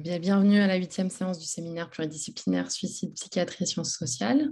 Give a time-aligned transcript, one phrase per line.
[0.00, 4.50] bienvenue à la huitième séance du séminaire pluridisciplinaire Suicide, Psychiatrie et Sciences sociales.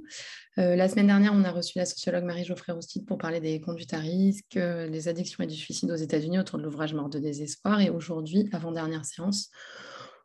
[0.58, 3.94] Euh, la semaine dernière, on a reçu la sociologue Marie-Geoffrey Roustide pour parler des conduites
[3.94, 7.18] à risque, euh, des addictions et du suicide aux États-Unis autour de l'ouvrage Mort de
[7.18, 7.80] désespoir.
[7.80, 9.50] Et aujourd'hui, avant-dernière séance,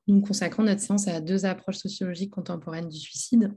[0.07, 3.54] nous consacrons notre séance à deux approches sociologiques contemporaines du suicide.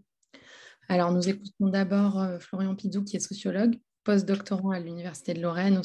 [0.89, 3.77] Alors, nous écoutons d'abord euh, Florian Pizou, qui est sociologue,
[4.07, 5.81] post-doctorant à l'Université de Lorraine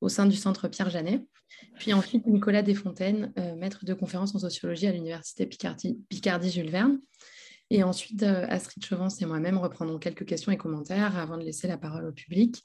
[0.00, 1.24] au, sein du centre Pierre Janet.
[1.78, 6.98] Puis ensuite, Nicolas Desfontaines, euh, maître de conférence en sociologie à l'Université Picardie-Jules Verne.
[7.70, 11.68] Et ensuite, euh, Astrid Chevance et moi-même reprendrons quelques questions et commentaires avant de laisser
[11.68, 12.64] la parole au public.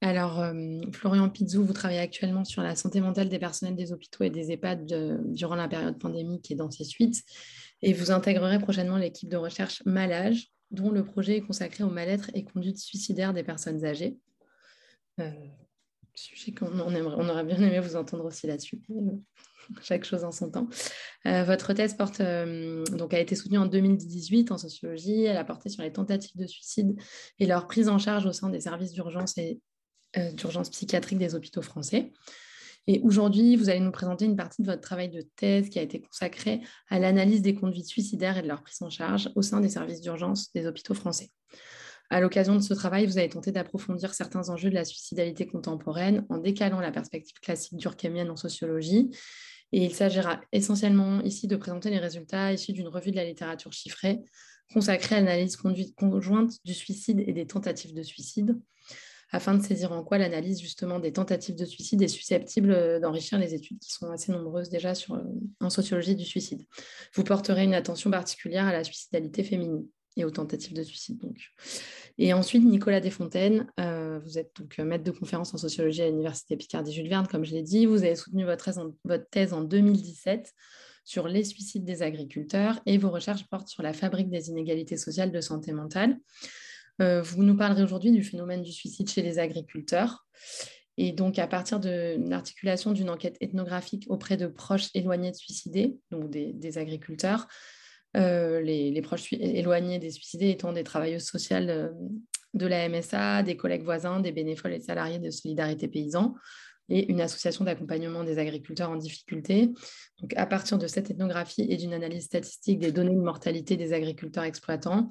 [0.00, 4.24] Alors, euh, Florian Pizou, vous travaillez actuellement sur la santé mentale des personnels des hôpitaux
[4.24, 7.22] et des EHPAD durant la période pandémique et dans ses suites.
[7.82, 12.30] Et vous intégrerez prochainement l'équipe de recherche Malage, dont le projet est consacré au mal-être
[12.34, 14.16] et conduite suicidaire des personnes âgées.
[15.20, 15.30] Euh,
[16.14, 18.80] sujet qu'on on aurait bien aimé vous entendre aussi là-dessus.
[19.82, 20.68] Chaque chose en son temps.
[21.26, 25.24] Euh, votre thèse porte, euh, donc a été soutenue en 2018 en sociologie.
[25.24, 26.98] Elle a porté sur les tentatives de suicide
[27.38, 29.60] et leur prise en charge au sein des services d'urgence et
[30.34, 32.12] d'urgence psychiatrique des hôpitaux français.
[32.88, 35.82] Et aujourd'hui, vous allez nous présenter une partie de votre travail de thèse qui a
[35.82, 39.60] été consacrée à l'analyse des conduites suicidaires et de leur prise en charge au sein
[39.60, 41.30] des services d'urgence des hôpitaux français.
[42.10, 46.26] À l'occasion de ce travail, vous avez tenté d'approfondir certains enjeux de la suicidalité contemporaine
[46.28, 49.16] en décalant la perspective classique durkheimienne en sociologie.
[49.70, 53.72] Et il s'agira essentiellement ici de présenter les résultats issus d'une revue de la littérature
[53.72, 54.20] chiffrée
[54.72, 58.58] consacrée à l'analyse conjointe du suicide et des tentatives de suicide
[59.32, 63.38] afin de saisir en quoi l'analyse justement des tentatives de suicide est susceptible euh, d'enrichir
[63.38, 65.16] les études qui sont assez nombreuses déjà euh,
[65.60, 66.66] en sociologie du suicide.
[67.14, 69.86] Vous porterez une attention particulière à la suicidalité féminine
[70.16, 71.18] et aux tentatives de suicide.
[71.18, 71.38] Donc.
[72.18, 76.54] Et ensuite, Nicolas Desfontaines, euh, vous êtes donc maître de conférence en sociologie à l'Université
[76.58, 77.86] Picardie-Jules Verne, comme je l'ai dit.
[77.86, 78.70] Vous avez soutenu votre
[79.30, 80.52] thèse en 2017
[81.04, 85.32] sur les suicides des agriculteurs et vos recherches portent sur la fabrique des inégalités sociales
[85.32, 86.18] de santé mentale.
[87.02, 90.24] Euh, vous nous parlerez aujourd'hui du phénomène du suicide chez les agriculteurs.
[90.96, 95.98] Et donc, à partir de l'articulation d'une enquête ethnographique auprès de proches éloignés de suicidés,
[96.10, 97.48] donc des, agriculteurs,
[98.16, 101.88] euh, les, proches éloignés des suicidés étant des travailleuses sociales euh,
[102.54, 106.34] de la MSA, des collègues voisins, des bénévoles et salariés de Solidarité Paysan,
[106.92, 109.70] et une association d'accompagnement des agriculteurs en difficulté.
[110.20, 113.94] Donc, à partir de cette ethnographie et d'une analyse statistique des données de mortalité des
[113.94, 115.08] agriculteurs exploitants,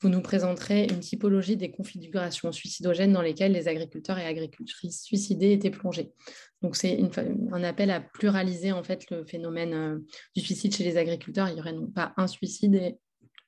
[0.00, 5.52] vous nous présenterez une typologie des configurations suicidogènes dans lesquelles les agriculteurs et agricultrices suicidés
[5.52, 6.12] étaient plongés.
[6.62, 7.00] Donc, c'est
[7.52, 9.98] un appel à pluraliser en fait le phénomène euh,
[10.36, 11.48] du suicide chez les agriculteurs.
[11.48, 12.96] Il n'y aurait pas un suicide,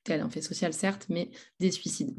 [0.03, 1.31] tel un fait social certes, mais
[1.61, 2.13] des suicides.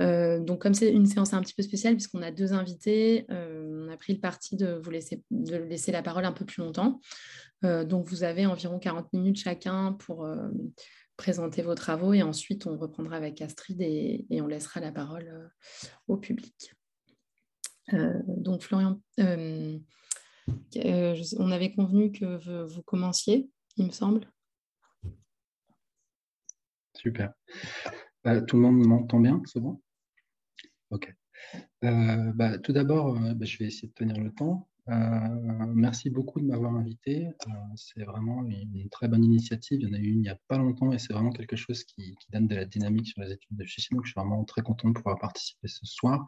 [0.00, 3.86] Euh, donc, comme c'est une séance un petit peu spéciale, puisqu'on a deux invités, euh,
[3.86, 6.62] on a pris le parti de vous laisser, de laisser la parole un peu plus
[6.62, 7.00] longtemps.
[7.64, 10.28] Euh, donc, vous avez environ 40 minutes chacun pour
[11.16, 15.50] présenter vos travaux et ensuite on reprendra avec Astrid et, on laissera la parole
[16.08, 16.74] au public.
[17.92, 19.80] donc, Florian, on
[21.50, 23.48] avait convenu que vous commenciez,
[23.78, 24.30] il me semble.
[26.92, 27.32] Super.
[28.46, 29.80] tout le monde m'entend bien, c'est bon?
[30.90, 31.12] Ok.
[31.84, 34.68] Euh, bah, tout d'abord, euh, bah, je vais essayer de tenir le temps.
[34.88, 34.92] Euh,
[35.74, 37.28] merci beaucoup de m'avoir invité.
[37.74, 39.80] c'est vraiment une, très bonne initiative.
[39.80, 41.56] Il y en a eu une il n'y a pas longtemps et c'est vraiment quelque
[41.56, 43.96] chose qui, donne de la dynamique sur les études de suicide.
[43.96, 46.24] Donc, je suis vraiment très content de pouvoir participer ce soir.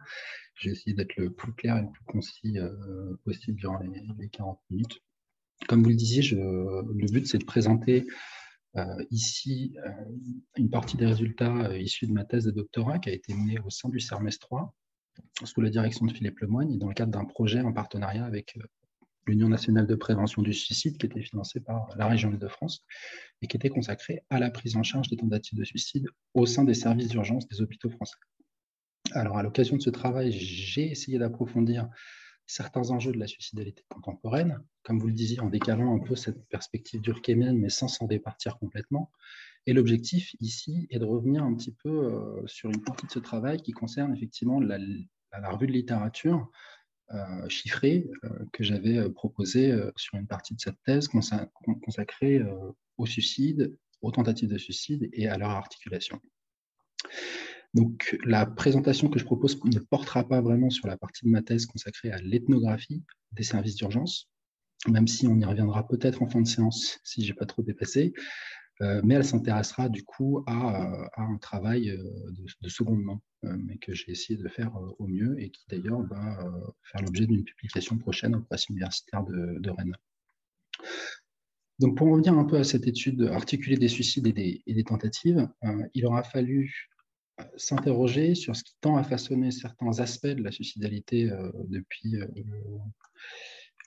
[0.56, 2.58] J'ai essayé d'être le plus clair et le plus concis
[3.24, 4.98] possible durant les, 40 minutes.
[5.68, 8.06] Comme vous le disiez, le but, c'est de présenter
[9.10, 9.90] ici, euh,
[10.56, 13.58] une partie des résultats euh, issus de ma thèse de doctorat qui a été menée
[13.60, 14.74] au sein du CERMES 3,
[15.44, 18.58] sous la direction de Philippe Lemoigne, et dans le cadre d'un projet en partenariat avec
[19.26, 22.84] l'Union nationale de prévention du suicide, qui était financé par la région Île-de-France
[23.42, 26.64] et qui était consacré à la prise en charge des tentatives de suicide au sein
[26.64, 28.16] des services d'urgence des hôpitaux français.
[29.12, 31.88] Alors, à l'occasion de ce travail, j'ai essayé d'approfondir
[32.48, 36.48] certains enjeux de la suicidalité contemporaine, comme vous le disiez, en décalant un peu cette
[36.48, 39.12] perspective durkheimienne, mais sans s'en départir complètement.
[39.66, 43.18] Et l'objectif ici est de revenir un petit peu euh, sur une partie de ce
[43.18, 44.78] travail qui concerne effectivement la,
[45.50, 46.50] revue de littérature
[47.12, 51.06] euh, chiffrée euh, que j'avais proposée sur une partie de cette thèse
[51.82, 52.42] consacrée
[52.96, 56.18] au suicide, aux tentatives de suicide et à leur articulation.
[57.74, 61.42] Donc, la présentation que je propose ne portera pas vraiment sur la partie de ma
[61.42, 64.28] thèse consacrée à l'ethnographie des services d'urgence,
[64.88, 67.62] même si on y reviendra peut-être en fin de séance si je n'ai pas trop
[67.62, 68.14] dépassé,
[68.80, 73.76] euh, mais elle s'intéressera du coup à, un travail euh, de, seconde main, euh, mais
[73.76, 76.38] que j'ai essayé de faire au mieux et qui d'ailleurs va
[76.84, 79.96] faire l'objet d'une publication prochaine au presse universitaire de, Rennes.
[81.78, 85.86] Donc, pour revenir un peu à cette étude articulée des suicides et des, tentatives, euh,
[85.94, 86.97] il aura fallu euh,
[87.56, 92.16] s'interroger sur ce qui tend à façonner certains aspects de la suicidalité euh, depuis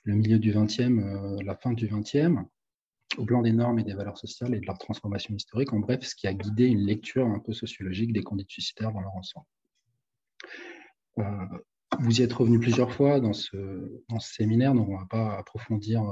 [0.04, 2.38] le milieu du XXe, la fin du XXe,
[3.18, 6.02] au plan des normes et des valeurs sociales et de leur transformation historique, en bref,
[6.02, 9.46] ce qui a guidé une lecture un peu sociologique des conduites suicidaires dans leur ensemble.
[12.00, 15.06] vous y êtes revenu plusieurs fois dans ce, dans ce séminaire, donc on ne va
[15.06, 16.02] pas approfondir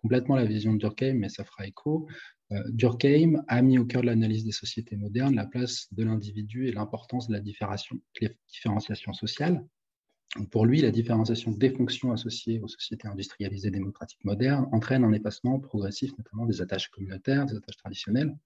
[0.00, 2.06] complètement la vision de Durkheim, mais ça fera écho.
[2.52, 6.66] Euh, Durkheim a mis au cœur de l'analyse des sociétés modernes la place de l'individu
[6.66, 9.64] et l'importance de la différenciation sociale.
[10.50, 15.58] pour lui, la différenciation des fonctions associées aux sociétés industrialisées démocratiques modernes entraîne un effacement
[15.58, 18.36] progressif, notamment des attaches communautaires, des attaches traditionnelles.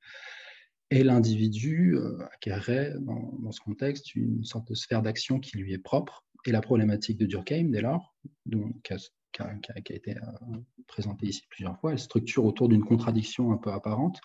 [0.91, 5.73] Et l'individu euh, acquerrait dans, dans, ce contexte une sorte de sphère d'action qui lui
[5.73, 6.25] est propre.
[6.47, 8.15] Et la problématique de Durkheim, dès lors,
[8.45, 8.93] donc,
[9.35, 13.73] qui a, été euh, présentée ici plusieurs fois, elle structure autour d'une contradiction un peu
[13.73, 14.21] apparente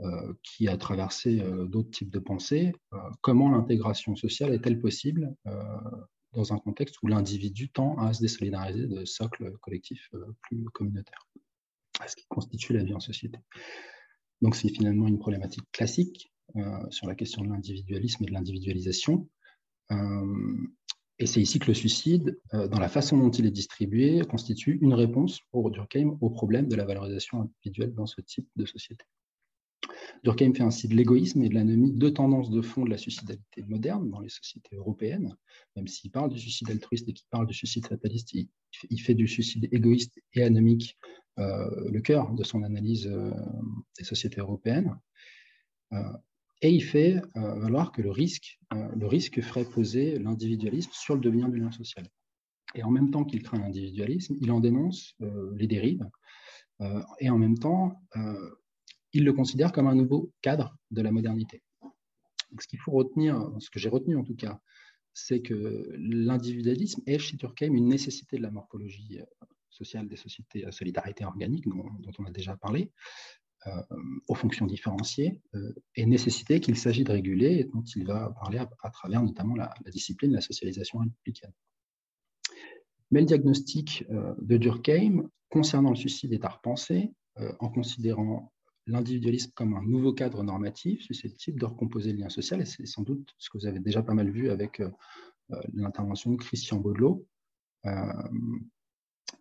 [0.00, 2.72] euh, qui a traversé euh, d'autres types de pensées.
[3.20, 5.34] comment l'intégration sociale est-elle possible
[6.34, 10.10] dans un contexte où l'individu tend à se désolidariser de socles collectifs
[10.42, 11.26] plus communautaires,
[12.06, 13.38] ce qui constitue la vie en société?
[14.42, 16.32] Donc c'est finalement une problématique classique
[16.90, 19.28] sur la question de l'individualisme et de l'individualisation.
[21.18, 24.78] Et c'est ici que le suicide, euh, dans la façon dont il est distribué, constitue
[24.80, 29.04] une réponse pour Durkheim au problème de la valorisation individuelle dans ce type de société.
[30.22, 33.62] Durkheim fait ainsi de l'égoïsme et de l'anomie deux tendances de fond de la suicidalité
[33.62, 35.36] moderne dans les sociétés européennes.
[35.76, 39.26] Même s'il parle du suicide altruiste et qu'il parle du suicide fataliste, il, fait du
[39.26, 40.96] suicide égoïste et anomique
[41.38, 43.30] euh, le cœur de son analyse euh,
[43.96, 44.96] des sociétés européennes.
[46.60, 51.14] Et il fait euh, valoir que le risque, euh, le risque ferait poser l'individualisme sur
[51.14, 52.06] le devenir du lien social.
[52.74, 56.06] Et en même temps qu'il craint l'individualisme, il en dénonce euh, les dérives.
[57.18, 58.00] et en même temps,
[59.12, 61.60] il le considère comme un nouveau cadre de la modernité.
[62.60, 64.60] ce qu'il faut retenir, ce que j'ai retenu en tout cas,
[65.12, 69.18] c'est que l'individualisme est chez Durkheim une nécessité de la morphologie
[69.70, 72.92] sociale des sociétés à solidarité organique, dont on a déjà parlé,
[74.28, 78.58] aux fonctions différenciées euh, et nécessité qu'il s'agit de réguler et dont il va parler
[78.58, 81.52] à, travers notamment la, discipline de la socialisation républicaine.
[83.10, 87.12] Mais le diagnostic euh, de Durkheim concernant le suicide est à repenser
[87.60, 88.52] en considérant
[88.86, 93.02] l'individualisme comme un nouveau cadre normatif susceptible de recomposer le lien social, et c'est sans
[93.02, 94.82] doute ce que vous avez déjà pas mal vu avec
[95.72, 97.24] l'intervention de Christian Baudelot.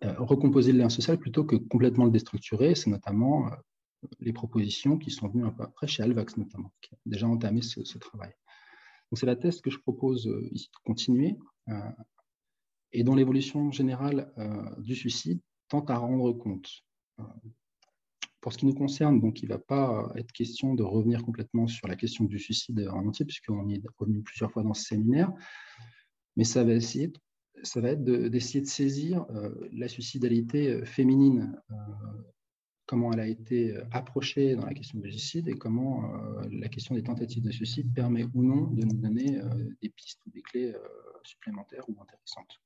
[0.03, 3.49] recomposer le lien social plutôt que complètement le déstructurer, c'est notamment
[4.19, 7.61] les propositions qui sont venues un peu après chez Alvax notamment, qui a déjà entamé
[7.61, 8.31] ce, travail.
[9.09, 11.37] Donc c'est la thèse que je propose euh, ici de continuer
[11.69, 11.91] euh,
[12.91, 16.69] et dont l'évolution générale euh, du suicide tente à rendre compte.
[18.41, 21.67] Pour ce qui nous concerne, donc, il ne va pas être question de revenir complètement
[21.67, 24.85] sur la question du suicide en entier, puisqu'on y est revenu plusieurs fois dans ce
[24.85, 25.33] séminaire,
[26.37, 27.11] mais ça va, essayer,
[27.63, 29.25] ça va être d'essayer de, saisir
[29.73, 31.59] la suicidalité féminine
[32.87, 36.69] comment elle a été euh, approchée dans la question du suicide et comment euh, la
[36.69, 39.49] question des tentatives de suicide permet ou non de nous donner euh,
[39.81, 40.73] des pistes ou des clés
[41.23, 42.61] supplémentaires ou intéressantes.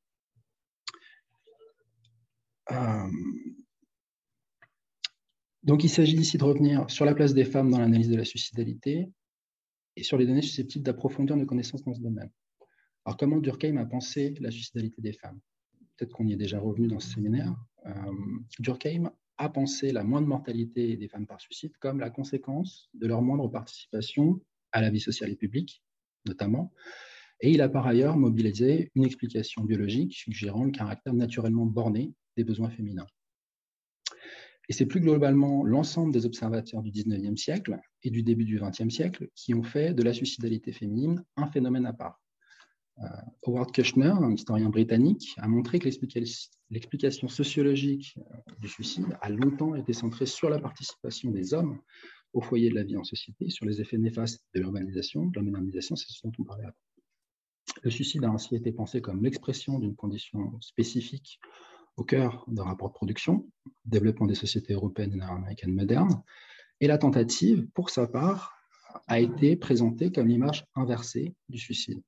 [5.64, 8.24] donc il s'agit ici de revenir sur la place des femmes dans l'analyse de la
[8.24, 9.10] suicidalité
[9.98, 12.32] et sur les données susceptibles d'approfondir nos connaissances dans ce domaine.
[13.04, 15.40] Alors comment Durkheim a pensé la suicidalité des femmes?
[15.98, 17.54] Peut-être qu'on y est déjà revenu dans ce séminaire.
[18.60, 23.24] Durkheim à penser la moindre mortalité des femmes par suicide comme la conséquence de leur
[23.24, 24.40] moindre participation
[24.72, 25.84] à la vie sociale et publique,
[26.28, 26.72] notamment.
[27.40, 32.44] Et il a par ailleurs mobilisé une explication biologique suggérant le caractère naturellement borné des
[32.44, 33.08] besoins féminins.
[34.70, 38.92] Et c'est plus globalement l'ensemble des observateurs du 19e siècle et du début du 20e
[38.92, 42.22] siècle qui ont fait de la suicidalité féminine un phénomène à part.
[43.00, 43.08] Euh,
[43.44, 45.90] Howard Kushner, un historien britannique, a montré que
[46.70, 51.80] l'explication sociologique euh, du suicide a longtemps été centrée sur la participation des hommes
[52.34, 55.42] au foyer de la vie en société, sur les effets néfastes de l'urbanisation, de la
[55.42, 56.76] modernisation, c'est ce dont on parlait avant.
[57.84, 61.40] Le suicide a ainsi été pensé comme l'expression d'une condition spécifique
[61.98, 63.50] au cœur d'un rapport de production,
[63.86, 66.24] développement des sociétés européennes et nord-américaines modernes,
[66.80, 68.56] et la tentative, pour sa part,
[69.08, 72.02] a été présentée comme l'image inversée du suicide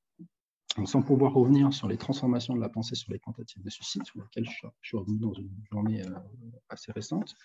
[0.86, 4.20] sans pouvoir revenir sur les transformations de la pensée sur les tentatives de suicide, sur
[4.22, 6.16] lesquelles je, suis revenu dans une journée euh,
[6.70, 7.36] assez récente,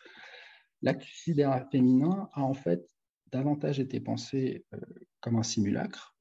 [0.83, 2.89] l'acte suicidaire féminin a en fait
[3.31, 4.79] davantage été pensé euh,
[5.21, 6.17] comme un simulacre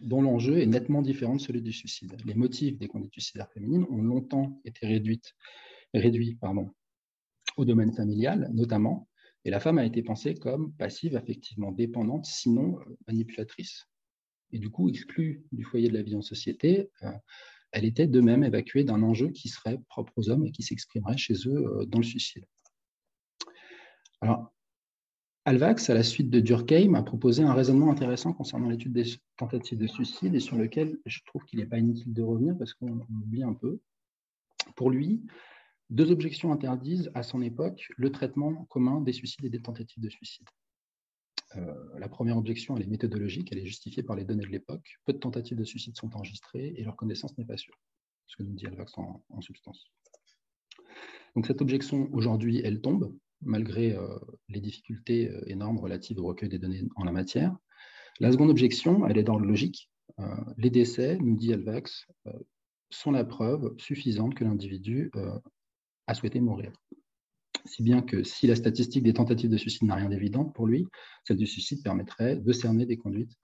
[0.00, 2.16] dont l'enjeu est nettement différent de celui du suicide.
[2.24, 6.70] Les motifs des conduites suicidaires féminines ont longtemps été réduits pardon,
[7.58, 9.08] au domaine familial, notamment,
[9.44, 13.89] Et la femme a été pensée comme passive, effectivement dépendante, sinon manipulatrice.
[14.52, 16.90] Et du coup, exclue du foyer de la vie en société,
[17.72, 21.16] elle était de même évacuée d'un enjeu qui serait propre aux hommes et qui s'exprimerait
[21.16, 22.44] chez eux dans le suicide.
[24.20, 24.52] Alors,
[25.46, 29.04] Alvax, à la suite de Durkheim, a proposé un raisonnement intéressant concernant l'étude des
[29.36, 32.74] tentatives de suicide et sur lequel je trouve qu'il n'est pas inutile de revenir parce
[32.74, 33.80] qu'on oublie un peu.
[34.76, 35.22] Pour lui,
[35.88, 40.10] deux objections interdisent à son époque le traitement commun des suicides et des tentatives de
[40.10, 40.46] suicide.
[41.56, 44.98] Euh, la première objection, est méthodologique, elle est justifiée par les données de l'époque.
[45.04, 47.74] Peu de tentatives de suicide sont enregistrées et leur connaissance n'est pas sûre,
[48.26, 49.90] ce que nous dit Alvax en, substance.
[51.34, 56.48] Donc cette objection, aujourd'hui, elle tombe, malgré euh, les difficultés euh, énormes relatives au recueil
[56.48, 57.56] des données en la matière.
[58.20, 59.88] La seconde objection, elle est dans le logique.
[60.58, 62.06] Les décès, nous dit Alvax,
[62.90, 65.10] sont la preuve suffisante que l'individu
[66.06, 66.72] a souhaité mourir.
[67.64, 70.86] Si bien que si la statistique des tentatives de suicide n'a rien d'évident pour lui,
[71.24, 73.36] celle du suicide permettrait de cerner des conduites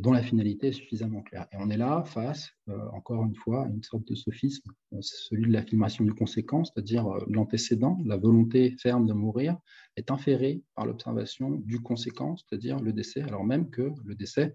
[0.00, 1.46] dont la finalité est suffisamment claire.
[1.52, 4.98] Et on est là face, euh, encore une fois, à une sorte de sophisme, euh,
[5.00, 9.56] celui de l'affirmation du conséquent, c'est-à-dire euh, l'antécédent, la volonté ferme de mourir,
[9.96, 14.52] est inférée par l'observation du conséquent, c'est-à-dire le décès, alors même que le décès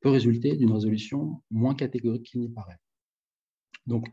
[0.00, 2.78] peut résulter d'une résolution moins catégorique qu'il n'y paraît.
[3.86, 4.08] Donc,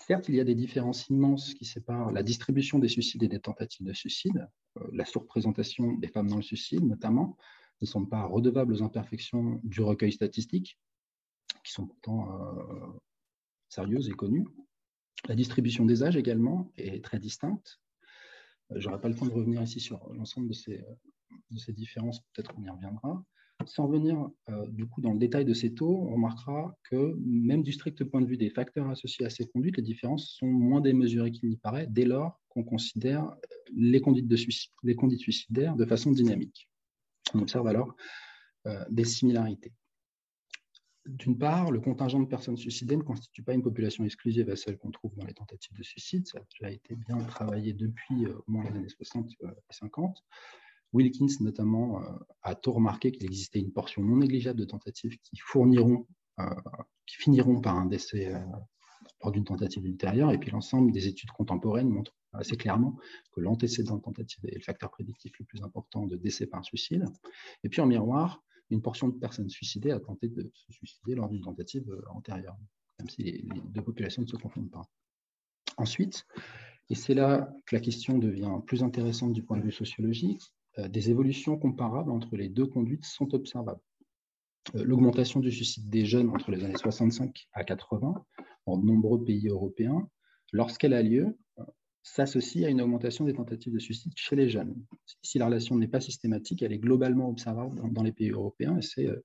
[0.00, 3.40] certes, il y a des différences immenses qui séparent la distribution des suicides et des
[3.40, 4.48] tentatives de suicide,
[4.92, 7.36] la surreprésentation des femmes dans le suicide notamment,
[7.80, 10.78] ne sont pas redevables aux imperfections du recueil statistique,
[11.64, 12.98] qui sont pourtant euh,
[13.68, 14.46] sérieuses et connues.
[15.28, 17.80] La distribution des âges également est très distincte.
[18.70, 22.54] Euh, je n'aurai pas le temps de revenir ici sur l'ensemble de ces différences, peut-être
[22.54, 23.24] qu'on y reviendra.
[23.66, 24.66] Sans revenir euh,
[24.98, 28.36] dans le détail de ces taux, on remarquera que même du strict point de vue
[28.36, 32.04] des facteurs associés à ces conduites, les différences sont moins démesurées qu'il n'y paraît dès
[32.04, 33.34] lors qu'on considère
[33.74, 36.68] les conduites suicidaires de façon dynamique
[37.34, 37.94] on observe alors
[38.66, 39.72] euh, des similarités.
[41.06, 44.78] D'une part, le contingent de personnes suicidées ne constitue pas une population exclusive à celle
[44.78, 46.26] qu'on trouve dans les tentatives de suicide.
[46.26, 50.24] Ça a déjà été bien travaillé depuis euh, au moins les années 60 et 50.
[50.94, 52.06] Wilkins, notamment, euh,
[52.42, 56.06] a tôt remarqué qu'il existait une portion non négligeable de tentatives qui, fourniront,
[57.06, 58.32] qui finiront par un décès
[59.22, 60.32] lors d'une tentative ultérieure.
[60.32, 62.96] Et puis l'ensemble des études contemporaines montrent assez clairement
[63.32, 67.04] que l'antécédent tentative est le facteur prédictif le plus important de décès par suicide.
[67.62, 71.28] Et puis en miroir, une portion de personnes suicidées a tenté de se suicider lors
[71.28, 72.56] d'une tentative euh, antérieure,
[72.98, 74.82] même si les, deux populations ne se confondent pas.
[75.76, 76.26] Ensuite,
[76.90, 80.63] et c'est là que la question devient plus intéressante du point de vue sociologique, euh,
[80.78, 83.80] des évolutions comparables entre les deux conduites sont observables.
[84.74, 88.24] Euh, l'augmentation du suicide des jeunes entre les années 65 à 80
[88.66, 90.08] en nombreux pays européens,
[90.52, 91.36] lorsqu'elle a lieu,
[92.02, 94.74] s'associe à une augmentation des tentatives de suicide chez les jeunes.
[95.22, 99.06] Si la relation n'est pas systématique, elle est globalement observable dans, les pays européens, c'est
[99.06, 99.24] euh,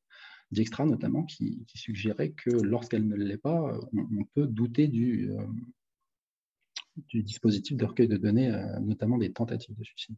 [0.51, 7.77] Dijkstra notamment qui, suggérait que lorsqu'elle ne l'est pas, on, peut douter du, euh, dispositif
[7.77, 10.15] de recueil de données, euh, notamment des tentatives de suicide.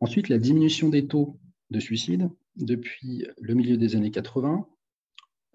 [0.00, 1.38] Ensuite, la diminution des taux
[1.70, 4.66] de suicide depuis le milieu des années 80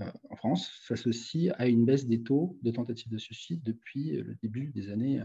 [0.02, 4.36] euh, en France s'associe à une baisse des taux de tentatives de suicide depuis le
[4.36, 5.22] début des années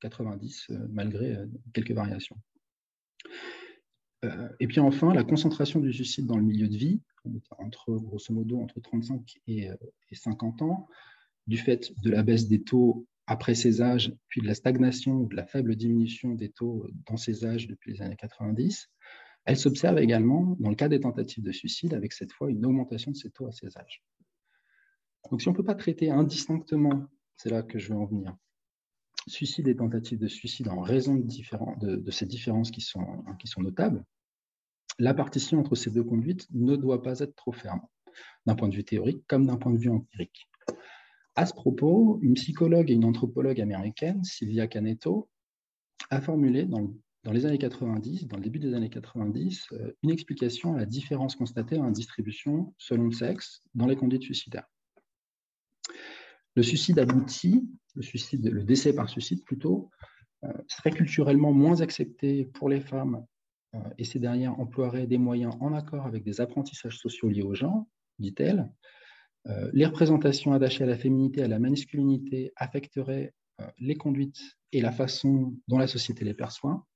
[0.00, 1.36] 90, euh, euh, malgré
[1.72, 2.36] quelques variations.
[4.58, 7.02] Et puis enfin, la concentration du suicide dans le milieu de vie,
[7.58, 9.68] entre grosso modo entre 35 et,
[10.10, 10.88] 50 ans,
[11.46, 15.26] du fait de la baisse des taux après ces âges, puis de la stagnation ou
[15.26, 18.90] de la faible diminution des taux dans ces âges depuis les années 90,
[19.46, 23.10] elle s'observe également dans le cas des tentatives de suicide, avec cette fois une augmentation
[23.10, 24.02] de ces taux à ces âges.
[25.30, 28.36] Donc si on ne peut pas traiter indistinctement, c'est là que je veux en venir,
[29.26, 34.04] suicide et tentatives de suicide en raison de, ces différences qui sont, qui sont notables,
[34.98, 37.80] la partition entre ces deux conduites ne doit pas être trop ferme,
[38.46, 40.48] d'un point de vue théorique comme d'un point de vue empirique.
[41.36, 45.28] À ce propos, une psychologue et une anthropologue américaine, Sylvia Caneto,
[46.10, 46.88] a formulé dans le
[47.24, 50.86] dans les années 90, dans le début des années 90, euh, une explication à la
[50.86, 54.66] différence constatée la distribution selon le sexe dans les conduites suicidaires.
[56.54, 59.90] Le suicide abouti, le, décès par suicide plutôt,
[60.44, 63.24] euh, serait culturellement moins accepté pour les femmes
[63.74, 67.54] euh, et ces dernières emploieraient des moyens en accord avec des apprentissages sociaux liés au
[67.54, 67.86] genre,
[68.18, 68.70] dit-elle.
[69.72, 73.34] Les représentations attachées à la féminité, à la masculinité affecteraient
[73.78, 74.40] les conduites
[74.72, 76.86] et la façon dont la société les perçoit.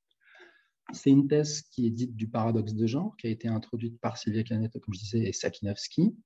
[0.92, 4.16] C'est une thèse qui est dite du paradoxe de genre, qui a été introduite par
[4.16, 6.16] Sylvia Caneto, comme je disais, et Sakinovsky.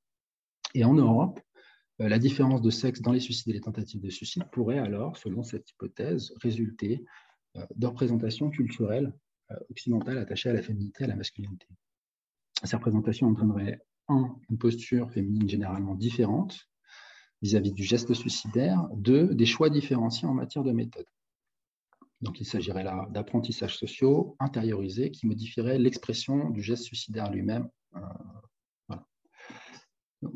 [0.74, 1.40] Et en Europe,
[2.00, 5.16] euh, la différence de sexe dans les suicides et les tentatives de suicide pourrait alors,
[5.16, 7.04] selon cette hypothèse, résulter
[7.56, 9.12] euh, de représentations culturelles
[9.68, 11.66] occidentale attachée à la féminité, à la masculinité.
[12.64, 16.68] Ces représentations entraîneraient, un, une posture féminine généralement différente
[17.42, 21.06] vis-à-vis du geste suicidaire, deux, des choix différenciés en matière de méthode.
[22.20, 27.68] Donc, il s'agirait là d'apprentissages sociaux intériorisés qui modifieraient l'expression du geste suicidaire lui-même.
[27.96, 28.00] Euh,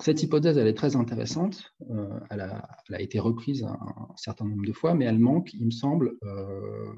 [0.01, 1.73] cette hypothèse, elle est très intéressante.
[1.91, 5.71] Euh, elle, a, été reprise un, certain nombre de fois, mais elle manque, il me
[5.71, 6.93] semble, euh,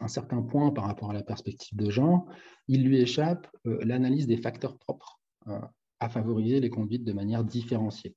[0.00, 2.24] un certain point par rapport à la perspective de genre.
[2.68, 5.17] Il lui échappe l'analyse des facteurs propres
[6.00, 8.14] à favoriser les conduites de manière différenciée.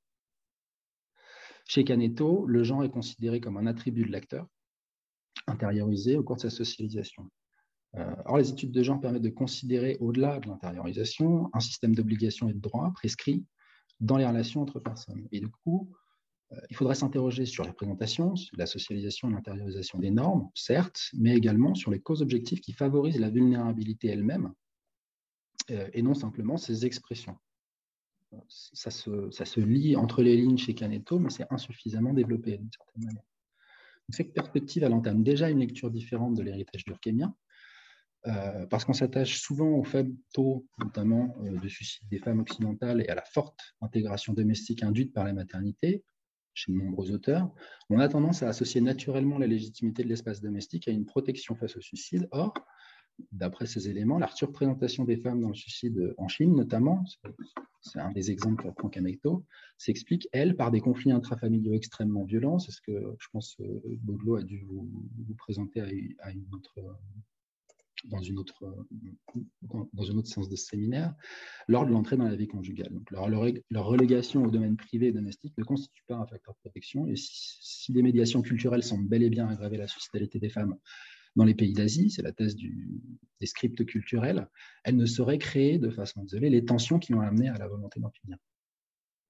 [1.68, 4.46] Chez Caneto, le genre est considéré comme un attribut de l'acteur,
[5.46, 7.30] intériorisé au cours de sa socialisation.
[7.96, 12.48] Euh, or, les études de genre permettent de considérer, au-delà de l'intériorisation, un système d'obligations
[12.48, 13.44] et de droits prescrits
[14.00, 15.28] dans les relations entre personnes.
[15.30, 15.92] Et du coup,
[16.52, 21.36] euh, il faudrait s'interroger sur les présentations, la socialisation et l'intériorisation des normes, certes, mais
[21.36, 24.61] également sur les causes objectives qui favorisent la vulnérabilité elle-même, euh,
[25.68, 27.36] et non simplement ses expressions.
[28.48, 32.70] Ça se, ça se, lit entre les lignes chez Caneto, mais c'est insuffisamment développé d'une
[32.72, 33.24] certaine manière.
[34.08, 37.34] Cette perspective, elle entame déjà une lecture différente de l'héritage durkheimien,
[38.26, 43.00] euh, parce qu'on s'attache souvent au faible taux, notamment euh, de suicide des femmes occidentales
[43.00, 46.04] et à la forte intégration domestique induite par la maternité,
[46.54, 47.50] chez de nombreux auteurs,
[47.88, 51.76] on a tendance à associer naturellement la légitimité de l'espace domestique à une protection face
[51.76, 52.28] au suicide.
[52.30, 52.52] Or,
[53.30, 57.04] d'après ces éléments, la surprésentation des femmes dans le suicide en Chine, notamment,
[57.82, 58.98] c'est un des exemples pour Franck
[59.76, 62.58] s'explique, elle, par des conflits intrafamiliaux extrêmement violents.
[62.58, 64.88] C'est ce que je pense euh, Baudelot a dû vous,
[65.36, 65.80] présenter
[66.20, 66.78] à, une autre,
[68.04, 68.86] dans, une autre,
[69.92, 71.14] dans une autre séance de séminaire,
[71.66, 72.92] lors de l'entrée dans la vie conjugale.
[72.92, 76.60] Donc, leur, leur, relégation au domaine privé et domestique ne constitue pas un facteur de
[76.60, 77.08] protection.
[77.08, 80.76] Et si, si des médiations culturelles semblent bel et bien aggraver la suicidalité des femmes
[81.36, 84.48] dans les pays d'Asie, c'est la thèse des scripts culturels,
[84.84, 88.00] elle ne saurait créer de façon isolée les tensions qui l'ont amené à la volonté
[88.00, 88.36] d'en finir.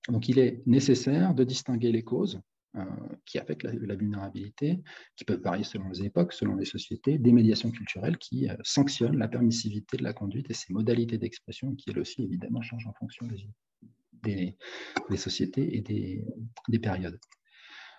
[0.09, 2.41] Donc il est nécessaire de distinguer les causes
[2.77, 2.85] euh,
[3.27, 4.83] qui affectent la, vulnérabilité,
[5.17, 9.19] qui peuvent varier selon les époques, selon les sociétés, des médiations culturelles qui euh, sanctionnent
[9.19, 12.95] la permissivité de la conduite et ses modalités d'expression, qui elles aussi évidemment changent en
[12.95, 13.29] fonction
[14.23, 14.57] des,
[15.17, 17.19] sociétés et des périodes.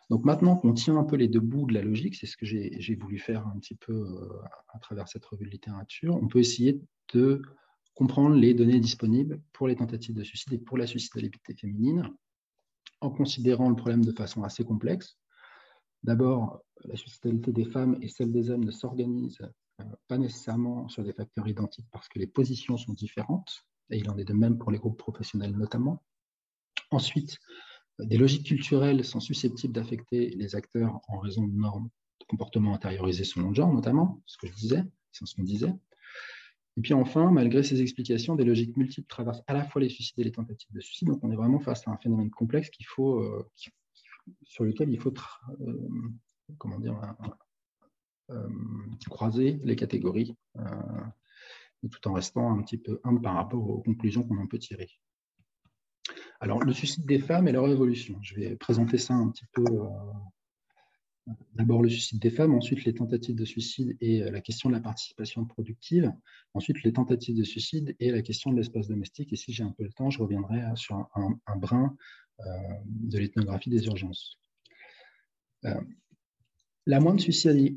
[0.10, 2.46] Donc maintenant qu'on tient un peu les deux bouts de la logique, c'est ce que
[2.46, 4.42] j'ai voulu faire un petit peu euh,
[4.74, 6.82] à travers cette revue de littérature, on peut essayer
[7.14, 7.42] de
[7.96, 12.10] comprendre les données disponibles pour les tentatives de suicide et pour la suicidalité féminine,
[13.02, 15.18] en considérant le problème de façon assez complexe.
[16.04, 19.42] D'abord, la suicidalité des femmes et celle des hommes ne s'organisent
[19.82, 24.10] euh, pas nécessairement sur des facteurs identiques parce que les positions sont différentes, et il
[24.10, 26.04] en est de même pour les groupes professionnels notamment.
[26.92, 27.40] Ensuite,
[28.00, 33.24] des logiques culturelles sont susceptibles d'affecter les acteurs en raison de normes de comportement intériorisés
[33.24, 35.74] selon le genre, notamment, ce que je disais, c'est ce qu'on disait.
[36.76, 40.20] Et puis enfin, malgré ces explications, des logiques multiples traversent à la fois les suicides
[40.20, 41.08] et les tentatives de suicide.
[41.08, 43.44] Donc on est vraiment face à un phénomène complexe euh,
[44.42, 45.14] sur lequel il faut
[45.62, 45.80] euh,
[48.32, 48.50] euh,
[49.10, 50.36] croiser les catégories,
[51.92, 54.90] tout en restant un petit peu humble par rapport aux conclusions qu'on en peut tirer.
[56.44, 58.20] Alors, le suicide des femmes et leur évolution.
[58.22, 59.64] Je vais présenter ça un petit peu.
[59.66, 64.68] Euh, d'abord le suicide des femmes, ensuite les tentatives de suicide et euh, la question
[64.68, 66.12] de la participation productive,
[66.54, 69.32] ensuite les tentatives de suicide et la question de l'espace domestique.
[69.32, 71.96] Et si j'ai un peu le temps, je reviendrai euh, sur un, brin
[72.86, 74.38] de l'ethnographie des urgences.
[75.62, 77.22] la moindre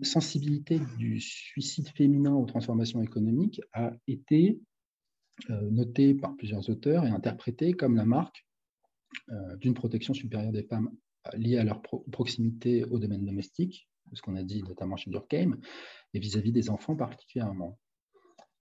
[0.02, 4.59] sensibilité du suicide féminin aux transformations économiques a été
[5.48, 8.45] notée par plusieurs auteurs et interprétée comme la marque
[9.61, 10.90] d'une protection supérieure des femmes
[11.35, 15.57] euh, liée à leur proximité au domaine domestique, ce qu'on a dit notamment chez Durkheim,
[16.14, 17.79] et vis-à-vis des enfants particulièrement.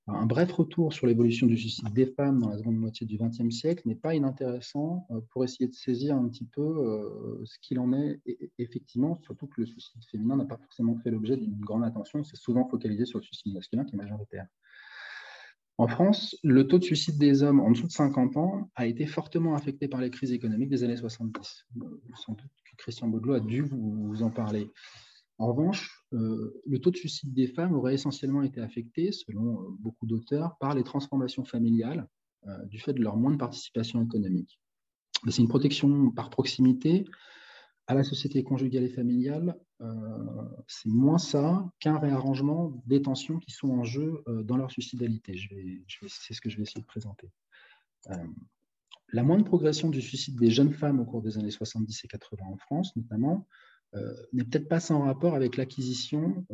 [0.08, 3.50] un bref retour sur l'évolution du suicide des femmes dans la seconde moitié du XXe
[3.50, 7.94] siècle n'est pas inintéressant euh, pour essayer de saisir un petit peu ce qu'il en
[7.94, 8.22] est
[8.58, 12.38] effectivement, surtout que le suicide féminin n'a pas forcément fait l'objet d'une grande attention, c'est
[12.38, 14.48] souvent focalisé sur le suicide masculin qui est majoritaire.
[15.78, 19.06] En France, le taux de suicide des hommes en dessous de 50 ans a été
[19.06, 21.66] fortement affecté par les crises économiques des années 70.
[22.16, 24.72] Sans doute que Christian Baudelot a dû vous, en parler.
[25.38, 29.66] En revanche, euh, le taux de suicide des femmes aurait essentiellement été affecté, selon euh,
[29.80, 32.08] beaucoup d'auteurs, par les transformations familiales
[32.48, 34.62] euh, du fait de leur moindre participation économique.
[35.28, 37.04] C'est une protection par proximité
[37.88, 39.86] à la société conjugale et familiale, euh,
[40.68, 45.36] c'est moins ça qu'un réarrangement des tensions qui sont en jeu euh, dans leur suicidalité.
[46.08, 47.30] c'est ce que je vais essayer de présenter.
[48.10, 48.16] Euh,
[49.10, 52.46] la moindre progression du suicide des jeunes femmes au cours des années 70 et 80
[52.46, 53.48] en France, notamment,
[54.34, 56.46] n'est peut-être pas sans rapport avec l'acquisition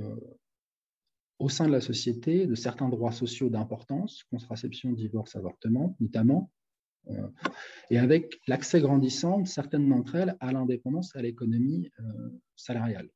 [1.40, 6.52] au sein de la société de certains droits sociaux d'importance, contraception, divorce, avortement notamment,
[7.90, 13.10] et avec l'accès grandissant de certaines d'entre elles à l'indépendance, à l'économie euh, salariale.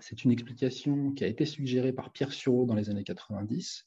[0.00, 3.86] C'est une explication qui a été suggérée par Pierre Sureau dans les années 90,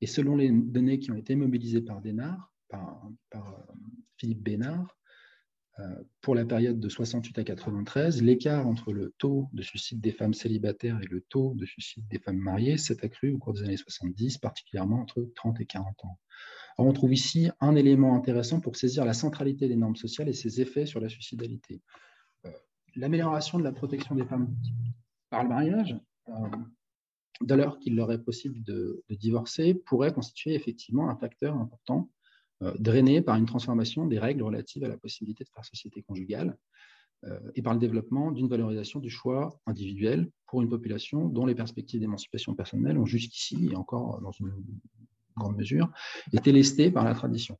[0.00, 3.72] et selon les données qui ont été mobilisées par, Dénard, par, par euh,
[4.16, 4.96] Philippe Bénard,
[6.20, 10.34] pour la période de 68 à 93, l'écart entre le taux de suicide des femmes
[10.34, 13.76] célibataires et le taux de suicide des femmes mariées s'est accru au cours des années
[13.76, 16.18] 70, particulièrement entre 30 et 40 ans
[16.78, 20.60] on trouve ici un élément intéressant pour saisir la centralité des normes sociales et ses
[20.60, 21.82] effets sur la suicidalité.
[22.44, 22.50] Euh,
[22.96, 24.54] l'amélioration de la protection des femmes
[25.30, 25.96] par le mariage,
[26.28, 26.32] euh,
[27.40, 32.10] de l'heure qu'il leur est possible de, divorcer, pourrait constituer effectivement un facteur important
[32.78, 36.56] drainé par une transformation des règles relatives à la possibilité de faire société conjugale
[37.54, 42.00] et par le développement d'une valorisation du choix individuel pour une population dont les perspectives
[42.00, 44.52] d'émancipation personnelle ont jusqu'ici, et encore dans une
[45.36, 45.90] grande mesure,
[46.32, 47.58] était lesté par la tradition.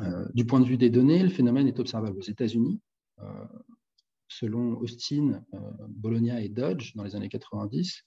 [0.00, 2.80] Euh, du point de vue des données, le phénomène est observable aux États-Unis.
[3.20, 3.46] Euh,
[4.28, 8.04] selon Austin, euh, Bologna et Dodge, dans les années 90,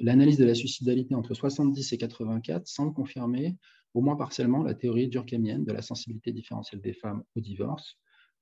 [0.00, 3.56] l'analyse de la suicidalité entre 70 et 84 semble confirmer,
[3.94, 7.96] au moins partiellement, la théorie durkheimienne de la sensibilité différentielle des femmes au divorce.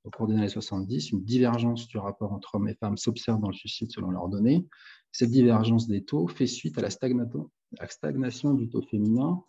[0.05, 3.49] Au cours des années 70, une divergence du rapport entre hommes et femmes s'observe dans
[3.49, 4.67] le suicide selon leurs données.
[5.11, 9.43] Cette divergence des taux fait suite à la stagnation du taux féminin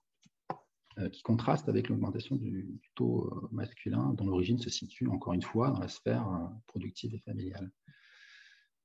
[1.00, 5.44] euh, qui contraste avec l'augmentation du, taux euh, masculin dont l'origine se situe encore une
[5.44, 7.70] fois dans la sphère euh, productive et familiale.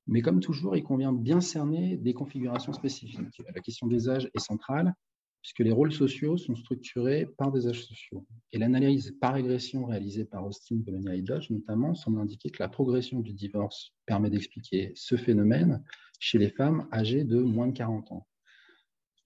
[0.07, 3.43] Mais comme toujours, il convient bien cerner des configurations spécifiques.
[3.55, 4.95] La question des âges est centrale
[5.43, 8.25] puisque les rôles sociaux sont structurés par des âges sociaux.
[8.53, 12.69] Et l'analyse par régression réalisée par Austin, Bologna et Dodge, notamment, semble indiquer que la
[12.69, 15.83] progression du divorce permet d'expliquer ce phénomène
[16.21, 18.29] chez les femmes âgées de moins de 40 ans.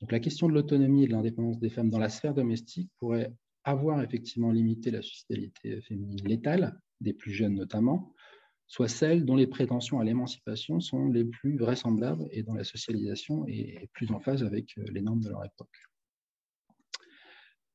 [0.01, 3.35] Donc la question de l'autonomie et de l'indépendance des femmes dans la sphère domestique pourrait
[3.65, 8.15] avoir effectivement limité la suicidalité féminine létale, des plus jeunes notamment,
[8.67, 13.47] soit celle dont les prétentions à l'émancipation sont les plus vraisemblables et dont la socialisation
[13.47, 15.77] est plus en phase avec euh, les normes de leur époque.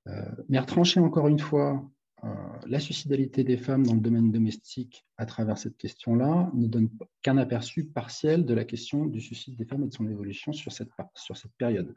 [0.08, 1.88] Euh, mais retrancher encore une fois
[2.24, 2.28] euh,
[2.66, 6.90] la suicidalité des femmes dans le domaine domestique à travers cette question-là ne donne
[7.22, 10.72] qu'un aperçu partiel de la question du suicide des femmes et de son évolution sur
[10.72, 11.96] cette, sur cette période.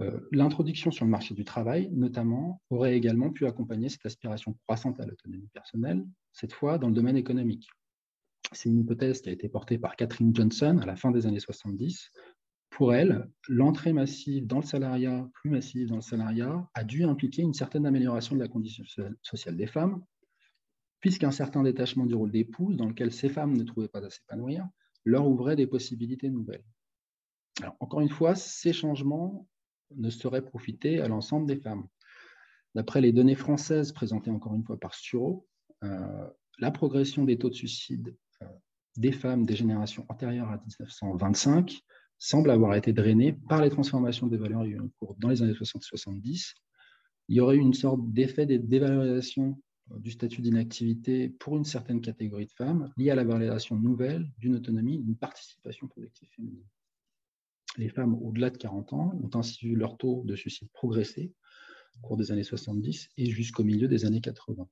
[0.00, 5.00] Euh, l'introduction sur le marché du travail, notamment, aurait également pu accompagner cette aspiration croissante
[5.00, 7.68] à l'autonomie personnelle, cette fois dans le domaine économique.
[8.52, 11.40] C'est une hypothèse qui a été portée par Catherine Johnson à la fin des années
[11.40, 12.12] 70
[12.76, 17.40] pour elle, l'entrée massive dans le salariat, plus massive dans le salariat, a dû impliquer
[17.40, 18.84] une certaine amélioration de la condition
[19.22, 20.04] sociale des femmes,
[21.00, 24.68] puisqu'un certain détachement du rôle d'épouse, dans lequel ces femmes ne trouvaient pas à s'épanouir,
[25.04, 26.64] leur ouvrait des possibilités nouvelles.
[27.80, 29.48] Encore une fois, ces changements
[29.94, 31.86] ne seraient profités à l'ensemble des femmes.
[32.74, 35.46] D'après les données françaises présentées encore une fois par Sturo,
[35.84, 38.46] euh, la progression des taux de suicide euh,
[38.96, 41.80] des femmes des générations antérieures à 1925
[42.18, 45.52] semble avoir été drainé par les transformations des valeurs eu en cours dans les années
[45.52, 46.54] 60-70.
[47.28, 49.60] Il y aurait eu une sorte d'effet de dévalorisation
[49.92, 54.30] euh, du statut d'inactivité pour une certaine catégorie de femmes liée à la valorisation nouvelle
[54.38, 56.64] d'une autonomie, d'une participation productive féminine.
[57.76, 61.32] Les femmes au-delà de 40 ans ont ainsi vu leur taux de suicide progresser
[61.98, 64.68] au cours des années 70 et jusqu'au milieu des années 80.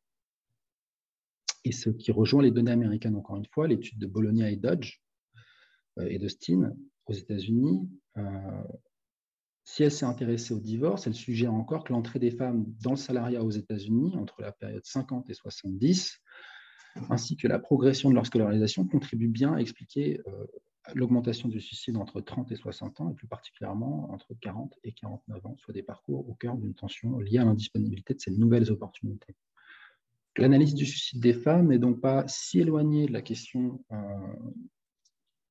[1.64, 5.00] Et ce qui rejoint les données américaines, encore une fois, l'étude de Bologna et Dodge
[5.98, 6.74] euh, et d'Austin,
[7.06, 8.62] aux États-Unis, euh,
[9.64, 12.96] si elle s'est intéressée au divorce, elle suggère encore que l'entrée des femmes dans le
[12.96, 16.18] salariat aux États-Unis entre la période 50 et 70,
[17.08, 20.46] ainsi que la progression de leur scolarisation, contribuent bien à expliquer euh,
[20.94, 25.46] l'augmentation du suicide entre 30 et 60 ans, et plus particulièrement entre 40 et 49
[25.46, 29.34] ans, soit des parcours au cœur d'une tension liée à l'indisponibilité de ces nouvelles opportunités.
[30.36, 33.96] L'analyse du suicide des femmes n'est donc pas si éloignée de la question euh,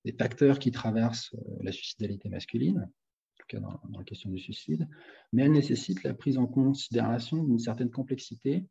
[0.04, 4.40] des facteurs qui traversent euh, la suicidalité masculine, en tout cas dans, la question du
[4.40, 4.88] suicide,
[5.32, 8.68] mais elle nécessite la prise en considération d'une certaine complexité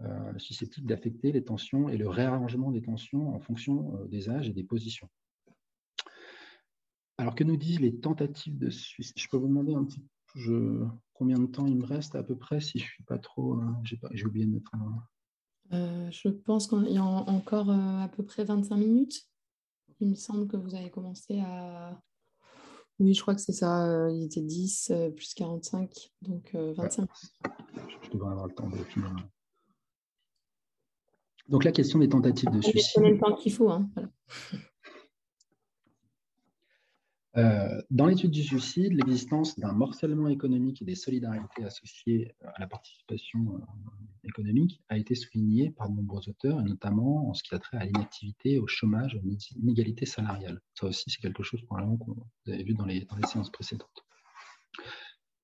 [0.00, 4.52] euh, susceptible d'affecter les tensions et le réarrangement des tensions en fonction des âges et
[4.52, 5.10] des positions.
[7.18, 9.14] Alors que nous disent les tentatives de suicide?
[9.16, 10.00] Je peux vous demander un petit
[10.34, 13.18] peu combien de temps il me reste à peu près si je ne suis pas
[13.18, 13.60] trop...
[13.82, 16.10] J'ai oublié de mettre un...
[16.10, 19.28] je pense qu'il y a encore à peu près 25 minutes.
[20.00, 22.00] Il me semble que vous avez commencé à.
[23.00, 23.86] Oui, je crois que c'est ça.
[23.88, 27.02] Euh, il était 10 euh, plus 45, donc 25.
[27.02, 29.14] Euh, je devrais avoir le temps de finir.
[31.48, 33.02] Donc la question des tentatives de suicide.
[33.02, 33.70] Le temps qu'il faut.
[33.70, 33.88] Hein,
[37.38, 42.66] Euh, dans l'étude du suicide, l'existence d'un morcellement économique et des solidarités associées à la
[42.66, 43.58] participation euh,
[44.24, 47.76] économique a été soulignée par de nombreux auteurs, et notamment en ce qui a trait
[47.76, 50.60] à l'inactivité, au chômage, aux inégalités salariales.
[50.74, 52.26] Ça aussi, c'est quelque chose probablement que vous
[52.64, 54.04] vu dans les, séances précédentes,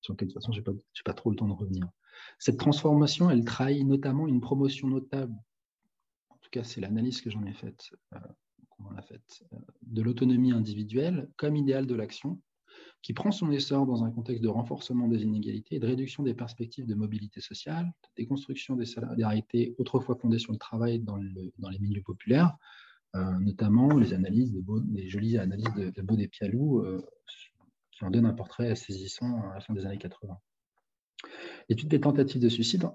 [0.01, 1.89] sur lequel de toute façon, je n'ai pas, trop le temps de revenir.
[2.41, 5.35] Cette transformation, elle trahit notamment une promotion notable,
[6.31, 8.19] en tout cas c'est l'analyse que j'en ai faite, euh,
[8.81, 12.41] euh, de l'autonomie individuelle comme idéal de l'action,
[13.03, 16.35] qui prend son essor dans un contexte de renforcement des inégalités et de réduction des
[16.35, 21.79] perspectives de mobilité sociale, de déconstruction des solidarités autrefois fondées sur le travail dans, les
[21.79, 22.57] milieux populaires,
[23.15, 27.05] euh, notamment les analyses, de les jolies analyses de, de Baud et Pialou, euh,
[27.93, 30.37] qui en donnent un portrait saisissant à la fin des années 80.
[31.69, 32.89] L'étude des tentatives de suicide,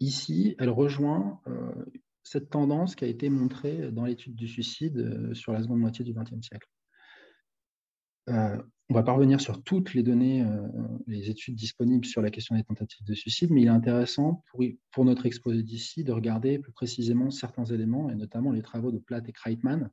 [0.00, 1.40] ici, elle rejoint
[2.22, 6.04] cette tendance qui a été montrée dans l'étude du suicide euh, sur la seconde moitié
[6.04, 6.68] du XXe siècle.
[8.28, 10.66] Euh, on va pas revenir sur toutes les données, euh,
[11.06, 14.42] les études disponibles sur la question des tentatives de suicide, mais il est intéressant
[14.92, 18.98] pour, notre exposé d'ici de regarder plus précisément certains éléments, et notamment les travaux de
[18.98, 19.90] Platt et Kreitmann,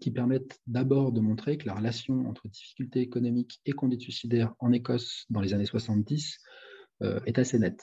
[0.00, 4.72] qui permettent d'abord de montrer que la relation entre difficultés économiques et conduite suicidaire en
[4.72, 6.38] Écosse dans les années 70
[7.00, 7.82] est assez nette.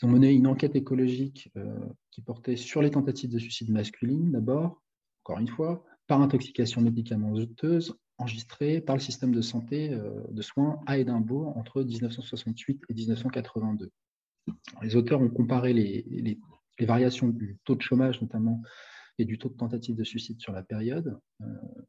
[0.00, 1.78] Ils ont mené une enquête écologique euh,
[2.10, 4.82] qui portait sur les tentatives de suicide masculines d'abord,
[5.24, 10.80] encore une fois, par intoxication médicamenteuse enregistrée par le système de santé euh, de soins
[10.86, 13.90] à Édimbourg entre 1968 et 1982.
[14.82, 16.38] les auteurs ont comparé les,
[16.80, 18.62] variations du taux de chômage notamment
[19.18, 21.18] et du taux de tentative de suicide sur la période.
[21.42, 21.46] Euh,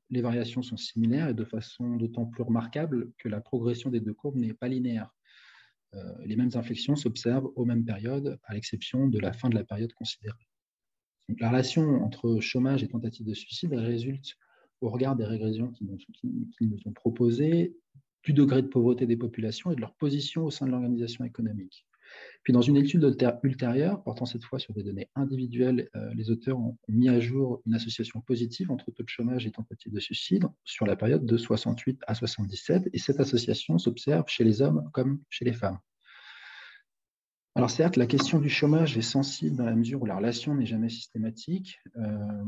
[0.10, 4.14] les variations sont similaires et de façon d'autant plus remarquable que la progression des deux
[4.14, 5.10] courbes n'est pas linéaire.
[5.94, 9.64] Euh, les mêmes inflexions s'observent aux mêmes périodes, à l'exception de la fin de la
[9.64, 10.48] période considérée.
[11.40, 14.38] la relation entre chômage et tentative de suicide résulte,
[14.82, 17.76] au regard des régressions qui nous, sont proposées,
[18.24, 21.86] du degré de pauvreté des populations et de leur position au sein de l'organisation économique.
[22.44, 23.04] Puis dans une étude
[23.44, 27.62] ultérieure, portant cette fois sur des données individuelles, euh, les auteurs ont mis à jour
[27.66, 31.38] une association positive entre taux de chômage et tentative de suicide sur la période de
[31.38, 35.78] 68 à 77, et cette association s'observe chez les hommes comme chez les femmes.
[37.54, 40.66] Alors certes, la question du chômage est sensible dans la mesure où la relation n'est
[40.66, 41.80] jamais systématique.
[41.98, 42.44] Euh,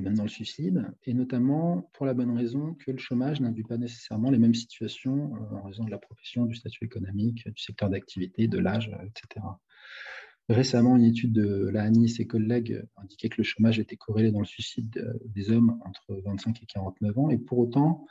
[0.00, 3.78] même dans le suicide, et notamment pour la bonne raison que le chômage n'induit pas
[3.78, 7.90] nécessairement les mêmes situations euh, en raison de la profession, du statut économique, du secteur
[7.90, 9.44] d'activité, de l'âge, etc.
[10.48, 14.40] Récemment, une étude de la et ses collègues indiquait que le chômage était corrélé dans
[14.40, 18.06] le suicide euh, des hommes entre 25 et 49 ans, et pour autant,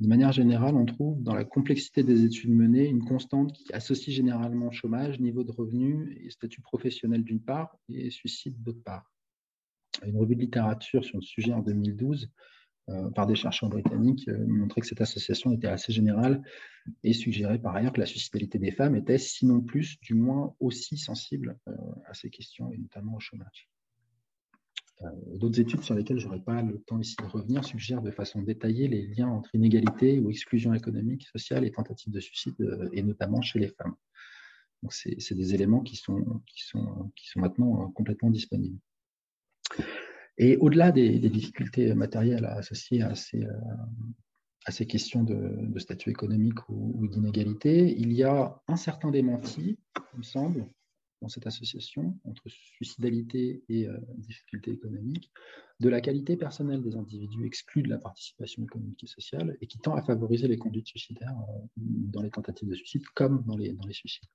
[0.00, 4.14] de manière générale, on trouve dans la complexité des études menées une constante qui associe
[4.14, 9.12] généralement chômage, niveau de revenus et statut professionnel d'une part, et suicide d'autre part
[10.06, 12.30] une revue de littérature sur le sujet en 2012
[12.88, 16.42] euh, par des chercheurs britanniques euh, montrait que cette association était assez générale
[17.04, 20.98] et suggérait par ailleurs que la suicidalité des femmes était, sinon plus, du moins aussi
[20.98, 21.72] sensible euh,
[22.06, 23.68] à ces questions et notamment au chômage.
[25.34, 28.40] D'autres études sur lesquelles je n'aurai pas le temps ici de revenir suggèrent de façon
[28.40, 32.54] détaillée les liens entre inégalité ou exclusion économique, sociale et tentative de suicide,
[32.92, 33.96] et notamment chez les femmes.
[34.90, 38.78] C'est des éléments qui sont, qui sont, qui sont maintenant complètement disponibles.
[40.38, 43.52] Et au-delà des, difficultés matérielles associées à ces, euh,
[44.64, 49.78] à ces questions de, statut économique ou, d'inégalité, il y a un certain démenti,
[50.14, 50.66] il me semble,
[51.20, 55.30] dans cette association entre suicidalité et euh, difficultés économiques,
[55.78, 59.78] de la qualité personnelle des individus exclus de la participation économique et sociale et qui
[59.78, 63.72] tend à favoriser les conduites suicidaires euh, dans les tentatives de suicide comme dans les,
[63.72, 64.28] dans les suicides.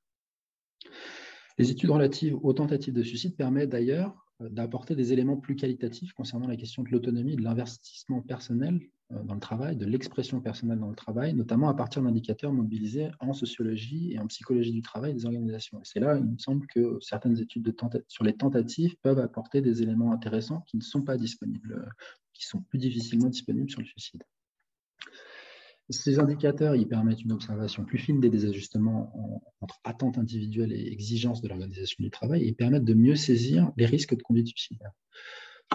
[1.57, 6.47] Les études relatives aux tentatives de suicide permettent d'ailleurs d'apporter des éléments plus qualitatifs concernant
[6.47, 8.79] la question de l'autonomie, de l'investissement personnel
[9.11, 13.09] euh, dans le travail, de l'expression personnelle dans le travail, notamment à partir d'indicateurs mobilisés
[13.19, 15.79] en sociologie et en psychologie du travail des organisations.
[15.79, 17.73] Et c'est là, il me semble que certaines études
[18.07, 21.89] sur les tentatives peuvent apporter des éléments intéressants qui ne sont pas disponibles, euh,
[22.33, 24.23] qui sont plus difficilement disponibles sur le suicide.
[25.89, 31.41] Ces indicateurs ils permettent une observation plus fine des désajustements entre attentes individuelles et exigences
[31.41, 34.91] de l'organisation du travail et permettent de mieux saisir les risques de conduite suicidaire.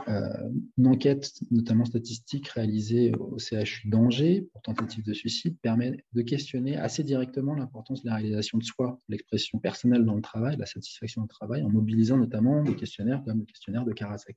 [0.08, 6.22] Euh, une enquête, notamment statistique, réalisée au CHU d'Angers pour tentative de suicide, permet de
[6.22, 10.66] questionner assez directement l'importance de la réalisation de soi, l'expression personnelle dans le travail, la
[10.66, 14.36] satisfaction au travail, en mobilisant notamment des questionnaires comme le questionnaire de Karasek.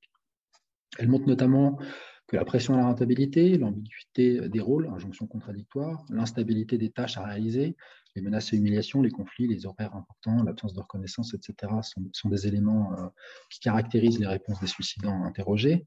[1.00, 1.80] Elle montre notamment
[2.28, 7.24] que la pression à la rentabilité, l'ambiguïté des rôles, injonction contradictoire, l'instabilité des tâches à
[7.24, 7.76] réaliser,
[8.16, 11.72] les menaces et humiliations, les conflits, les horaires importants, l'absence de reconnaissance, etc.,
[12.14, 13.08] sont, des éléments euh,
[13.52, 15.86] qui caractérisent les réponses des suicidants interrogés.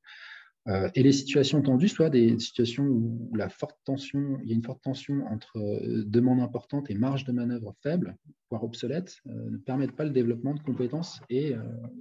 [0.68, 5.26] Euh, et les situations tendues, soit des situations où il y a une forte tension
[5.26, 8.16] entre euh, demande importante et marge de manœuvre faible,
[8.50, 11.54] voire obsolète, euh, ne permettent pas le développement de compétences et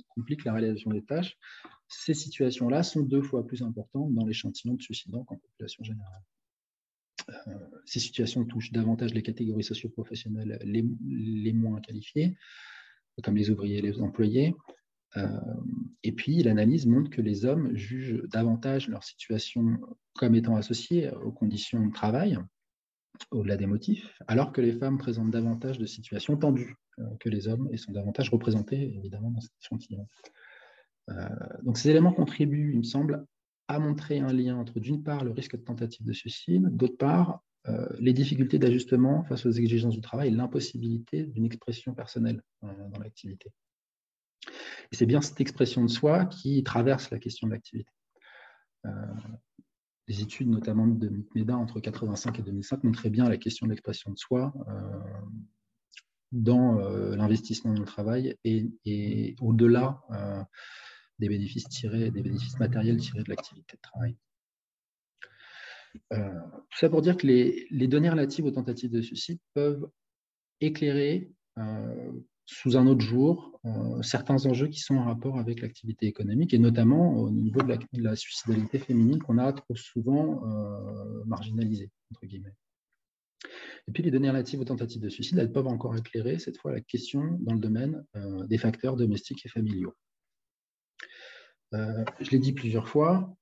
[0.10, 1.38] compliquent la réalisation des tâches.
[1.88, 6.24] Ces situations-là sont deux fois plus importantes dans l'échantillon de suicidants qu'en population générale.
[7.86, 12.38] ces situations touchent davantage les catégories socioprofessionnelles les, les moins qualifiées,
[13.24, 14.54] comme les ouvriers et les employés,
[15.16, 15.28] euh,
[16.04, 19.78] et puis, l'analyse montre que les hommes jugent davantage leur situation
[20.16, 22.38] comme étant associée aux conditions de travail,
[23.32, 27.48] au-delà des motifs, alors que les femmes présentent davantage de situations tendues euh, que les
[27.48, 30.08] hommes et sont davantage représentées, évidemment, dans cette échantillon.
[31.10, 31.30] Euh,
[31.64, 33.26] donc, ces éléments contribuent, il me semble,
[33.68, 37.44] à montrer un lien entre, d'une part, le risque de tentative de suicide, d'autre part,
[38.00, 43.52] les difficultés d'ajustement face aux exigences du travail et l'impossibilité d'une expression personnelle dans l'activité.
[44.92, 47.92] Et c'est bien cette expression de soi qui traverse la question de l'activité.
[48.86, 48.90] Euh,
[50.08, 54.12] les études, notamment de MEDA entre 1985 et 2005, montraient bien la question de l'expression
[54.12, 55.00] de soi euh,
[56.32, 60.02] dans euh, l'investissement dans le travail et, au-delà
[61.20, 64.16] des bénéfices matériels tirés de l'activité de travail.
[66.12, 69.90] tout ça pour dire que les, données relatives aux tentatives de suicide peuvent
[70.62, 71.32] éclairer
[72.48, 76.60] sous un autre jour euh, certains enjeux qui sont en rapport avec l'activité économique et
[76.60, 82.54] notamment au niveau de la, suicidalité féminine qu'on a trop souvent euh, marginalisée, entre guillemets.
[83.88, 86.72] Et puis les données relatives aux tentatives de suicide, elles peuvent encore éclairer cette fois
[86.72, 89.94] la question dans le domaine euh, des facteurs domestiques et familiaux.
[91.72, 93.38] Je l'ai dit plusieurs fois,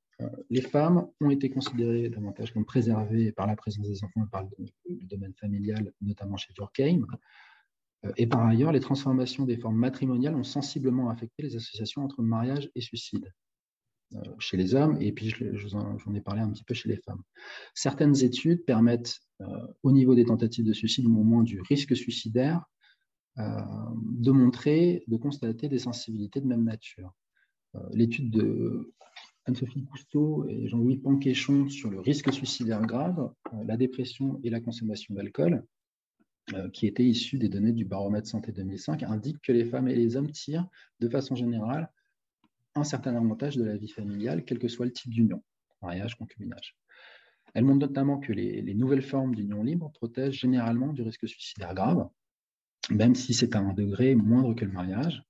[0.50, 4.44] les femmes ont été considérées davantage comme préservées par la présence des enfants et par
[4.44, 7.06] le, domaine familial, notamment chez Durkheim.
[8.06, 12.22] Euh, et par ailleurs, les transformations des formes matrimoniales ont sensiblement affecté les associations entre
[12.22, 13.32] mariage et suicide
[14.14, 17.22] euh, chez les hommes, et puis j'en ai parlé un petit peu chez les femmes.
[17.74, 19.46] Certaines études permettent, euh,
[19.84, 22.66] au niveau des tentatives de suicide, ou au moins du risque suicidaire,
[23.38, 27.14] de montrer, de constater des sensibilités de même nature.
[27.92, 28.94] L'étude de
[29.46, 33.32] Anne-Sophie Cousteau et Jean-Louis Panquéchon sur le risque suicidaire grave,
[33.66, 35.64] la dépression et la consommation d'alcool
[36.54, 39.96] euh, qui était issu des données du baromètre santé 2005, indique que les femmes et
[39.96, 40.68] les hommes tirent
[41.00, 41.92] de façon générale
[42.76, 45.44] un certain avantage de la vie familiale, quel que soit le type d'union,
[45.82, 46.78] mariage, concubinage.
[47.56, 52.08] Elle montre notamment que les, nouvelles formes d'union libre protègent généralement du risque suicidaire grave,
[52.92, 55.24] même si c'est à un degré moindre que le mariage.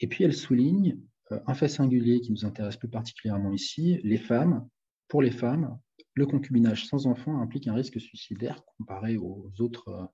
[0.00, 4.18] Et puis elle souligne euh, un fait singulier qui nous intéresse plus particulièrement ici, les
[4.18, 4.68] femmes,
[5.08, 5.78] pour les femmes,
[6.18, 10.04] le concubinage sans enfant implique un risque suicidaire comparé aux autres euh,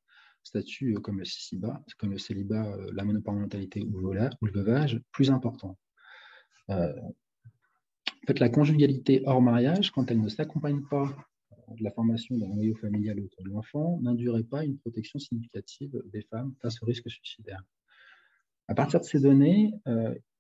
[0.43, 5.79] statuts euh, comme le célibat, euh, la monoparentalité ou le veuvage, plus important.
[6.69, 6.93] en
[8.27, 11.09] fait, la conjugalité hors mariage, quand elle ne s'accompagne pas
[11.77, 16.23] de la formation d'un noyau familial autour de l'enfant, n'induirait pas une protection significative des
[16.23, 17.63] femmes face au risque suicidaire.
[18.69, 19.75] À partir de ces données,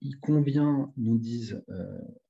[0.00, 1.62] il convient, nous disent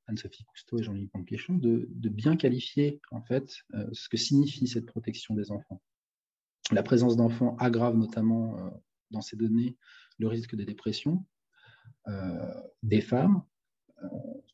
[0.07, 4.87] Anne-Sophie Cousteau et Jean-Louis Panquéchon, de, bien qualifier en fait euh, ce que signifie cette
[4.87, 5.80] protection des enfants.
[6.72, 8.70] La présence d'enfants aggrave notamment euh,
[9.11, 9.76] dans ces données
[10.18, 11.24] le risque de dépression
[12.09, 13.42] euh, des femmes,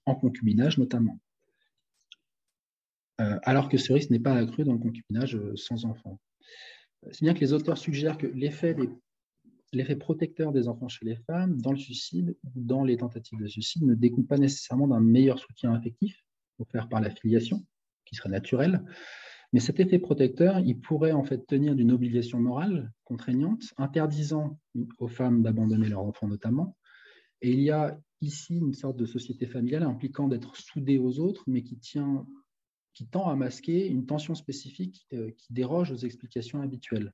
[0.07, 1.19] en concubinage notamment.
[3.19, 6.21] alors que ce risque n'est pas accru dans le concubinage sans enfants.
[7.11, 8.89] C'est bien que les auteurs suggèrent que l'effet des
[9.73, 13.47] l'effet protecteur des enfants chez les femmes dans le suicide ou dans les tentatives de
[13.47, 16.25] suicide ne découle pas nécessairement d'un meilleur soutien affectif
[16.59, 17.65] offert par la filiation,
[18.05, 18.85] qui serait naturelle,
[19.53, 24.59] mais cet effet protecteur, il pourrait en fait tenir d'une obligation morale contraignante, interdisant
[24.99, 26.77] aux femmes d'abandonner leurs enfants notamment.
[27.43, 31.43] Et il y a ici une sorte de société familiale impliquant d'être soudée aux autres,
[31.49, 31.79] mais qui
[33.11, 37.13] tend à masquer une tension spécifique euh, qui déroge aux explications habituelles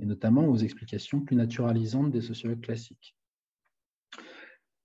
[0.00, 3.16] et notamment aux explications plus naturalisantes des sociologues classiques.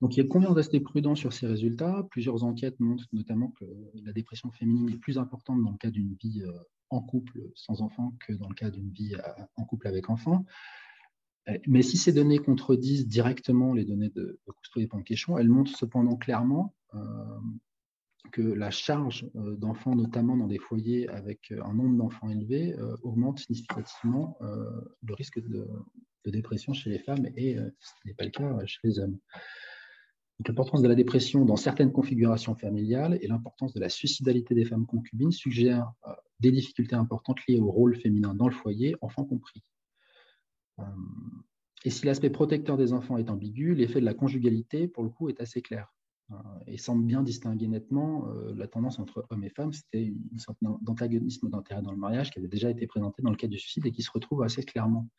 [0.01, 2.07] Donc, il convient de rester prudent sur ces résultats?
[2.09, 3.65] Plusieurs enquêtes montrent notamment que
[4.03, 6.51] la dépression féminine est plus importante dans le cas d'une vie euh,
[6.89, 10.45] en couple sans enfant que dans le cas d'une vie euh, en couple avec enfant.
[11.49, 15.77] Euh, mais si ces données contredisent directement les données de, Cousteau et Panquéchon, elles montrent
[15.77, 16.73] cependant clairement
[18.31, 22.75] que la charge euh, d'enfants, notamment dans des foyers avec euh, un nombre d'enfants élevé,
[22.77, 25.67] euh, augmente significativement le risque de,
[26.25, 29.17] dépression chez les femmes et ce n'est pas le cas chez les hommes.
[30.45, 34.85] L'importance de la dépression dans certaines configurations familiales et l'importance de la suicidalité des femmes
[34.85, 35.91] concubines suggèrent
[36.39, 39.63] des difficultés importantes liées au rôle féminin dans le foyer, enfants compris.
[41.83, 45.29] Et si l'aspect protecteur des enfants est ambigu, l'effet de la conjugalité, pour le coup,
[45.29, 45.91] est assez clair.
[46.67, 48.25] Et semble bien distinguer nettement
[48.55, 49.73] la tendance entre hommes et femmes.
[49.73, 53.35] C'était une sorte d'antagonisme d'intérêt dans le mariage qui avait déjà été présenté dans le
[53.35, 55.09] cas du suicide et qui se retrouve assez clairement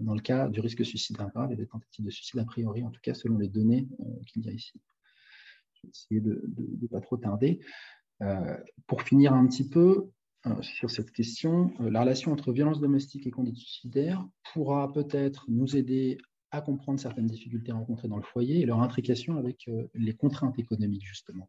[0.00, 2.90] dans le cas du risque suicidaire grave et des tentatives de suicide a priori, en
[2.90, 3.88] tout cas selon les données
[4.26, 4.80] qu'il y a ici.
[5.74, 6.42] Je vais essayer de
[6.80, 7.60] ne pas trop tarder.
[8.86, 10.10] pour finir un petit peu,
[10.60, 16.18] sur cette question, la relation entre violence domestique et conduite suicidaire pourra peut-être nous aider
[16.50, 20.58] à comprendre certaines difficultés rencontrées dans le foyer et leur intrication avec euh, les contraintes
[20.58, 21.48] économiques, justement.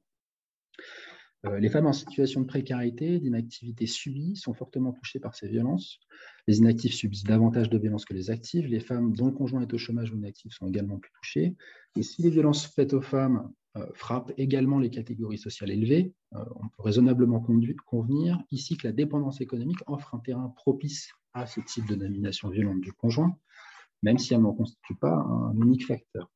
[1.46, 6.00] Euh, les femmes en situation de précarité, d'inactivité subie, sont fortement touchées par ces violences.
[6.48, 8.68] Les inactifs subissent davantage de violences que les actifs.
[8.68, 11.56] Les femmes dont le conjoint est au chômage ou inactif sont également plus touchées.
[11.96, 16.68] Et si les violences faites aux femmes euh, frappent également les catégories sociales élevées, on
[16.70, 17.40] peut raisonnablement
[17.86, 22.50] convenir ici que la dépendance économique offre un terrain propice à ce type de nomination
[22.50, 23.38] violente du conjoint,
[24.04, 26.30] même si elle n'en constitue pas un unique facteur.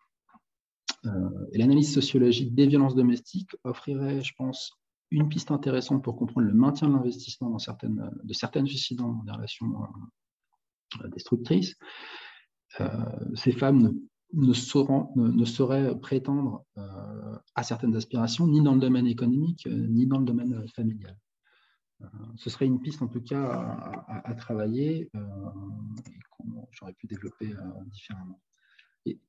[1.06, 1.10] Euh,
[1.54, 4.74] l'analyse sociologique des violences domestiques offrirait, je pense,
[5.10, 9.84] une piste intéressante pour comprendre le maintien de l'investissement de certaines suicides dans des relations
[11.04, 11.76] euh, destructrices.
[12.80, 12.88] Euh,
[13.36, 13.94] ces femmes
[14.34, 16.64] ne, sauraient prétendre
[17.56, 21.18] à certaines aspirations ni dans le domaine économique, ni dans le domaine familial.
[22.36, 23.44] Ce serait une piste en tout cas
[24.08, 25.10] à, travailler
[26.72, 28.42] j'aurais pu développer euh, différemment.
[29.06, 29.20] Et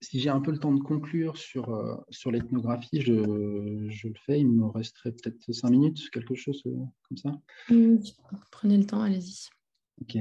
[0.00, 4.40] si j'ai un peu le temps de conclure sur, euh, sur l'ethnographie, je, le fais.
[4.40, 6.76] Il me resterait peut-être cinq minutes, quelque chose euh,
[7.08, 7.32] comme ça.
[8.50, 9.48] Prenez le temps, allez-y.
[10.00, 10.18] Ok.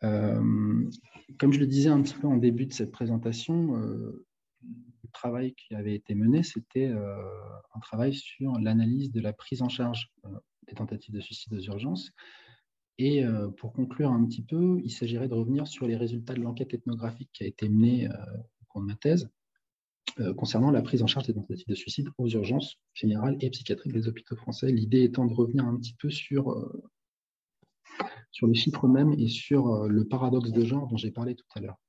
[0.00, 4.26] comme je le disais un petit peu en début de cette présentation, le
[5.12, 10.10] travail qui avait été mené, c'était un travail sur l'analyse de la prise en charge
[10.68, 12.12] des tentatives de suicide aux urgences
[12.98, 16.40] et euh, pour conclure un petit peu, il s'agirait de revenir sur les résultats de
[16.40, 19.28] l'enquête ethnographique qui a été menée euh, au cours de ma thèse
[20.20, 23.92] euh, concernant la prise en charge des tentatives de suicide aux urgences générales et psychiatriques
[23.92, 24.70] des hôpitaux français.
[24.70, 26.54] L'idée étant de revenir un petit peu sur,
[28.30, 31.60] sur les chiffres mêmes et sur le paradoxe de genre dont j'ai parlé tout à
[31.60, 31.80] l'heure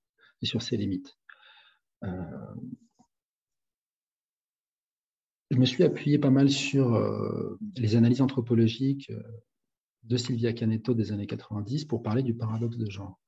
[0.41, 1.15] et sur ses limites.
[5.55, 7.01] Je me suis appuyé pas mal sur
[7.77, 9.09] les analyses anthropologiques
[10.03, 13.19] de Sylvia Canetto des années 90 pour parler du paradoxe de genre.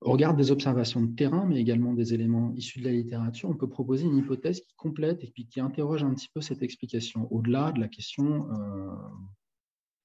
[0.00, 3.54] Au regard des observations de terrain, mais également des éléments issus de la littérature, on
[3.54, 7.70] peut proposer une hypothèse qui complète et qui interroge un petit peu cette explication, au-delà
[7.70, 8.96] de la question euh,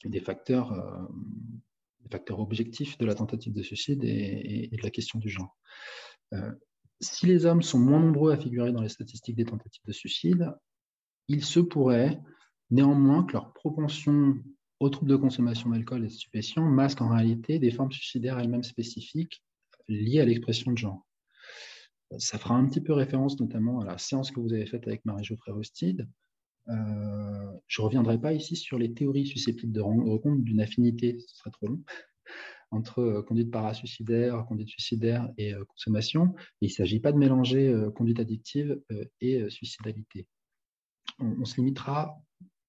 [0.05, 5.57] des, facteurs, euh, objectifs de la tentative de suicide et, de la question du genre.
[6.34, 6.51] Euh,
[6.99, 10.53] si les hommes sont moins nombreux à figurer dans les statistiques des tentatives de suicide,
[11.28, 12.21] il se pourrait
[12.69, 14.38] néanmoins que leur propension
[14.80, 18.63] aux troubles de consommation d'alcool et de stupéfiants masquent en réalité des formes suicidaires elles-mêmes
[18.63, 19.43] spécifiques
[19.88, 21.05] liées à l'expression de genre.
[22.17, 25.03] Ça fera un petit peu référence notamment à la séance que vous avez faite avec
[25.05, 26.07] Marie-Geoffrey Rostide.
[26.69, 31.17] Euh, je ne reviendrai pas ici sur les théories susceptibles de rendre compte d'une affinité,
[31.19, 31.82] ce serait trop long,
[32.71, 36.34] entre euh, conduite parasuicidaire, conduite suicidaire et euh, consommation.
[36.61, 38.82] il ne s'agit pas de mélanger conduite addictive
[39.21, 40.28] et suicidalité.
[41.20, 42.15] On, se limitera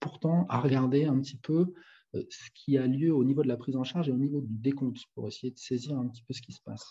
[0.00, 1.72] pourtant à regarder un petit peu
[2.14, 4.40] euh, ce qui a lieu au niveau de la prise en charge et au niveau
[4.40, 6.90] du décompte pour essayer de saisir un petit peu ce qui se passe.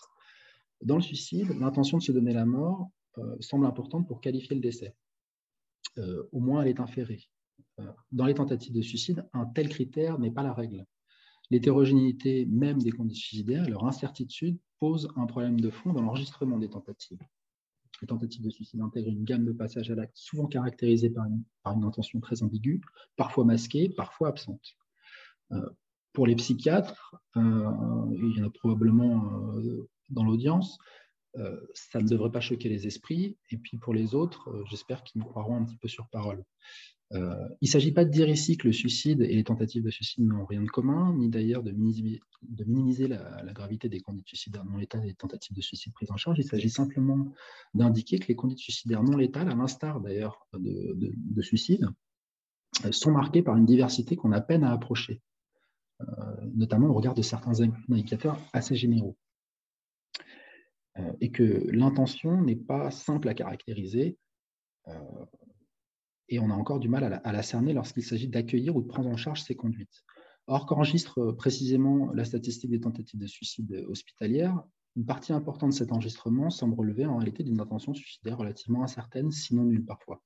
[0.82, 4.62] Dans le suicide, l'intention de se donner la mort euh, semble importante pour qualifier le
[4.62, 4.94] décès.
[5.98, 7.28] Euh, au moins, elle est inférée.
[8.12, 10.84] dans les tentatives de suicide, un tel critère n'est pas la règle.
[11.50, 16.68] L'hétérogénéité même des conditions suicidaires leur incertitude posent un problème de fond dans l'enregistrement des
[16.68, 17.20] tentatives.
[18.00, 21.84] Les tentatives de suicide intègrent une gamme de passages à l'acte souvent caractérisée par une
[21.84, 22.80] intention très ambiguë,
[23.16, 24.76] parfois masquée, parfois absente.
[25.52, 25.68] Euh,
[26.12, 30.78] pour les psychiatres, euh, il y en a probablement euh, dans l'audience,
[31.72, 33.38] ça ne devrait pas choquer les esprits.
[33.50, 36.42] Et puis pour les autres, j'espère qu'ils me croiront un petit peu sur parole.
[37.10, 37.18] Il
[37.62, 40.44] ne s'agit pas de dire ici que le suicide et les tentatives de suicide n'ont
[40.44, 45.08] rien de commun, ni d'ailleurs de minimiser, la, gravité des conduites suicidaires non létales et
[45.08, 46.38] des tentatives de suicide prises en charge.
[46.38, 47.32] Il s'agit simplement
[47.72, 51.88] d'indiquer que les conduites suicidaires non létales, à l'instar d'ailleurs de, de suicide,
[52.90, 55.22] sont marquées par une diversité qu'on a peine à approcher.
[56.00, 56.04] Euh,
[56.54, 59.16] notamment au regard de certains indicateurs assez généraux.
[60.96, 64.16] Euh, et que l'intention n'est pas simple à caractériser
[64.86, 64.92] euh,
[66.28, 69.08] et on a encore du mal à la, cerner lorsqu'il s'agit d'accueillir ou de prendre
[69.08, 70.04] en charge ces conduites.
[70.46, 74.62] Or, qu'enregistre précisément la statistique des tentatives de suicide hospitalières,
[74.96, 79.30] une partie importante de cet enregistrement semble relever en réalité d'une intention suicidaire relativement incertaine,
[79.30, 80.22] sinon nulle parfois.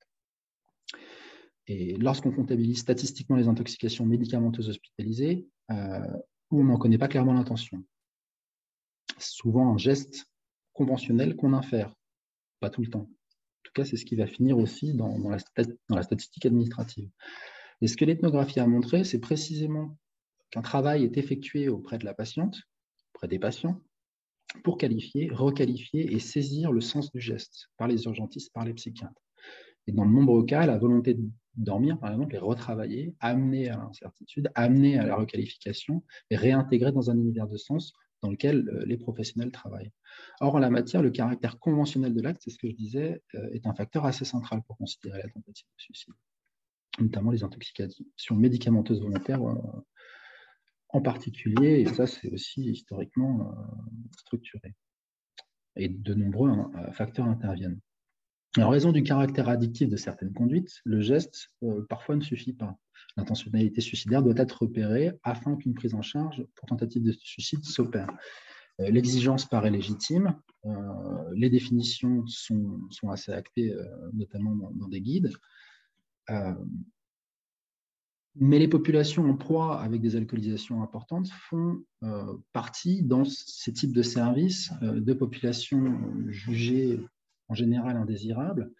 [1.67, 6.17] Et lorsqu'on comptabilise statistiquement les intoxications médicamenteuses hospitalisées, euh,
[6.51, 7.83] on n'en connaît pas clairement l'intention.
[9.17, 10.25] Souvent un geste
[10.73, 11.93] conventionnel qu'on infère,
[12.59, 13.09] pas tout le temps.
[13.83, 15.37] C'est ce qui va finir aussi dans, la,
[15.89, 17.09] dans la statistique administrative.
[17.81, 19.97] Et ce que l'ethnographie a montré, c'est précisément
[20.51, 22.61] qu'un travail est effectué auprès de la patiente,
[23.15, 23.81] auprès des patients,
[24.63, 29.21] pour qualifier, requalifier et saisir le sens du geste par les urgentistes, par les psychiatres.
[29.87, 31.23] Et dans de nombreux cas, la volonté de
[31.55, 37.09] dormir, par exemple, est retravaillée, amenée à l'incertitude, amenée à la requalification et réintégrée dans
[37.09, 37.93] un univers de sens
[38.23, 39.91] dans lequel euh, les professionnels travaillent.
[40.39, 43.49] Or, en la matière, le caractère conventionnel de l'acte, c'est ce que je disais, euh,
[43.51, 46.13] est un facteur assez central pour considérer la tentative de suicide,
[46.99, 49.55] notamment les intoxications médicamenteuses volontaires euh,
[50.89, 53.51] en particulier, et ça, c'est aussi historiquement
[54.19, 54.75] structuré.
[55.75, 57.79] Et de nombreux hein, facteurs interviennent.
[58.59, 62.77] En raison du caractère addictif de certaines conduites, le geste euh, parfois ne suffit pas.
[63.17, 68.09] L'intentionnalité suicidaire doit être repérée afin qu'une prise en charge pour tentative de suicide s'opère.
[68.79, 70.35] Euh, l'exigence paraît légitime,
[70.65, 70.71] euh,
[71.33, 73.75] les définitions sont, assez actées,
[74.13, 75.31] notamment dans, des guides.
[78.35, 81.83] mais les populations en proie avec des alcoolisations importantes font
[82.51, 85.99] partie dans ces types de services de populations
[86.29, 86.99] jugées
[87.49, 88.71] en général indésirable.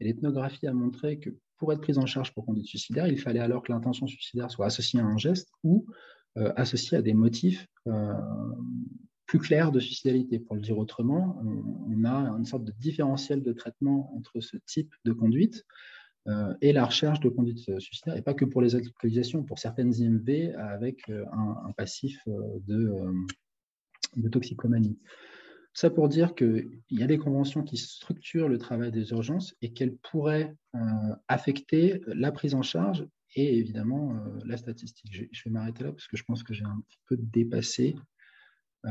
[0.00, 3.40] Et l'ethnographie a montré que pour être prise en charge pour conduite suicidaire, il fallait
[3.40, 5.86] alors que l'intention suicidaire soit associée à un geste ou
[6.36, 8.12] euh, associée à des motifs euh,
[9.26, 10.38] plus clairs de suicidalité.
[10.38, 14.94] Pour le dire autrement, on, a une sorte de différentiel de traitement entre ce type
[15.04, 15.66] de conduite
[16.28, 19.94] euh, et la recherche de conduite suicidaire, et pas que pour les alcoolisations, pour certaines
[19.94, 24.98] IMV avec un, passif de toxicomanie.
[25.78, 29.72] Ça pour dire qu'il y a des conventions qui structurent le travail des urgences et
[29.72, 30.78] qu'elles pourraient euh,
[31.28, 33.06] affecter la prise en charge
[33.36, 35.28] et évidemment euh, la statistique.
[35.30, 37.94] Je, vais m'arrêter là parce que je pense que j'ai un petit peu dépassé.
[38.86, 38.90] Euh,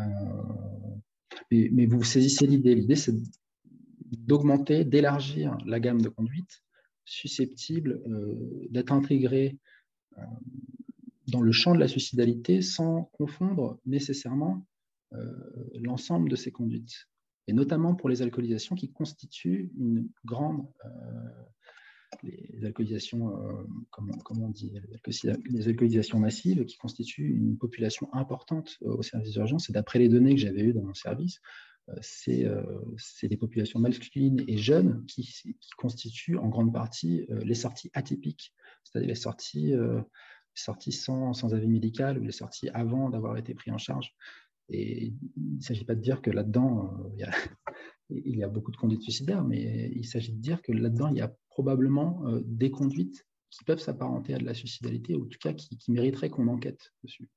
[1.51, 2.73] mais, vous saisissez l'idée.
[2.73, 3.17] L'idée, c'est
[4.25, 6.63] d'augmenter, d'élargir la gamme de conduites
[7.03, 8.01] susceptibles
[8.69, 9.57] d'être intégrées
[11.27, 14.65] dans le champ de la suicidalité sans confondre nécessairement
[15.73, 17.07] l'ensemble de ces conduites,
[17.47, 20.89] et notamment pour les alcoolisations qui constituent une grande euh,
[22.23, 24.71] les alcoolisations, euh, comme, on dit,
[25.49, 29.69] les alcoolisations massives qui constituent une population importante au service d'urgence.
[29.69, 31.41] Et d'après les données que j'avais eues dans mon service,
[32.01, 32.47] c'est
[33.23, 38.53] des populations masculines et jeunes qui, constituent en grande partie les sorties atypiques,
[38.83, 39.73] c'est-à-dire les sorties,
[40.53, 44.15] sorties sans, sans, avis médical ou les sorties avant d'avoir été pris en charge.
[44.69, 47.25] Et il ne s'agit pas de dire que là-dedans, euh,
[48.09, 51.17] il, y a beaucoup de conduites suicidaires, mais il s'agit de dire que là-dedans, il
[51.17, 55.27] y a probablement euh, des conduites qui peuvent s'apparenter à de la suicidalité, ou en
[55.27, 57.29] tout cas qui, mériteraient qu'on enquête dessus,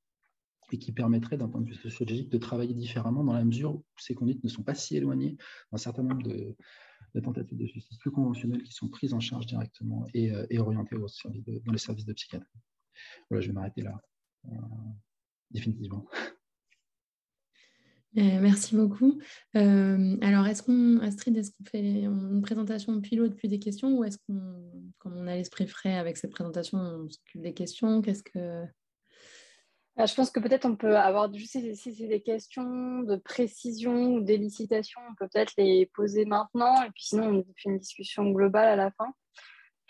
[0.73, 3.85] et qui permettraient, d'un point de vue sociologique, de travailler différemment dans la mesure où
[3.97, 5.37] ces conduites ne sont pas si éloignées
[5.71, 6.57] d'un certain nombre de,
[7.23, 11.73] tentatives de suicide plus conventionnelles qui sont prises en charge directement et, euh, orientées dans
[11.73, 12.59] les services de psychiatrie.
[13.31, 14.01] Voilà, je vais m'arrêter là,
[15.51, 16.07] définitivement.
[18.19, 19.21] Euh, merci beaucoup.
[19.57, 24.05] Euh, alors, est-ce qu'on, Astrid, est-ce qu'on fait une présentation pilote puis des questions ou
[24.05, 28.03] est-ce qu'on, comme on a l'esprit frais avec cette présentation, on s'occupe des questions?
[28.03, 28.65] Qu'est-ce que
[29.97, 34.15] ah, je pense que peut-être on peut avoir, sais si c'est des questions de précision
[34.15, 38.31] ou d'élicitation, on peut peut-être les poser maintenant et puis sinon on fait une discussion
[38.31, 39.13] globale à la fin.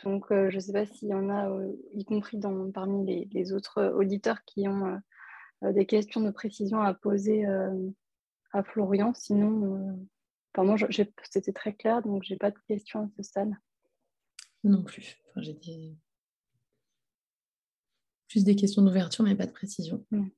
[0.03, 1.49] Donc euh, je ne sais pas s'il y en a,
[1.95, 2.41] y compris
[2.75, 5.01] parmi les, autres auditeurs qui ont
[5.63, 7.47] des questions de précision à poser
[8.53, 9.13] à Florian.
[9.15, 9.97] Sinon,
[10.57, 10.63] euh...
[10.63, 10.77] moi,
[11.31, 13.53] c'était très clair, donc j'ai pas de questions à ce stade.
[14.65, 15.19] Non plus.
[15.37, 15.97] j'ai des...
[18.29, 20.05] plus des questions d'ouverture, mais pas de précision.
[20.11, 20.29] Hmm.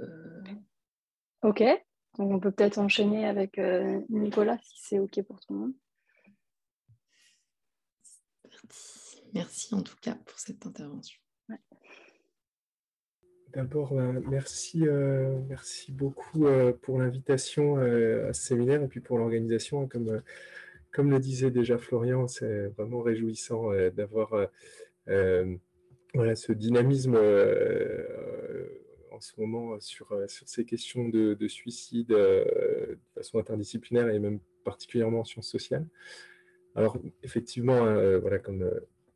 [0.00, 0.42] Euh,
[1.42, 1.62] ok.
[2.18, 5.74] Donc on peut peut-être enchaîner avec euh, Nicolas si c'est ok pour tout le monde.
[9.32, 11.18] Merci en tout cas pour cette intervention.
[13.54, 19.16] D'abord, euh, merci, euh, merci beaucoup euh, pour l'invitation à ce séminaire et puis pour
[19.16, 19.86] l'organisation.
[19.86, 20.22] Comme,
[20.90, 24.48] comme le disait déjà Florian, c'est vraiment réjouissant d'avoir
[25.06, 27.16] ce dynamisme
[29.12, 34.40] en ce moment sur, sur ces questions de, de suicide de façon interdisciplinaire et même
[34.64, 35.86] particulièrement en sciences sociales.
[36.74, 37.84] Alors, effectivement,
[38.18, 38.68] voilà, comme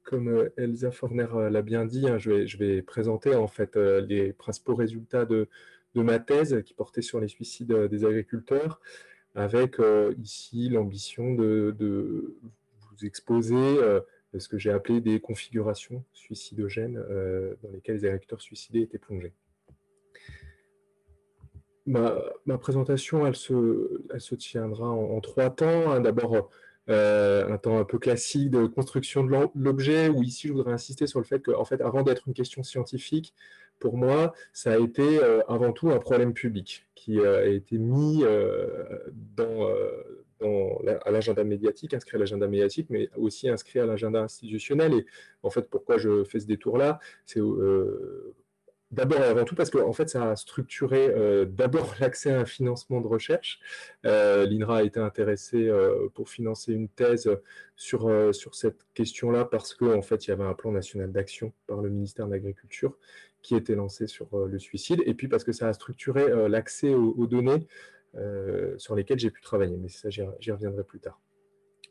[0.09, 4.01] comme euh, Elsa Forner euh, l'a bien dit, hein, je, vais, présenter en fait euh,
[4.01, 5.49] les principaux résultats de,
[5.95, 8.81] ma thèse qui portait sur les suicides des agriculteurs,
[9.35, 9.79] avec
[10.23, 13.57] ici l'ambition de, vous exposer
[14.39, 17.03] ce que j'ai appelé des configurations suicidogènes
[17.65, 19.33] dans lesquelles les agriculteurs suicidés étaient plongés.
[21.87, 25.91] Ma, présentation, elle se, tiendra en, trois temps.
[25.91, 26.01] Hein.
[26.89, 31.07] D'abord, un temps un peu classique de construction de l'objet, où ici je voudrais insister
[31.07, 33.35] sur le fait que, en fait, avant d'être une question scientifique,
[33.79, 38.25] pour moi, ça a été avant tout un problème public qui a été mis
[40.41, 44.95] à l'agenda médiatique, inscrit à l'agenda médiatique, mais aussi inscrit à l'agenda institutionnel.
[44.95, 45.07] Et
[45.43, 46.99] en fait, pourquoi je fais ce détour-là?
[47.37, 48.35] Euh,
[48.91, 53.01] d'abord et avant tout parce que ça a structuré euh, d'abord l'accès à un financement
[53.01, 53.61] de recherche.
[54.07, 55.71] Euh, L'INRA a été intéressé
[56.15, 57.31] pour financer une thèse
[57.77, 58.11] sur,
[58.53, 61.91] cette question-là parce qu'en en fait, il y avait un plan national d'action par le
[61.91, 62.97] ministère de l'Agriculture
[63.43, 67.27] qui était lancé sur le suicide, et puis parce que ça a structuré l'accès aux,
[67.29, 67.69] données
[68.15, 71.21] euh, sur lesquels j'ai pu travailler, mais ça j'y reviendrai plus tard.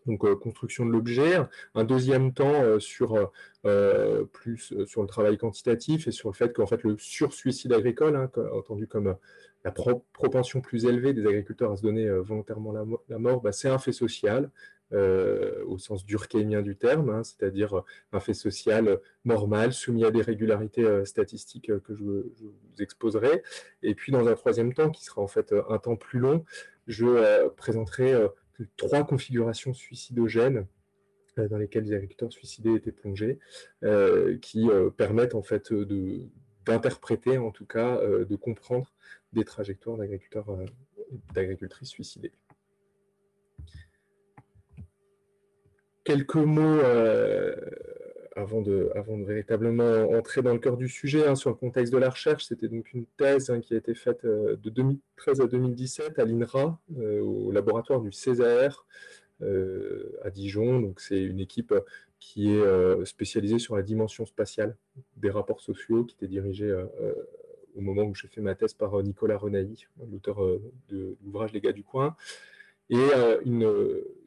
[0.08, 1.38] Donc euh, construction de l'objet,
[1.76, 3.32] un deuxième temps euh, sur
[4.32, 8.32] plus sur le travail quantitatif et sur le fait qu'en fait le sursuicide agricole, hein,
[8.54, 9.16] entendu comme
[9.66, 12.72] la propension plus élevée des agriculteurs à se donner volontairement
[13.10, 14.50] la, mort, bah, c'est un fait social
[14.94, 17.84] euh, au sens durkheimien du terme, hein, c'est-à-dire
[18.14, 23.44] un fait social normal, soumis à des régularités euh, statistiques euh, que je, vous exposerai.
[23.84, 26.46] Et puis, dans un troisième temps, qui sera en fait un temps plus long,
[26.88, 28.14] je présenterai
[28.76, 30.66] trois configurations suicidogènes
[31.38, 33.40] dans lesquelles les agriculteurs suicidés étaient plongés,
[34.42, 35.72] qui permettent en fait
[36.66, 38.92] d'interpréter, en tout cas, de comprendre
[39.34, 40.48] des trajectoires d'agriculteurs,
[41.36, 42.32] d'agricultrices suicidées.
[46.08, 47.54] quelques mots euh,
[48.38, 51.98] avant, de, de véritablement entrer dans le cœur du sujet hein, sur le contexte de
[51.98, 52.46] la recherche.
[52.46, 56.26] C'était donc une thèse hein, qui a été faite euh, de 2013 à 2017 à
[56.26, 58.86] l'INRA, euh, au laboratoire du César
[60.24, 60.80] à Dijon.
[60.80, 61.72] Donc c'est une équipe
[62.20, 64.76] qui est spécialisée sur la dimension spatiale
[65.16, 66.76] des rapports sociaux, qui était dirigée
[67.76, 70.40] au moment où j'ai fait ma thèse par Nicolas Renaï, l'auteur
[70.90, 72.16] de l'ouvrage Les gars du coin.
[72.90, 72.98] Et
[73.46, 73.72] une,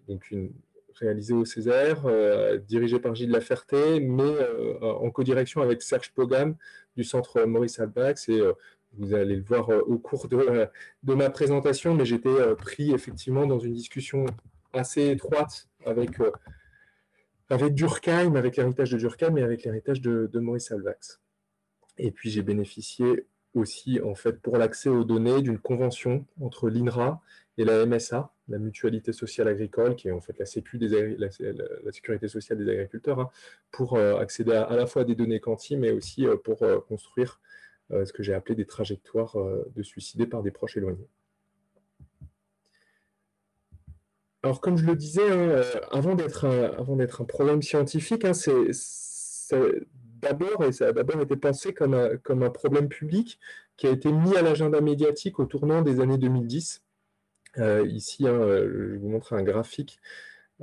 [0.07, 0.53] donc une,
[1.01, 6.57] réalisé au Césaire, euh, dirigé par Gilles Laferté, mais euh, en codirection avec Serge Pogam
[6.97, 8.29] du centre Maurice Albax.
[8.29, 8.53] Et euh,
[8.99, 10.69] vous allez le voir au cours de,
[11.15, 14.27] ma présentation, mais j'étais pris effectivement dans une discussion
[14.73, 16.17] assez étroite avec,
[17.49, 21.21] avec Durkheim, avec l'héritage de Durkheim et avec l'héritage de, de Maurice Albax.
[21.99, 27.21] Et puis j'ai bénéficié aussi, en fait, pour l'accès aux données d'une convention entre l'INRA
[27.59, 31.31] et la MSA, la Mutualité sociale agricole, qui est en fait la, sécu des, la,
[31.93, 33.31] sécurité sociale des agriculteurs, hein,
[33.71, 36.81] pour euh, accéder à, la fois à des données quanti, mais aussi euh, pour euh,
[36.81, 37.41] construire
[38.05, 39.37] ce que j'ai appelé des trajectoires
[39.75, 41.09] de suicidés par des proches éloignés.
[44.45, 48.71] Alors, comme je le disais, hein, avant d'être un, un, problème scientifique, hein, c'est
[50.23, 53.41] d'abord, et ça a d'abord été pensé comme comme un problème public
[53.77, 56.85] qui a été mis à l'agenda médiatique au tournant des années 2010
[57.59, 59.99] euh, ici, hein, euh, je vous montre un graphique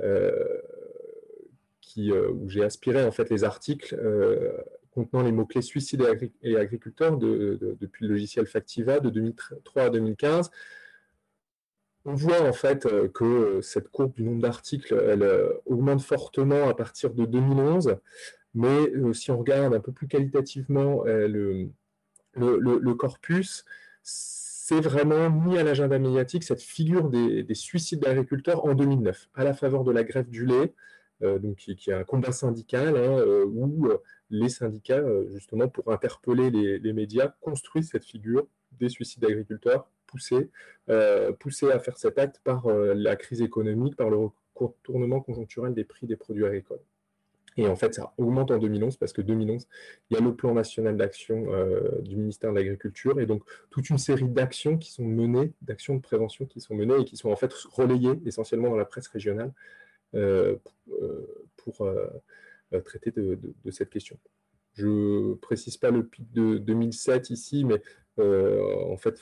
[0.00, 0.42] euh,
[1.96, 3.98] où j'ai aspiré en fait les articles
[4.92, 6.06] contenant les mots-clés suicide
[6.42, 10.50] et, agriculteur depuis le logiciel Factiva de 2003 à 2015.
[12.04, 14.94] On voit en fait que cette courbe du nombre d'articles
[15.66, 17.96] augmente fortement à partir de 2011,
[18.54, 21.68] mais si on regarde un peu plus qualitativement le,
[22.36, 23.64] le, corpus,
[24.68, 29.54] c'est vraiment mis à l'agenda médiatique cette figure des, suicides d'agriculteurs en 2009, à la
[29.54, 30.74] faveur de la grève du lait,
[31.22, 33.96] euh, donc, qui, est un combat syndical hein, euh, où euh,
[34.28, 35.02] les syndicats,
[35.32, 40.50] justement, pour interpeller les, médias, construisent cette figure des suicides d'agriculteurs, poussés,
[41.38, 44.18] poussés à faire cet acte par la crise économique, par le
[44.54, 46.82] retournement conjoncturel des prix des produits agricoles.
[47.58, 49.66] Et en fait, ça augmente en 2011 parce que 2011,
[50.10, 53.90] il y a le plan national d'action euh, du ministère de l'Agriculture et donc toute
[53.90, 57.30] une série d'actions qui sont menées, d'actions de prévention qui sont menées et qui sont
[57.30, 59.52] en fait relayées essentiellement dans la presse régionale
[60.14, 60.54] euh,
[61.56, 62.06] pour euh,
[62.84, 63.40] traiter de,
[63.72, 64.16] cette question.
[64.74, 67.82] Je ne précise pas le pic de 2007 ici, mais
[68.18, 69.16] en fait,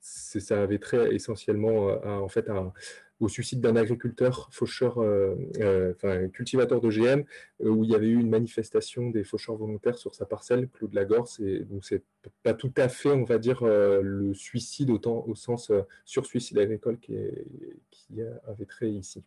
[0.00, 2.72] ça avait trait essentiellement en fait, à,
[3.20, 7.24] au suicide d'un agriculteur faucheur, euh, euh, enfin cultivateur d'OGM,
[7.62, 10.88] euh, où il y avait eu une manifestation des faucheurs volontaires sur sa parcelle, Clos
[10.88, 12.02] de la Gorse, et donc c'est
[12.42, 15.70] pas tout à fait, on va dire, le suicide autant au sens
[16.04, 19.22] sur suicide agricole qui avait trait ici.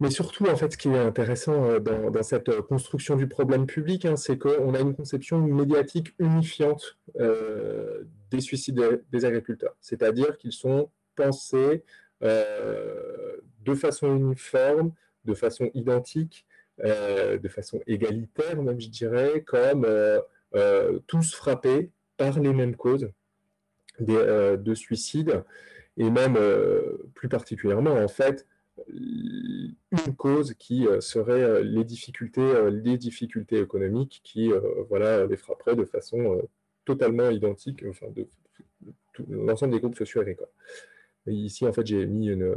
[0.00, 4.16] Mais surtout, en fait, ce qui est intéressant dans, cette construction du problème public, hein,
[4.16, 9.76] c'est qu'on a une conception médiatique unifiante des suicides des agriculteurs.
[9.80, 11.84] C'est-à-dire qu'ils sont pensés
[12.22, 14.92] euh, de façon uniforme,
[15.24, 16.46] de façon identique,
[16.84, 23.10] euh, de façon égalitaire, même je dirais, comme euh, tous frappés par les mêmes causes
[23.98, 25.42] de suicide.
[25.98, 26.38] et même
[27.14, 28.46] plus particulièrement, en fait,
[28.92, 34.50] une cause qui serait les difficultés, les difficultés économiques qui
[34.88, 36.40] voilà, les frapperaient de façon
[36.84, 38.26] totalement identique, enfin, de,
[39.28, 40.48] l'ensemble des groupes sociaux agricoles.
[41.26, 42.54] Ici, en fait, j'ai mis une,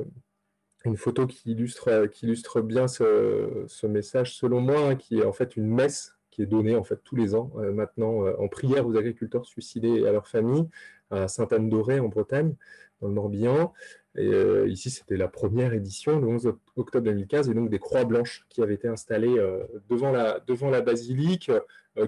[0.95, 6.15] photo qui illustre, bien ce, message, selon moi, hein, qui est en fait une messe
[6.29, 9.45] qui est donnée en fait tous les ans euh, maintenant euh, en prière aux agriculteurs
[9.45, 10.67] suicidés et à leurs familles
[11.11, 12.55] à Sainte-Anne-d'Auray en Bretagne,
[12.99, 13.71] dans le Morbihan.
[14.17, 18.45] Euh, ici, c'était la première édition, le 11 octobre 2015, et donc des croix blanches
[18.49, 19.35] qui avaient été installées
[19.89, 21.51] devant, la, devant la basilique,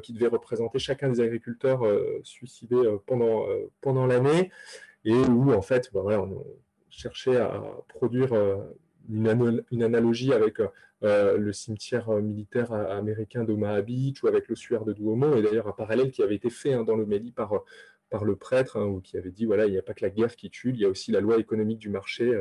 [0.04, 1.82] qui devaient représenter chacun des agriculteurs
[2.24, 3.46] suicidés pendant,
[3.82, 4.52] pendant l'année,
[5.04, 6.46] et où en fait, bah, on
[6.90, 8.34] cherchait à produire
[9.10, 10.60] une, analogie avec
[11.04, 15.68] euh, le cimetière euh, militaire américain d'Omaha Beach ou avec l'ossuaire de Douaumont, et d'ailleurs
[15.68, 17.60] un parallèle qui avait été fait hein, dans l'homélie par, euh,
[18.16, 20.38] par le prêtre, hein, qui avait dit, voilà, il n'y a pas que la guerre
[20.38, 22.32] qui tue, il y a aussi la loi économique du marché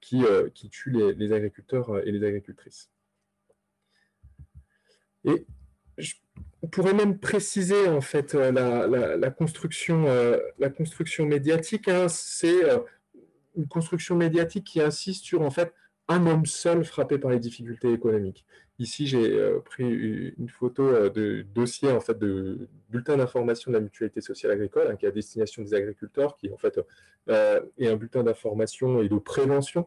[0.00, 0.22] qui,
[0.54, 2.88] qui tue les, agriculteurs et les agricultrices.
[5.26, 5.44] Et
[6.62, 10.06] on pourrait même préciser en fait la, construction,
[10.58, 11.88] la construction médiatique.
[11.88, 12.62] Hein, c'est
[13.58, 15.74] une construction médiatique qui insiste sur en fait
[16.08, 18.46] un homme seul frappé par les difficultés économiques.
[18.80, 23.76] Ici, j'ai euh, pris une photo euh, de dossier en fait de bulletin d'information de
[23.76, 26.80] la mutualité sociale agricole, hein, qui est à destination des agriculteurs, qui en fait
[27.28, 29.86] euh, est un bulletin d'information et de prévention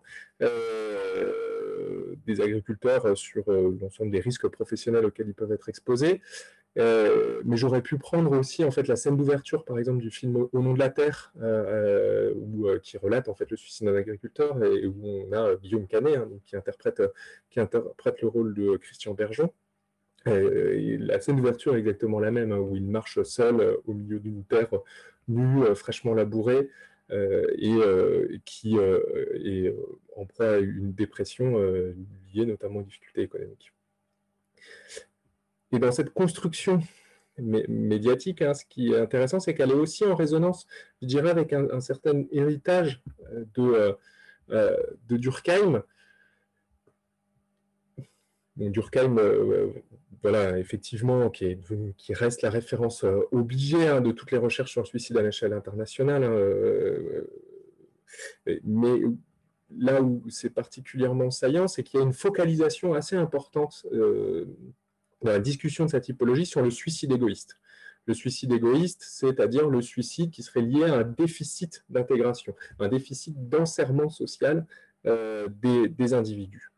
[2.28, 6.22] des agriculteurs sur l'ensemble des risques professionnels auxquels ils peuvent être exposés.
[6.80, 10.48] Euh, mais j'aurais pu prendre aussi en fait la scène d'ouverture, par exemple, du film
[10.52, 12.34] Au nom de la terre, euh,
[12.66, 16.18] euh, qui relate en fait le suicide d'un agriculteur et, où on a Guillaume Canet
[16.18, 19.52] hein, qui interprète le rôle de Christian Bergeon.
[20.26, 24.44] la scène d'ouverture est exactement la même, hein, où il marche seul au milieu d'une
[24.44, 24.72] terre
[25.28, 26.70] nue, fraîchement labourée,
[27.12, 29.76] et qui est
[30.16, 31.58] en proie à une dépression
[32.34, 33.74] liée notamment aux difficultés économiques.
[35.74, 36.80] Et dans cette construction
[37.40, 40.68] médiatique, hein, ce qui est intéressant, c'est qu'elle est aussi en résonance,
[41.02, 43.02] je dirais, avec un, certain héritage
[43.32, 43.94] euh, de, euh,
[44.52, 44.78] euh,
[45.10, 45.84] de Durkheim.
[48.56, 49.16] Durkheim,
[50.22, 54.86] voilà, effectivement, qui, est reste la référence obligée hein, de toutes les recherches sur le
[54.86, 56.24] suicide à l'échelle internationale.
[56.24, 57.24] Hein,
[58.64, 59.02] mais
[59.76, 63.88] là où c'est particulièrement saillant, c'est qu'il y a une focalisation assez importante
[65.24, 67.58] dans la discussion de cette typologie sur le suicide égoïste.
[68.06, 73.50] Le suicide égoïste, c'est-à-dire le suicide qui serait lié à un déficit d'intégration, un déficit
[73.50, 74.66] d'enserrement social
[75.06, 75.48] euh,
[75.98, 76.72] des, individus.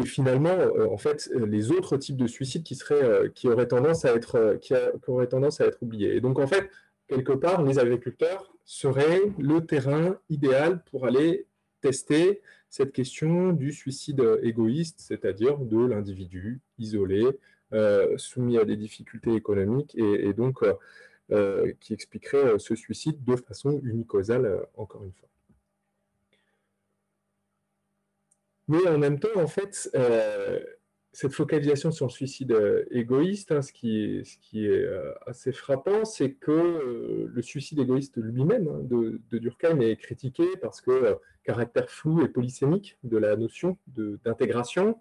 [0.00, 5.78] Et finalement, euh, en fait, les autres types de suicides qui, auraient tendance à être
[5.82, 6.14] oubliés.
[6.14, 6.70] Et donc, en fait,
[7.08, 11.46] quelque part, les agriculteurs seraient le terrain idéal pour aller
[11.80, 17.26] tester cette question du suicide égoïste, c'est-à-dire de l'individu isolé,
[17.72, 20.74] euh, soumis à des difficultés économiques, et, donc euh,
[21.30, 25.28] euh, qui expliquerait ce suicide de façon unicausale, encore une fois.
[28.66, 29.90] Mais en même temps, en fait,
[31.12, 36.32] cette focalisation sur le suicide euh, égoïste, hein, ce, qui est, euh, assez frappant, c'est
[36.32, 42.22] que euh, le suicide égoïste lui-même hein, de, Durkheim est critiqué parce que caractère flou
[42.22, 43.76] et polysémique de la notion
[44.24, 45.00] d'intégration.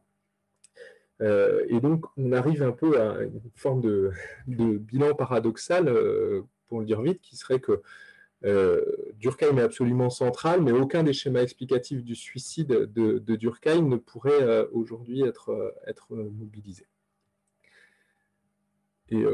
[1.22, 4.12] et donc, on arrive un peu à une forme de,
[4.47, 5.93] bilan paradoxal,
[6.68, 7.82] pour le dire vite, qui serait que
[9.20, 14.41] Durkheim est absolument central, mais aucun des schémas explicatifs du suicide de, Durkheim ne pourrait
[14.41, 16.88] euh, aujourd'hui être, euh, être mobilisé.
[19.11, 19.26] Et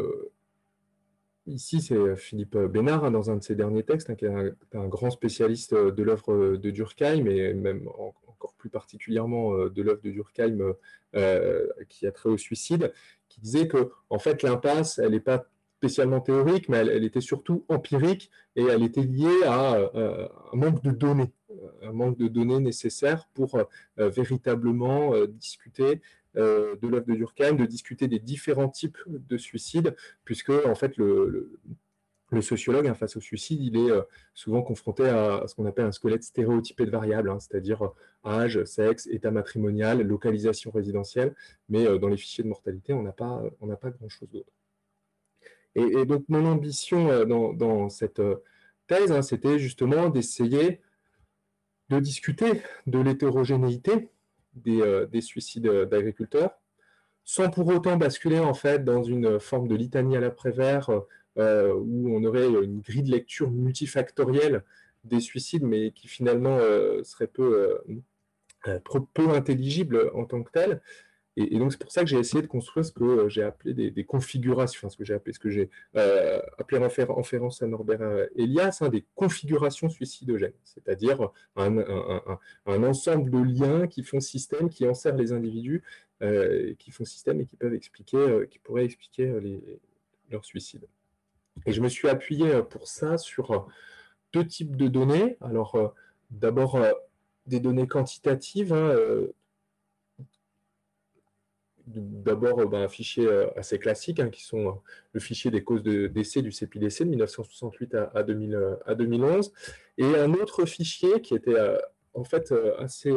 [1.47, 4.87] ici, c'est Philippe Bénard, hein, dans un de ses derniers textes, hein, qui est un,
[4.87, 7.89] grand spécialiste de l'œuvre de Durkheim, et même
[8.25, 10.75] encore plus particulièrement de l'œuvre de Durkheim
[11.89, 12.93] qui a trait au suicide,
[13.27, 15.45] qui disait que en fait l'impasse, elle n'est pas
[15.77, 20.81] spécialement théorique, mais elle, était surtout empirique et elle était liée à euh, un manque
[20.83, 21.33] de données,
[21.83, 26.01] un manque de données nécessaires pour euh, véritablement euh, discuter
[26.37, 29.95] de l'œuvre de Durkheim, de discuter des différents types de suicides,
[30.25, 31.49] puisque en fait le,
[32.41, 33.89] sociologue hein, face au suicide, il est
[34.33, 37.89] souvent confronté à, ce qu'on appelle un squelette stéréotypé de variables, hein, c'est-à-dire
[38.25, 41.33] âge, sexe, état matrimonial, localisation résidentielle,
[41.69, 44.54] mais dans les fichiers de mortalité, on n'a pas, on n'a pas grand-chose d'autre.
[45.75, 48.41] Et, donc, mon ambition euh, dans, cette euh,
[48.87, 50.81] thèse, hein, c'était justement d'essayer
[51.89, 54.09] de discuter de l'hétérogénéité
[54.53, 56.51] des, euh, suicides d'agriculteurs,
[57.25, 60.89] sans pour autant basculer en fait dans une forme de litanie à l'après-vert
[61.37, 64.63] où on aurait une grille de lecture multifactorielle
[65.03, 66.57] des suicides, mais qui finalement
[67.03, 67.81] seraient peu,
[69.13, 70.81] peu intelligibles en tant que tels.
[71.37, 73.73] Et, donc, c'est pour ça que j'ai essayé de construire ce que euh, j'ai appelé
[73.73, 78.01] des, configurations, ce que j'ai appelé, ce que j'ai euh, appelé en référence à Norbert
[78.01, 81.77] euh, Elias, hein, des configurations suicidogènes, c'est-à-dire un,
[82.65, 85.83] ensemble de liens qui font système, qui enserrent les individus,
[86.79, 89.61] qui font système et qui peuvent expliquer, qui pourraient expliquer les,
[90.31, 90.87] leur suicide.
[91.65, 93.67] Et je me suis appuyé pour ça sur
[94.31, 95.37] deux types de données.
[95.41, 95.93] Alors,
[96.31, 96.79] d'abord,
[97.45, 98.95] des données quantitatives, hein,
[101.87, 104.71] d'abord euh, ben, un fichier euh, assez classique, hein, qui sont euh,
[105.13, 109.53] le fichier des causes de décès du CPDC de 1968 à, 2011,
[109.97, 111.55] et un autre fichier qui était
[112.13, 113.11] en fait assez...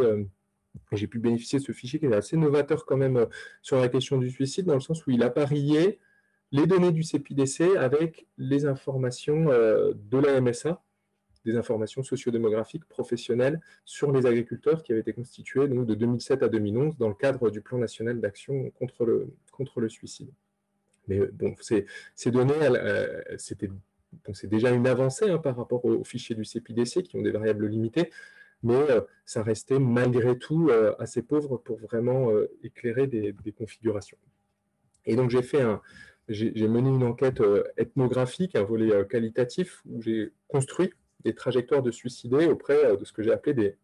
[0.93, 3.27] j'ai pu bénéficier de ce fichier qui est assez novateur quand même
[3.63, 5.99] sur la question du suicide, dans le sens où il appariait
[6.53, 10.81] les données du CPDC avec les informations de la MSA,
[11.45, 16.49] des informations sociodémographiques professionnelles sur les agriculteurs qui avaient été constituées donc, de 2007 à
[16.49, 20.31] 2011 dans le cadre du plan national d'action contre le, contre le suicide.
[21.09, 21.87] Mais bon, ces,
[22.31, 23.71] données, euh, c'était
[24.33, 27.67] c'est déjà une avancée hein, par rapport aux fichiers du CPDC qui ont des variables
[27.67, 28.11] limitées,
[28.63, 32.31] mais euh, ça restait malgré tout euh, assez pauvre pour vraiment
[32.63, 34.19] éclairer des, des, configurations.
[35.07, 35.81] Et donc j'ai fait un,
[36.29, 37.43] j'ai mené une enquête
[37.79, 43.13] ethnographique, un volet qualitatif, où j'ai construit des trajectoires de suicidés auprès euh, de ce
[43.13, 43.77] que j'ai appelé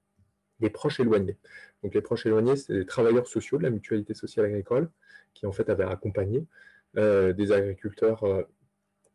[0.61, 1.37] des, proches éloignés.
[1.82, 4.89] Donc les proches éloignés, c'est des travailleurs sociaux de la mutualité sociale agricole
[5.35, 6.47] qui en fait avaient accompagné
[6.97, 8.43] euh, des agriculteurs euh,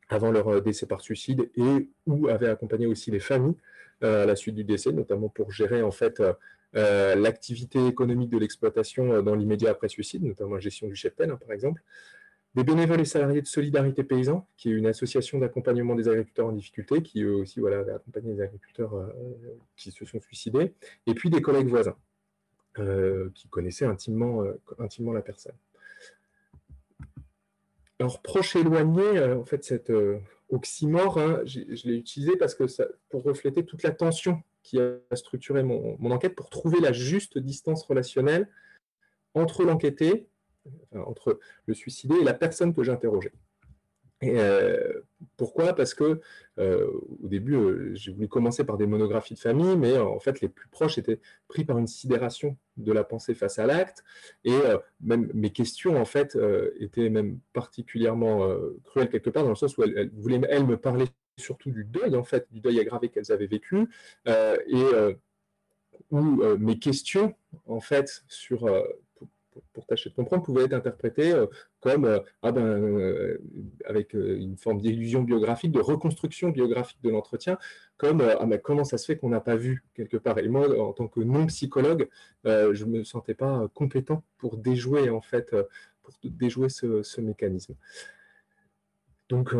[0.10, 3.58] avant leur décès par suicide et ou avaient accompagné aussi les familles
[4.02, 6.24] à la suite du décès, notamment pour gérer en fait
[6.74, 11.52] l'activité économique de l'exploitation dans l'immédiat après suicide, notamment la gestion du cheptel, hein, par
[11.52, 11.84] exemple
[12.56, 16.52] des bénévoles et salariés de Solidarité Paysan, qui est une association d'accompagnement des agriculteurs en
[16.52, 19.08] difficulté, qui eux aussi voilà, accompagné les agriculteurs euh,
[19.78, 20.74] qui se sont suicidés,
[21.06, 21.96] et puis des collègues voisins
[22.80, 25.56] euh, qui connaissaient intimement, euh, intimement la personne.
[28.00, 29.92] Alors, proche éloigné, en fait, cet
[30.50, 32.64] oxymore, hein, je l'ai utilisé parce que
[33.10, 37.84] pour refléter toute la tension qui a structuré mon enquête, pour trouver la juste distance
[37.84, 38.48] relationnelle
[39.34, 40.30] entre l'enquêté
[40.96, 43.34] entre le suicidé et la personne que j'interrogeais.
[44.22, 45.02] Et euh,
[45.38, 45.74] pourquoi?
[45.74, 46.20] Parce que
[46.58, 46.92] euh,
[47.24, 50.50] au début, euh, j'ai voulu commencer par des monographies de famille, mais en fait, les
[50.50, 54.04] plus proches étaient pris par une sidération de la pensée face à l'acte,
[54.44, 54.58] et
[55.02, 56.38] même mes questions en fait
[56.80, 58.48] étaient même particulièrement
[58.86, 61.06] cruelles quelque part dans le sens où elles, voulaient elles me parler
[61.38, 63.90] surtout du deuil en fait, du deuil aggravé qu'elles avaient vécu,
[64.26, 64.84] et
[66.12, 67.36] où mes questions
[67.68, 68.66] en fait sur
[69.74, 71.48] pour, tâcher de comprendre, pouvait être interprété euh,
[71.80, 73.38] comme euh, ah ben, euh,
[73.86, 77.58] avec une forme d'illusion biographique, de reconstruction biographique de l'entretien,
[77.98, 80.38] comme ah ben, comment ça se fait qu'on n'a pas vu quelque part.
[80.40, 82.10] Et moi, en tant que non-psychologue,
[82.46, 85.56] je ne me sentais pas compétent pour déjouer, en fait,
[86.04, 87.76] pour déjouer ce, mécanisme.
[89.30, 89.54] Donc,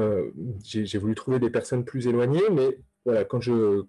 [0.64, 3.40] j'ai voulu trouver des personnes plus éloignées, mais voilà, quand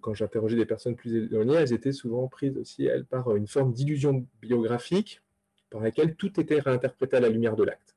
[0.01, 3.73] quand j'interrogeais des personnes plus éloignées, elles étaient souvent prises aussi, elles, par une forme
[3.73, 5.21] d'illusion biographique
[5.71, 7.95] par laquelle tout était réinterprété à la lumière de l'acte.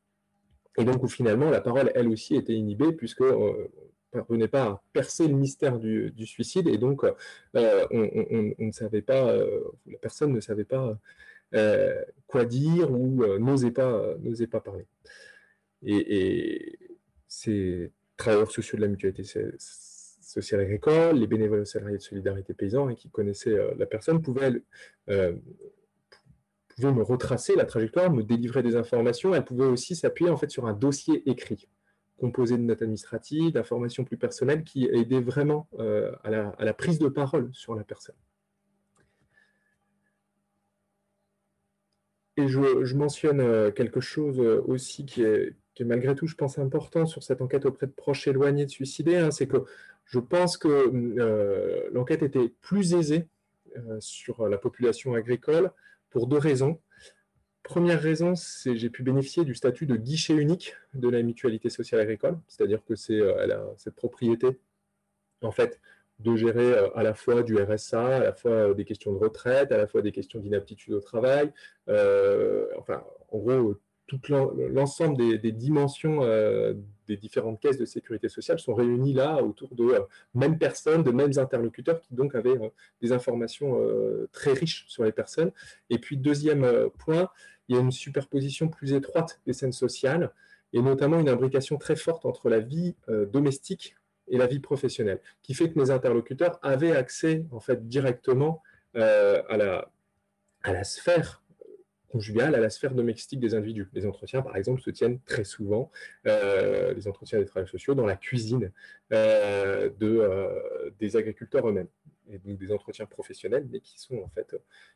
[0.79, 3.68] Et donc, finalement, la parole, elle aussi, était inhibée, puisque euh,
[4.14, 9.03] ne parvenait pas à percer le mystère du, suicide, et donc euh, on, ne savait
[9.03, 10.99] pas, euh, la personne ne savait pas
[11.55, 14.87] euh, quoi dire ou n'osait pas, n'osait pas parler.
[15.83, 16.79] Et,
[17.27, 19.25] ces travailleurs sociaux de la mutualité
[19.59, 24.62] sociale agricole, les bénévoles salariés de solidarité paysan, hein, qui connaissaient la personne, pouvaient
[26.75, 29.35] pouvait me retracer la trajectoire, me délivrer des informations.
[29.35, 31.68] Elle pouvait aussi s'appuyer en fait sur un dossier écrit,
[32.18, 37.09] composé de notes administratives, d'informations plus personnelles, qui aidaient vraiment euh, à, la, prise de
[37.09, 38.16] parole sur la personne.
[42.37, 47.07] Et je, mentionne euh, quelque chose euh, aussi qui est, malgré tout, je pense, important
[47.07, 49.64] sur cette enquête auprès de proches éloignés de suicidés, hein, c'est que
[50.05, 53.27] je pense que l'enquête était plus aisée
[54.01, 55.72] sur la population agricole
[56.15, 56.81] pour deux raisons.
[57.65, 62.01] Première raison, c'est j'ai pu bénéficier du statut de guichet unique de la mutualité sociale
[62.03, 64.61] agricole, c'est-à-dire que c'est euh, elle a cette propriété
[65.43, 65.81] en fait
[66.21, 69.19] de gérer euh, à la fois du RSA, à la fois euh, des questions de
[69.19, 71.53] retraite, à la fois des questions d'inaptitude au travail,
[71.89, 73.75] enfin en gros
[74.07, 76.75] tout l'ensemble des, dimensions euh,
[77.07, 80.01] des différentes caisses de sécurité sociale sont réunies là autour de euh,
[80.35, 82.69] mêmes personnes, de mêmes interlocuteurs qui donc avaient euh,
[83.01, 83.81] des informations
[84.33, 85.53] très riches sur les personnes.
[85.91, 87.31] Et puis deuxième point,
[87.69, 90.33] il y a une superposition plus étroite des scènes sociales
[90.73, 92.95] et notamment une imbrication très forte entre la vie
[93.33, 93.97] domestique
[94.29, 98.63] et la vie professionnelle, qui fait que mes interlocuteurs avaient accès en fait directement
[98.95, 99.91] à, la,
[100.63, 101.44] à la sphère
[102.15, 103.89] conjugale, à la sphère domestique des individus.
[103.93, 105.91] Les entretiens, par exemple, se tiennent très souvent,
[106.25, 108.71] les entretiens des travailleurs sociaux, dans la cuisine
[109.11, 111.89] de, des agriculteurs eux-mêmes
[112.31, 114.55] et donc des entretiens professionnels, mais qui sont en fait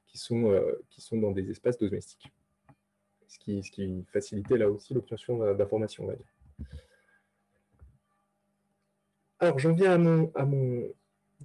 [0.08, 2.32] qui sont, euh, qui sont dans des espaces domestiques.
[3.28, 6.26] Ce qui, ce qui facilitait là aussi l'obtention d'informations, on va dire.
[9.38, 10.88] Alors, j'en viens à mon, à mon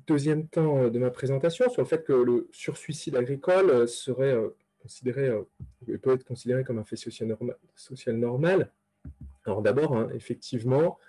[0.07, 5.29] deuxième temps de ma présentation sur le fait que le sursuicide agricole serait euh, considéré,
[5.29, 5.43] euh,
[6.01, 8.71] peut être considéré comme un fait social normal.
[9.45, 10.99] Alors d'abord, hein, effectivement,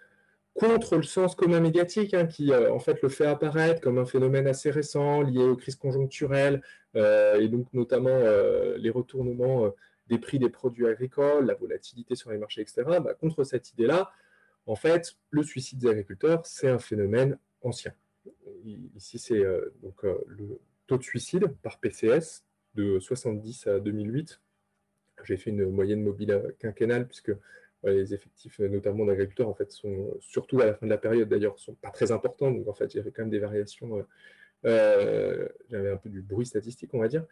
[0.55, 4.07] contre le sens commun médiatique, hein, qui euh, en fait le fait apparaître comme un
[4.07, 6.63] phénomène assez récent, lié aux crises conjoncturelles,
[6.95, 8.21] euh, et donc notamment
[8.77, 9.71] les retournements
[10.07, 12.83] des prix des produits agricoles, la volatilité sur les marchés, etc.
[12.87, 14.13] Bah, contre cette idée-là,
[14.67, 17.93] en fait, le suicide des agriculteurs, c'est un phénomène ancien.
[18.95, 19.43] Ici, c'est
[19.83, 22.44] donc le taux de suicide par PCS
[22.75, 24.41] de 70 à 2008.
[25.25, 27.33] J'ai fait une moyenne mobile quinquennale, puisque
[27.91, 31.29] les effectifs, euh, notamment d'agriculteurs, en fait, sont surtout à la fin de la période
[31.29, 32.51] d'ailleurs, sont pas très importants.
[32.51, 33.99] Donc en fait, il y avait quand même des variations.
[33.99, 34.03] Euh,
[34.67, 37.25] euh, j'avais un peu du bruit statistique, on va dire.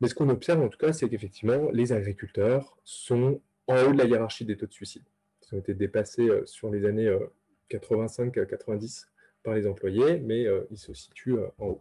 [0.00, 3.98] Mais ce qu'on observe en tout cas, c'est qu'effectivement, les agriculteurs sont en haut de
[3.98, 5.04] la hiérarchie des taux de suicide.
[5.42, 7.10] Ils ont été dépassés sur les années
[7.70, 9.06] 85-90
[9.42, 11.80] par les employés, mais ils se situent en haut.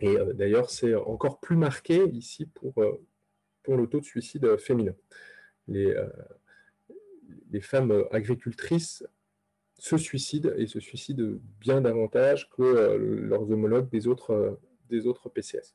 [0.00, 2.74] Et d'ailleurs, c'est encore plus marqué ici pour,
[3.62, 4.94] pour le taux de suicide féminin.
[5.68, 5.94] Les,
[7.50, 9.04] les femmes agricultrices
[9.78, 15.06] se suicident et se suicident bien davantage que euh, leurs homologues des autres, euh, des
[15.06, 15.74] autres PCS.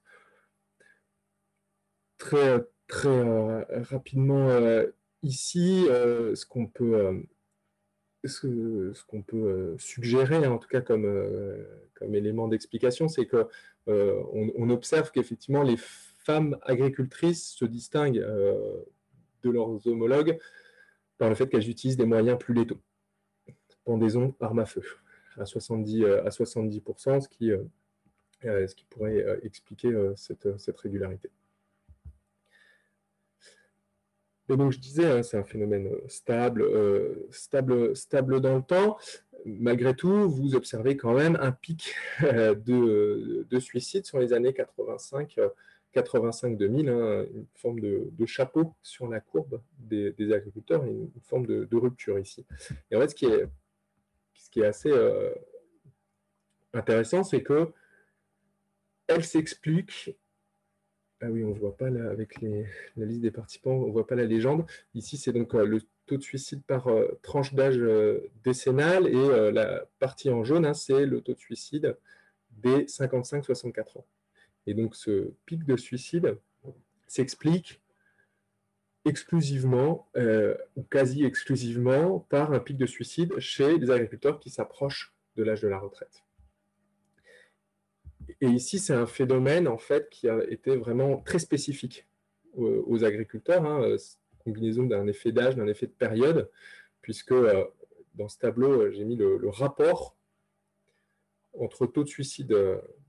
[2.17, 4.49] Très, très euh, rapidement,
[5.21, 7.23] ici, ce qu'on peut,
[8.25, 11.07] ce, qu'on peut suggérer, en tout cas comme,
[11.95, 13.47] comme élément d'explication, c'est qu'on
[13.87, 18.25] on observe qu'effectivement les femmes agricultrices se distinguent
[19.43, 20.37] de leurs homologues
[21.19, 22.79] par le fait qu'elles utilisent des moyens plus létaux.
[23.85, 24.83] Pendaison, arme à feu,
[25.37, 27.63] à 70%, euh, à 70% ce, qui, euh,
[28.45, 31.29] euh, ce qui pourrait expliquer cette, cette, régularité.
[34.49, 36.65] Et donc, je disais, hein, c'est un phénomène stable,
[37.29, 38.97] stable, stable dans le temps.
[39.45, 45.37] Malgré tout, vous observez quand même un pic de, de suicides sur les années 85
[45.95, 52.19] 85-2000, hein, une forme de, chapeau sur la courbe des, agriculteurs une, forme de, rupture
[52.19, 52.45] ici.
[52.91, 55.33] Et en fait, ce qui est, assez euh,
[56.73, 57.71] intéressant, c'est que
[59.07, 60.15] elle s'explique.
[61.21, 64.15] Ah oui, on ne voit pas avec la liste des participants, on ne voit pas
[64.15, 64.65] la légende.
[64.95, 67.79] Ici, c'est donc euh, le taux de suicide par euh, tranche d'âge
[68.43, 71.97] décennale et la partie en jaune, hein, c'est le taux de suicide
[72.51, 74.05] des 55-64 ans.
[74.65, 76.37] Et donc ce pic de suicide
[77.07, 77.81] s'explique
[79.05, 85.13] exclusivement euh, ou quasi exclusivement par un pic de suicide chez les agriculteurs qui s'approchent
[85.35, 86.23] de l'âge de la retraite.
[88.41, 92.07] Et ici, c'est un phénomène en fait qui a été vraiment très spécifique
[92.55, 93.97] aux, agriculteurs, hein, euh,
[94.39, 96.49] combinaison d'un effet d'âge, d'un effet de période,
[97.01, 97.63] puisque euh,
[98.15, 100.17] dans ce tableau, j'ai mis le, rapport
[101.57, 102.55] entre taux de suicide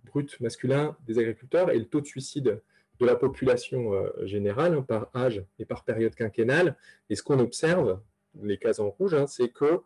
[0.04, 2.60] brut masculin des agriculteurs et le taux de suicide
[3.00, 6.76] de la population euh, générale hein, par âge et par période quinquennale.
[7.08, 8.00] Et ce qu'on observe,
[8.42, 9.80] les cases en rouge, hein, c'est que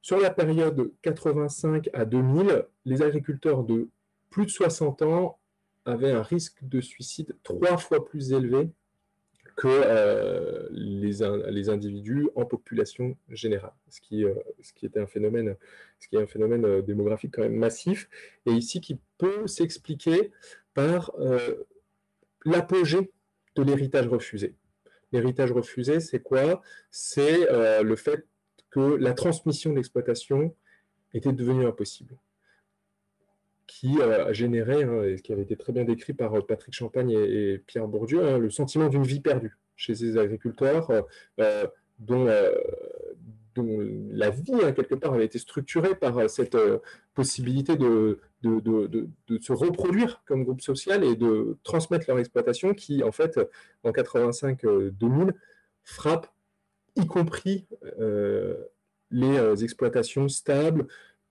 [0.00, 3.88] sur la période 85 à 2000, les agriculteurs de
[4.30, 5.38] plus de 60 ans
[5.84, 8.70] avaient un risque de suicide trois fois plus élevé
[9.58, 15.56] que euh, les, individus en population générale, ce qui, euh, ce qui était un phénomène,
[15.98, 18.08] ce qui est un phénomène euh, démographique quand même massif,
[18.46, 20.30] et ici qui peut s'expliquer
[20.74, 21.12] par
[22.44, 23.10] l'apogée
[23.56, 24.54] de l'héritage refusé.
[25.10, 26.62] L'héritage refusé, c'est quoi?
[26.92, 27.48] C'est
[27.82, 28.24] le fait
[28.70, 30.54] que la transmission de l'exploitation
[31.14, 32.16] était devenue impossible
[33.68, 36.74] qui a généré, hein, et ce qui avait été très bien décrit par euh, Patrick
[36.74, 41.02] Champagne et, Pierre Bourdieu, hein, le sentiment d'une vie perdue chez ces agriculteurs euh,
[41.38, 41.66] euh,
[42.00, 42.26] dont,
[44.10, 46.56] la vie, hein, quelque part, avait été structurée par cette
[47.14, 53.10] possibilité de, de, se reproduire comme groupe social et de transmettre leur exploitation qui, en
[53.10, 53.40] fait,
[53.82, 55.32] en 85-2000,
[55.82, 56.28] frappe
[56.94, 57.66] y compris
[59.10, 60.86] les exploitations stables,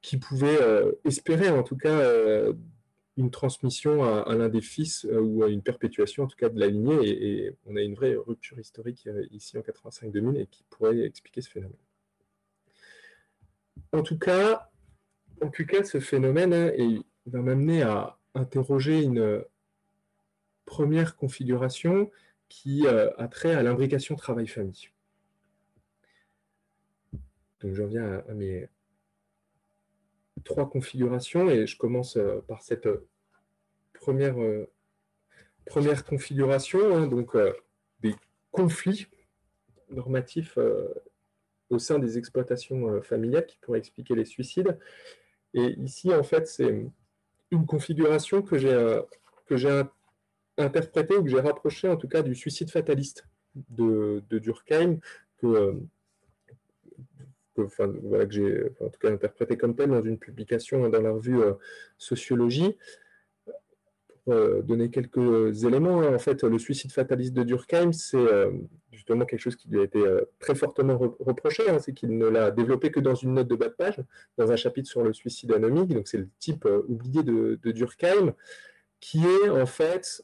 [0.07, 2.53] qui pouvait euh, espérer en tout cas euh,
[3.17, 6.57] une transmission à, l'un des fils euh, ou à une perpétuation en tout cas de
[6.57, 7.09] la lignée.
[7.09, 11.49] Et, on a une vraie rupture historique ici en 85-2000 et qui pourrait expliquer ce
[11.49, 11.75] phénomène.
[13.91, 14.69] En tout cas,
[15.41, 16.71] en tout cas, ce phénomène hein,
[17.25, 19.43] va m'amener à interroger une
[20.63, 22.09] première configuration
[22.47, 24.89] qui a trait à l'imbrication travail-famille.
[27.59, 28.69] Donc, je reviens à, mes
[30.43, 32.17] trois configurations et je commence
[32.47, 32.87] par cette
[33.93, 34.35] première,
[35.65, 37.35] première configuration, hein, donc
[38.01, 38.15] des
[38.51, 39.07] conflits
[39.89, 40.57] normatifs
[41.69, 44.77] au sein des exploitations familiales qui pourraient expliquer les suicides.
[45.53, 46.85] Et ici, en fait, c'est
[47.51, 49.83] une configuration que j'ai euh,
[50.57, 53.27] interprétée ou que j'ai rapprochée, en tout cas, du suicide fataliste
[53.69, 54.99] de, Durkheim,
[55.37, 55.79] que,
[57.65, 61.53] que j'ai en tout cas interprété comme tel dans une publication dans la revue euh,
[61.97, 62.77] Sociologie.
[64.29, 66.01] Euh, donner quelques éléments.
[66.01, 66.13] Hein.
[66.13, 68.51] En fait, le suicide fataliste de Durkheim, c'est euh,
[68.91, 70.03] justement quelque chose qui lui a été
[70.39, 71.79] très fortement reproché, hein.
[71.79, 74.01] c'est qu'il ne l'a développé que dans une note de bas de page,
[74.37, 75.93] dans un chapitre sur le suicide anomique.
[75.93, 78.33] Donc, c'est le type oublié de, Durkheim,
[78.99, 80.21] qui est en fait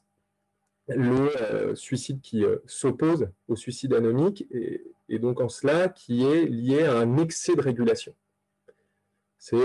[0.88, 4.84] le suicide qui s'oppose au suicide anomique, et,
[5.19, 8.15] donc en cela qui est lié à un excès de régulation.
[9.38, 9.57] C'est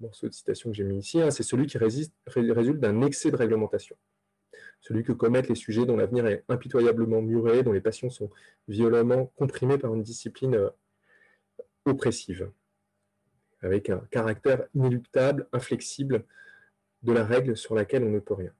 [0.00, 3.36] morceau de citation que j'ai mis ici, hein, c'est celui qui résulte d'un excès de
[3.36, 3.96] réglementation.
[4.80, 8.30] Celui que commettent les sujets dont l'avenir est impitoyablement muré, dont les passions sont
[8.66, 10.70] violemment comprimées par une discipline euh,
[11.84, 12.50] oppressive,
[13.60, 16.24] avec un caractère inéluctable, inflexible
[17.02, 18.52] de la règle sur laquelle on ne peut rien.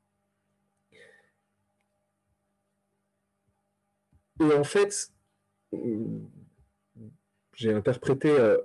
[4.41, 5.13] Et en fait,
[7.55, 8.59] j'ai interprété euh,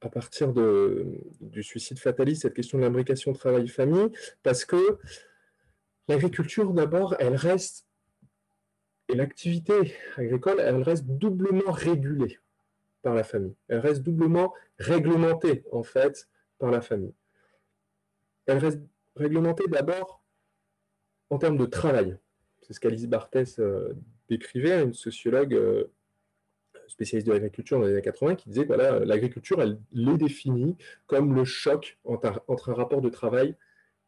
[0.00, 4.10] à partir du suicide fataliste, cette question de l'imbrication travail-famille,
[4.42, 4.98] parce que
[6.08, 7.86] l'agriculture, d'abord, elle reste,
[9.08, 12.40] et l'activité agricole, elle reste doublement régulée
[13.02, 13.54] par la famille.
[13.68, 16.28] Elle reste doublement réglementée, en fait,
[16.58, 17.14] par la famille.
[18.46, 18.80] Elle reste
[19.14, 20.24] réglementée d'abord
[21.30, 22.18] en termes de travail.
[22.66, 23.94] C'est ce qu'Alice Barthès euh,
[24.28, 25.84] décrivait, une sociologue euh,
[26.88, 30.76] spécialiste de l'agriculture dans les années 80, qui disait que voilà, l'agriculture, elle les définit
[31.06, 33.54] comme le choc entre, un rapport de travail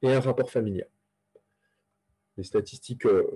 [0.03, 0.89] et un rapport familial.
[2.37, 3.27] Les statistiques euh,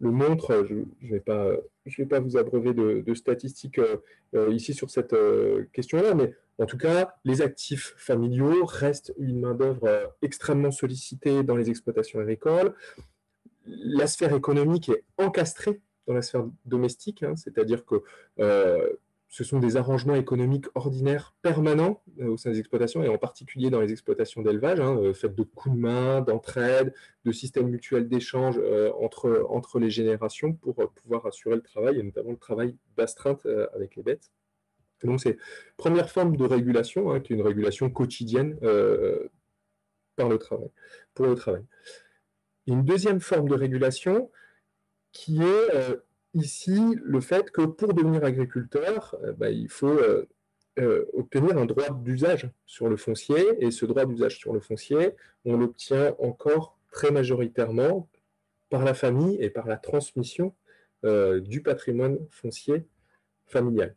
[0.00, 3.80] le montrent, je ne vais, pas, vous abreuver de, statistiques
[4.48, 5.14] ici sur cette
[5.72, 11.68] question-là, mais en tout cas, les actifs familiaux restent une main-d'œuvre extrêmement sollicitée dans les
[11.68, 12.74] exploitations agricoles.
[13.70, 18.02] La sphère économique est encastrée dans la sphère domestique, hein, c'est-à-dire que
[18.40, 18.88] euh,
[19.28, 23.70] ce sont des arrangements économiques ordinaires permanents euh, au sein des exploitations, et en particulier
[23.70, 26.92] dans les exploitations d'élevage, hein, euh, faites de coups de main, d'entraide,
[27.24, 28.60] de systèmes mutuels d'échange
[28.98, 33.94] entre, entre les générations pour pouvoir assurer le travail, et notamment le travail d'astreinte avec
[33.96, 34.30] les bêtes.
[35.04, 35.38] Donc c'est
[35.76, 38.58] première forme de régulation, hein, qui est une régulation quotidienne
[40.16, 40.70] par le travail,
[41.14, 41.64] pour le travail.
[42.70, 44.30] Une deuxième forme de régulation,
[45.10, 45.96] qui est euh,
[46.34, 49.98] ici le fait que pour devenir agriculteur, euh, bah, il faut
[50.78, 55.16] euh, obtenir un droit d'usage sur le foncier, et ce droit d'usage sur le foncier,
[55.44, 58.08] on l'obtient encore très majoritairement
[58.68, 60.54] par la famille et par la transmission
[61.02, 62.86] du patrimoine foncier
[63.46, 63.96] familial.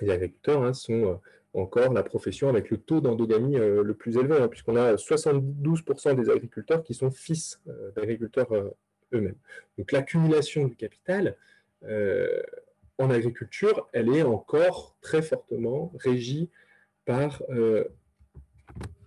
[0.00, 1.20] Les agriculteurs hein, sont
[1.52, 6.30] encore la profession avec le taux d'endogamie le plus élevé, hein, puisqu'on a 72% des
[6.30, 7.60] agriculteurs qui sont fils
[7.96, 8.48] d'agriculteurs
[9.12, 9.36] eux-mêmes.
[9.78, 11.36] Donc l'accumulation du capital
[11.84, 12.42] euh,
[12.98, 16.50] en agriculture, elle est encore très fortement régie
[17.06, 17.84] par euh,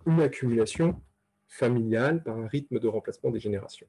[0.06, 1.00] une accumulation
[1.46, 3.86] familiale, par un rythme de remplacement des générations.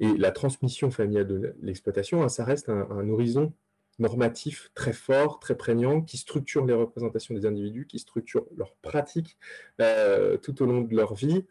[0.00, 3.54] Et la transmission familiale de l'exploitation, hein, ça reste un, horizon
[3.98, 9.38] normatif très fort, très prégnant, qui structure les représentations des individus, qui structure leurs pratiques
[9.80, 11.44] euh, tout au long de leur vie,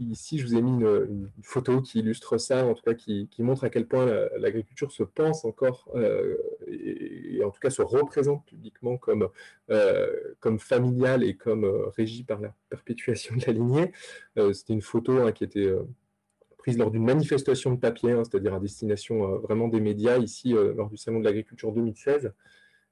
[0.00, 3.62] Ici, je vous ai mis une, photo qui illustre ça, en tout cas qui, montre
[3.62, 4.06] à quel point
[4.36, 6.36] l'agriculture se pense encore euh,
[6.66, 9.28] et, en tout cas se représente publiquement comme,
[9.70, 11.64] euh, comme familiale et comme
[11.96, 13.92] régie par la perpétuation de la lignée.
[14.52, 15.72] C'était une photo hein, qui était
[16.72, 20.96] lors d'une manifestation de papier, hein, c'est-à-dire à destination vraiment des médias, ici lors du
[20.96, 22.32] Salon de l'agriculture 2016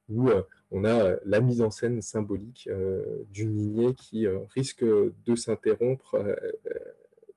[0.09, 4.85] où euh, on a euh, la mise en scène symbolique euh, d'une lignée qui risque
[4.85, 6.17] de s'interrompre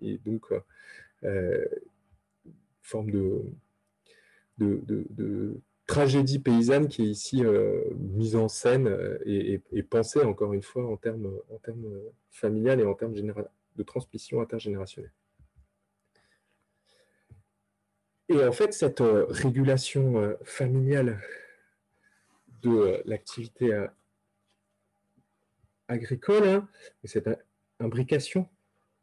[0.01, 0.53] et donc
[2.81, 3.41] forme de,
[4.57, 7.43] de, tragédie paysanne qui est ici
[7.95, 11.99] mise en scène et, pensée encore une fois en termes, en termes
[12.29, 15.11] familial et en termes de transmission intergénérationnelle.
[18.29, 21.21] Et en fait, cette régulation familiale
[22.65, 23.87] de euh, l'activité euh,
[25.87, 26.67] agricole, hein,
[27.03, 27.29] cette
[27.79, 28.49] imbrication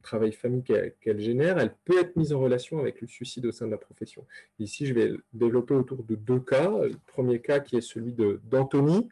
[0.03, 3.67] travail famille qu'elle génère, elle peut être mise en relation avec le suicide au sein
[3.67, 4.27] de la profession.
[4.59, 6.69] Ici, je vais développer autour de deux cas.
[6.71, 8.13] Le premier cas qui est celui
[8.43, 9.09] d'Anthony,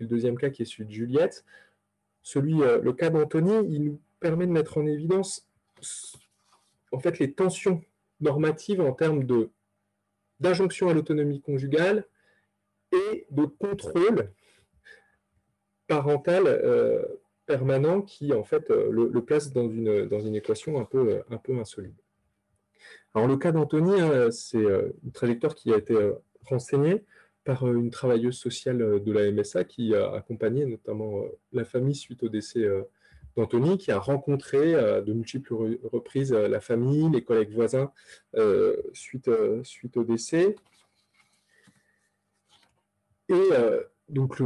[0.00, 1.44] le deuxième cas qui est celui de Juliette.
[2.24, 5.48] Celui, euh, le cas d'Anthony, il nous permet de mettre en évidence
[6.90, 7.84] en fait les tensions
[8.22, 9.26] normatives en termes
[10.40, 12.06] d'injonction à l'autonomie conjugale
[12.92, 14.32] et de contrôle
[15.86, 17.04] parental euh,
[17.46, 21.36] permanent qui, en fait, euh, le, place dans une, dans une équation un peu, un
[21.38, 21.96] peu insolite.
[23.14, 26.14] Alors, le cas d'Anthony, hein, c'est euh, une trajectoire qui a été euh,
[26.46, 27.04] renseignée
[27.44, 32.28] par une travailleuse sociale de la MSA qui a accompagné notamment la famille suite au
[32.28, 32.64] décès
[33.36, 37.92] d'Anthony, qui a rencontré de multiples reprises la famille, les collègues voisins
[38.92, 39.30] suite,
[39.62, 40.54] suite au décès.
[43.28, 43.50] Et
[44.12, 44.42] donc,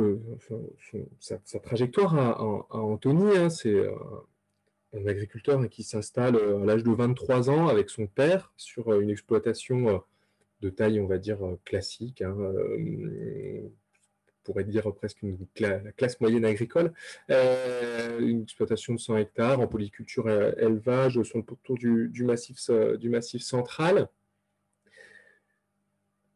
[1.19, 3.91] sa, trajectoire à, Anthony, hein, c'est euh,
[4.93, 9.01] un agriculteur qui s'installe euh, à l'âge de 23 ans avec son père sur euh,
[9.01, 10.03] une exploitation
[10.61, 12.23] de taille, on va dire, classique.
[12.23, 12.37] Hein,
[14.47, 16.93] pourrait dire presque une la classe moyenne agricole,
[17.28, 23.43] une exploitation de 100 hectares en polyculture et élevage sur le du, massif, du massif
[23.43, 24.09] central,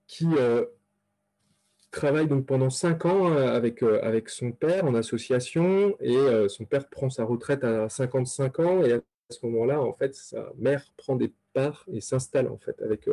[0.06, 0.26] qui
[1.90, 6.48] travaille donc pendant cinq ans euh, avec, euh, avec son père en association et euh,
[6.48, 9.00] son père prend sa retraite à 55 ans et à
[9.30, 13.08] ce moment-là, en fait, sa mère prend des parts et s'installe en fait avec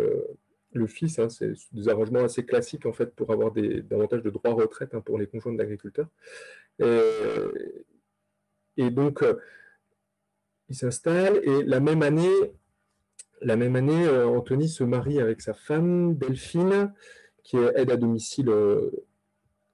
[0.73, 1.19] le fils.
[1.19, 1.29] Hein.
[1.29, 5.17] c'est des arrangements assez classiques en fait pour avoir davantage de droits retraite hein, pour
[5.17, 6.09] les conjoints d'agriculteurs.
[8.79, 9.23] Et, donc,
[10.69, 12.29] il s'installe et la même année,
[13.41, 16.93] année, Anthony se marie avec sa femme Delphine
[17.47, 18.91] qui est aide à domicile euh,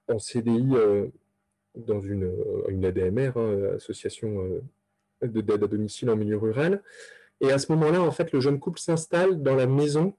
[0.06, 1.08] en CDI euh,
[1.74, 4.62] dans une, euh, une ADMR, hein, association
[5.20, 6.84] d'aide à domicile en milieu rural.
[7.40, 10.14] Et à ce moment-là, en fait, le jeune couple s'installe dans la maison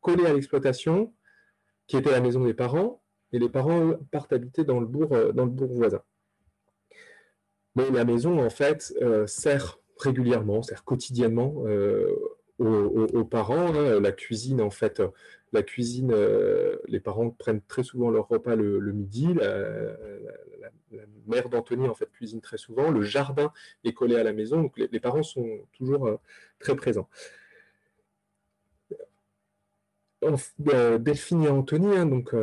[0.00, 1.12] collée à l'exploitation,
[1.86, 3.02] qui était la maison des parents,
[3.32, 6.02] et les parents partent habiter dans le bourg, dans le bourg voisin.
[7.76, 8.92] Mais la maison, en fait,
[9.26, 11.64] sert régulièrement, sert quotidiennement
[12.58, 13.74] aux, parents.
[13.74, 14.00] Hein.
[14.00, 15.00] La cuisine, en fait,
[15.52, 19.34] la cuisine, euh, les parents prennent très souvent leur repas le, midi.
[19.34, 19.50] La,
[21.26, 22.90] mère d'Anthony, en fait, cuisine très souvent.
[22.90, 23.52] Le jardin
[23.84, 24.62] est collé à la maison.
[24.62, 26.16] Donc, les, parents sont toujours euh,
[26.58, 27.08] très présents.
[30.22, 32.34] Euh, Delphine et Anthony, hein, donc,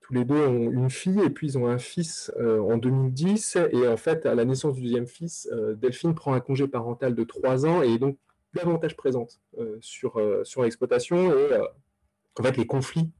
[0.00, 3.58] tous les deux ont une fille et puis ils ont un fils en 2010.
[3.72, 7.24] Et en fait, à la naissance du deuxième fils, Delphine prend un congé parental de
[7.24, 8.18] trois ans et donc
[8.54, 11.32] davantage présente euh, sur, euh, sur l'exploitation.
[11.32, 11.64] Et euh,
[12.38, 13.10] en fait, les conflits,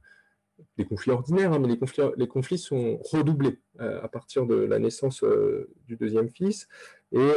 [0.77, 4.79] les conflits ordinaires, hein, mais les conflits, les conflits sont redoublés à partir de la
[4.79, 5.23] naissance
[5.87, 6.67] du deuxième fils.
[7.11, 7.29] Et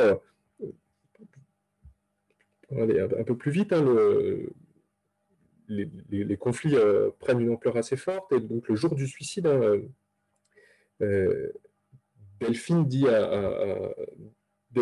[2.70, 4.52] aller un peu plus vite, hein, le,
[5.68, 6.76] les, conflits
[7.18, 8.32] prennent une ampleur assez forte.
[8.32, 9.80] Et donc, le jour du suicide, hein,
[12.40, 13.94] Delphine dit à,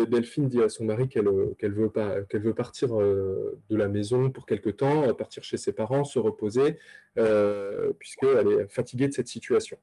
[0.03, 1.91] Delphine dit à son mari qu'elle euh, veut,
[2.33, 6.77] veut partir euh, de la maison pour quelque temps, partir chez ses parents, se reposer,
[7.17, 9.77] euh, puisqu'elle est fatiguée de cette situation.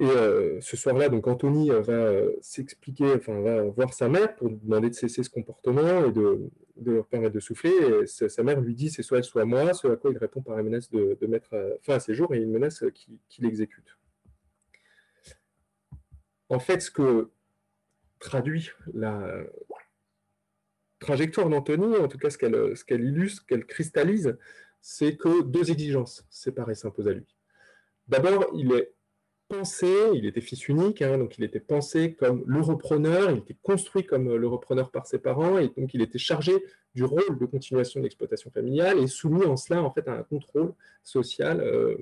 [0.00, 0.08] Et
[0.62, 5.22] ce soir-là, donc Anthony va s'expliquer, enfin va voir sa mère pour demander de cesser
[5.22, 6.48] ce comportement et de,
[6.84, 8.06] leur permettre de souffler.
[8.06, 10.58] Sa mère lui dit c'est soit elle, soit moi, ce à quoi il répond par
[10.58, 12.84] une menace de, mettre fin à ses jours et une menace
[13.28, 13.96] qu'il exécute.
[16.48, 17.30] En fait, ce que
[18.18, 19.44] traduit la
[20.98, 24.36] trajectoire d'Anthony, en tout cas ce qu'elle qu'elle illustre, qu'elle cristallise,
[24.80, 27.26] c'est que deux exigences séparées s'imposent à lui.
[28.08, 28.92] D'abord, il est
[29.50, 33.56] pensé, il était fils unique, hein, donc il était pensé comme le repreneur, il était
[33.62, 36.54] construit comme le repreneur par ses parents, et donc il était chargé
[36.94, 40.22] du rôle de continuation de l'exploitation familiale et soumis en cela en fait à un
[40.22, 40.72] contrôle
[41.02, 41.96] social euh,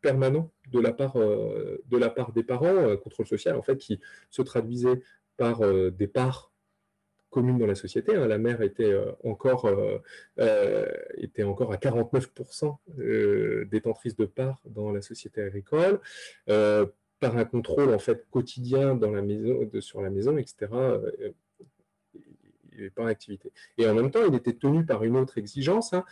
[0.00, 4.00] permanent de la part, euh, de la part des parents, contrôle social en fait qui
[4.30, 5.02] se traduisait
[5.36, 6.51] par euh, des parts
[7.32, 8.14] communes dans la société.
[8.14, 8.28] Hein.
[8.28, 10.86] La mère était, euh, encore, euh,
[11.16, 12.78] était encore à 49%
[13.68, 16.00] détentrice de parts dans la société agricole,
[16.46, 20.68] par un contrôle en fait quotidien dans la maison, de, sur la maison, etc.
[22.72, 23.52] il pas en activité.
[23.78, 26.04] Et en même temps, il était tenu par une autre exigence, hein,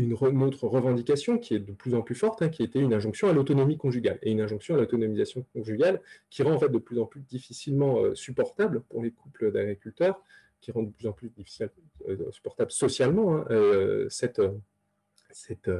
[0.00, 3.28] une, autre revendication qui est de plus en plus forte, hein, qui était une injonction
[3.28, 7.20] à l'autonomie conjugale et une injonction à l'autonomisation conjugale qui rend de plus en plus
[7.20, 10.22] difficilement euh, supportable pour les couples d'agriculteurs,
[10.60, 11.70] qui rend de plus en plus difficile,
[12.08, 14.42] euh, supportable socialement hein, euh, cette,
[15.30, 15.70] cette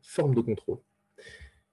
[0.00, 0.78] forme de contrôle.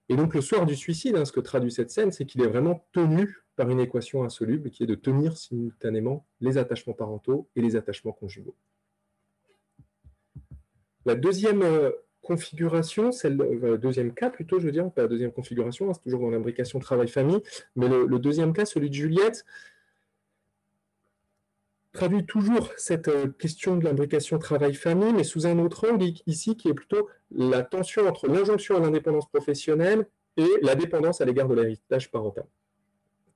[0.08, 2.48] Et donc le soir du suicide, hein, ce que traduit cette scène, c'est qu'il est
[2.48, 7.60] vraiment tenu par une équation insoluble qui est de tenir simultanément les attachements parentaux et
[7.60, 8.56] les attachements conjugaux.
[11.06, 11.90] La deuxième euh,
[12.22, 16.02] configuration, c'est le, deuxième cas plutôt, je veux dire, pas la deuxième configuration, hein, c'est
[16.02, 17.40] toujours dans l'imbrication travail-famille,
[17.76, 19.44] mais le, deuxième cas, celui de Juliette,
[21.92, 26.68] traduit toujours cette euh, question de l'imbrication travail-famille, mais sous un autre angle ici, qui
[26.68, 30.06] est plutôt la tension entre l'injonction à l'indépendance professionnelle
[30.36, 32.44] et la dépendance à l'égard de l'héritage parental.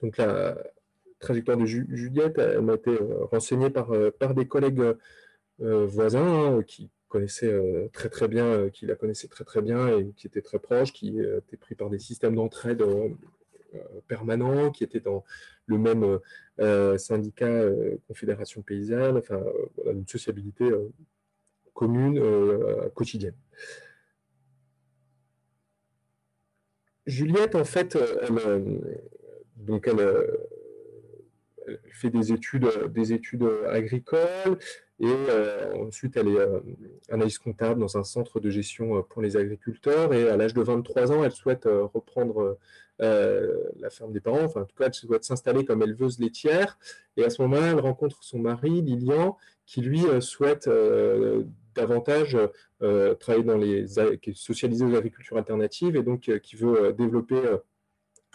[0.02, 0.56] Donc la
[1.18, 4.82] trajectoire de Juliette, elle m'a été euh, renseignée par, par des collègues
[5.58, 9.98] voisins hein, qui connaissait euh, très très bien, euh, qui la connaissait très très bien
[9.98, 12.82] et qui était très proche, qui euh, était pris par des systèmes d'entraide
[14.08, 15.24] permanents, qui était dans
[15.66, 16.18] le même
[16.98, 17.68] syndicat
[18.06, 19.42] Confédération paysanne, enfin
[19.76, 20.70] voilà, une sociabilité
[21.72, 22.20] commune
[22.94, 23.34] quotidienne.
[27.06, 27.98] Juliette, en fait,
[29.56, 30.00] donc elle,
[31.90, 34.58] fait des études, des études agricoles,
[35.00, 36.60] et euh, ensuite, elle est euh,
[37.10, 40.14] analyse comptable dans un centre de gestion euh, pour les agriculteurs.
[40.14, 42.56] Et à l'âge de 23 ans, elle souhaite reprendre
[43.00, 44.44] la ferme des parents.
[44.44, 46.78] Enfin, en tout cas, elle souhaite s'installer comme éleveuse laitière.
[47.16, 50.70] Et à ce moment-là, elle rencontre son mari, Lilian, qui lui souhaite
[51.74, 52.38] davantage
[53.18, 53.86] travailler dans les
[54.22, 57.40] qui est socialisé aux agricultures alternatives et donc qui veut développer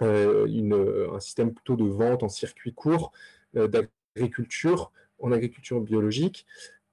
[0.01, 3.13] un système plutôt de vente en circuit court
[3.53, 6.45] d'agriculture en agriculture biologique,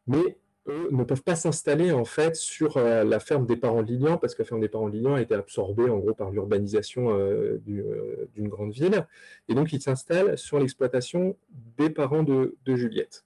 [0.06, 0.38] mais
[0.68, 4.34] eux ne peuvent pas s'installer en fait sur euh, la ferme des parents Lilian, parce
[4.34, 7.60] que la ferme des parents de Lilian a été absorbée en gros par l'urbanisation euh,
[7.68, 9.06] euh, d'une grande ville,
[9.48, 11.36] et donc ils s'installent sur l'exploitation
[11.76, 13.25] des parents de, Juliette.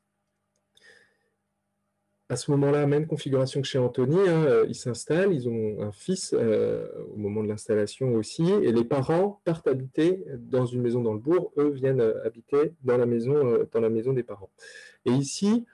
[2.30, 6.32] À ce moment-là, même configuration que chez Anthony, hein, ils s'installent, ils ont un fils
[6.32, 11.18] au moment de l'installation aussi, et les parents partent habiter dans une maison dans le
[11.18, 14.50] bourg, eux viennent habiter dans la maison, dans la maison des parents.
[15.04, 15.66] Et ici,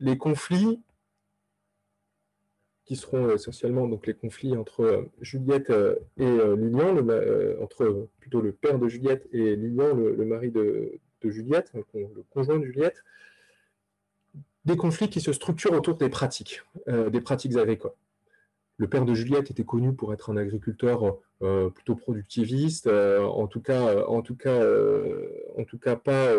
[0.00, 0.80] les conflits
[2.88, 6.96] qui seront euh, essentiellement donc les conflits entre euh, Juliette euh, et Lilian,
[7.60, 12.64] entre plutôt le père de Juliette et Lilian, le, mari de, Juliette, le conjoint de
[12.64, 13.04] Juliette,
[14.68, 17.92] des conflits qui se structurent autour des pratiques, des pratiques agricoles.
[18.76, 21.16] Le père de Juliette était connu pour être un agriculteur
[21.74, 24.60] plutôt productiviste, en tout cas, en tout cas,
[25.56, 26.32] en tout cas pas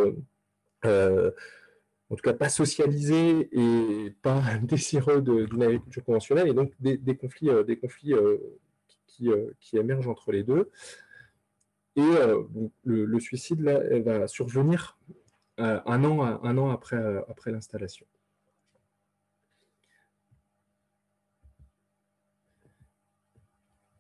[2.10, 7.50] en tout cas pas socialisés et pas désireux d'une agriculture conventionnelle, et donc des, conflits,
[7.66, 8.38] des conflits euh,
[9.22, 10.72] euh, qui, émergent entre les deux.
[11.96, 12.44] Et euh,
[12.86, 14.98] le, suicide va survenir
[15.58, 18.06] un an, après l'installation.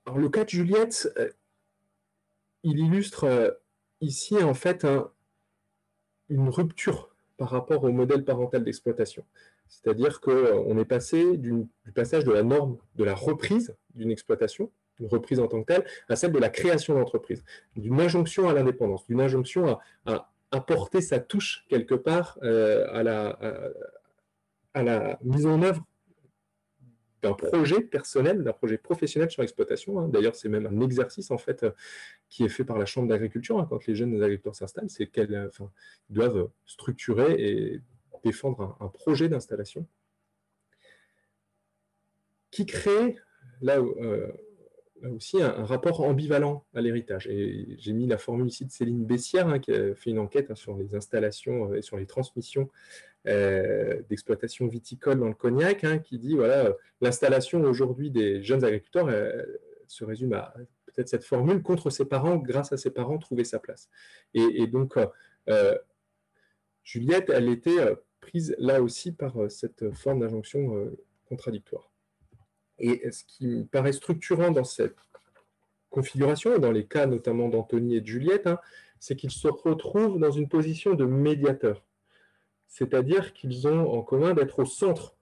[0.09, 1.13] Alors, le cas de Juliette,
[2.63, 3.59] il illustre
[4.01, 4.87] ici en fait
[6.29, 9.23] une rupture par rapport au modèle parental d'exploitation.
[9.67, 15.05] C'est-à-dire qu'on est passé du passage de la norme de la reprise d'une exploitation, une
[15.05, 17.43] reprise en tant que telle, à celle de la création d'entreprise,
[17.75, 19.77] d'une injonction à l'indépendance, d'une injonction
[20.07, 23.03] à, apporter sa touche quelque part euh, à,
[24.81, 25.85] la mise en œuvre
[27.21, 29.99] d'un projet personnel, d'un projet professionnel sur l'exploitation.
[29.99, 30.07] Hein.
[30.07, 31.71] D'ailleurs, c'est même un exercice en fait euh,
[32.29, 35.33] qui est fait par la Chambre d'agriculture hein, quand les jeunes agriculteurs s'installent, c'est qu'ils
[35.35, 35.49] euh,
[36.09, 37.81] doivent structurer et
[38.23, 39.85] défendre un, projet d'installation
[42.51, 43.15] qui crée
[43.61, 44.27] là, euh,
[45.11, 47.27] aussi un, rapport ambivalent à l'héritage.
[47.27, 50.53] Et j'ai mis la formule ici de Céline Bessière hein, qui a fait une enquête
[50.55, 52.69] sur les installations et sur les transmissions
[53.27, 59.09] euh, d'exploitation viticole dans le cognac, hein, qui dit voilà, l'installation aujourd'hui des jeunes agriculteurs
[59.87, 60.53] se résume à
[60.85, 63.89] peut-être cette formule contre ses parents, grâce à ses parents, trouver sa place.
[64.33, 64.97] Et, donc,
[65.49, 65.77] euh,
[66.83, 70.91] Juliette, elle était euh, prise là aussi par cette forme d'injonction
[71.25, 71.91] contradictoire.
[72.79, 74.95] Et ce qui me paraît structurant dans cette
[75.89, 78.59] configuration, dans les cas notamment d'Anthony et de Juliette, hein,
[78.99, 81.83] c'est qu'ils se retrouvent dans une position de médiateur
[82.69, 85.15] c'est-à-dire qu'ils ont en commun d'être au centre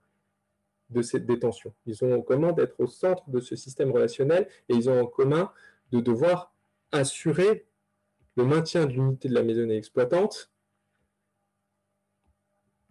[0.89, 1.73] de cette détention.
[1.85, 5.07] Ils ont en commun d'être au centre de ce système relationnel et ils ont en
[5.07, 5.51] commun
[5.91, 6.53] de devoir
[6.91, 7.65] assurer
[8.35, 10.51] le maintien de l'unité de la maisonnée exploitante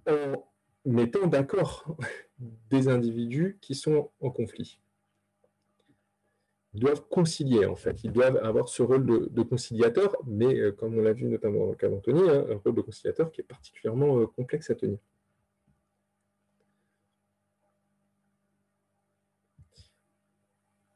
[0.08, 0.44] en
[0.84, 1.96] mettant d'accord
[2.70, 4.80] des individus qui sont en conflit
[6.80, 8.02] doivent concilier, en fait.
[8.04, 11.70] Ils doivent avoir ce rôle de, conciliateur, mais euh, comme on l'a vu notamment dans
[11.70, 14.98] le cas d'Anthony, hein, un rôle de conciliateur qui est particulièrement euh, complexe à tenir.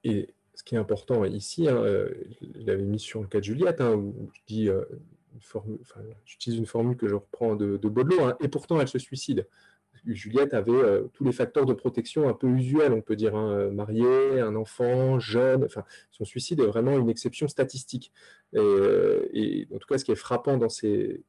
[0.04, 1.84] Et ce qui est important ici, hein,
[2.40, 4.68] il avait mis sur le cas de Juliette, hein, où je dis,
[6.24, 9.46] j'utilise une formule que je reprends de, de Baudelot, et pourtant elle se suicide.
[10.06, 13.50] Juliette avait euh, tous les facteurs de protection un peu usuels, on peut dire, hein,
[13.52, 15.64] euh, mariée, un enfant, jeune.
[15.64, 18.12] Enfin, son suicide est vraiment une exception statistique.
[18.54, 21.24] Euh, et, en tout cas, ce qui est frappant dans ces,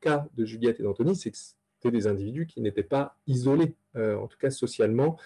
[0.00, 4.26] cas de Juliette et d'Anthony, c'est que c'était des individus qui n'étaient pas isolés, en
[4.26, 5.16] tout cas socialement,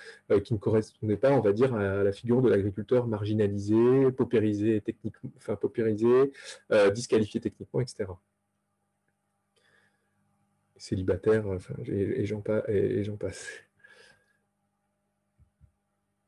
[0.44, 6.32] qui ne correspondaient pas, à la figure de l'agriculteur marginalisé, paupérisé, techniquement, enfin, paupérisé,
[6.92, 8.04] disqualifié techniquement, etc
[10.82, 13.48] célibataire, enfin, et, j'en passe.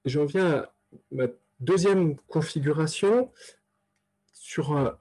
[0.05, 0.73] J'en viens à
[1.11, 1.27] ma
[1.59, 3.33] deuxième configuration
[4.33, 4.93] sur euh,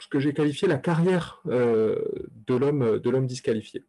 [0.00, 2.02] ce que j'ai qualifié la carrière euh,
[2.48, 3.84] de l'homme disqualifié.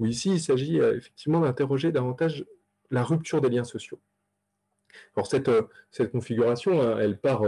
[0.00, 2.46] Ici, il s'agit euh, effectivement d'interroger davantage
[2.90, 4.00] la rupture des liens sociaux.
[5.14, 5.50] Alors cette,
[5.90, 7.44] cette configuration, elle part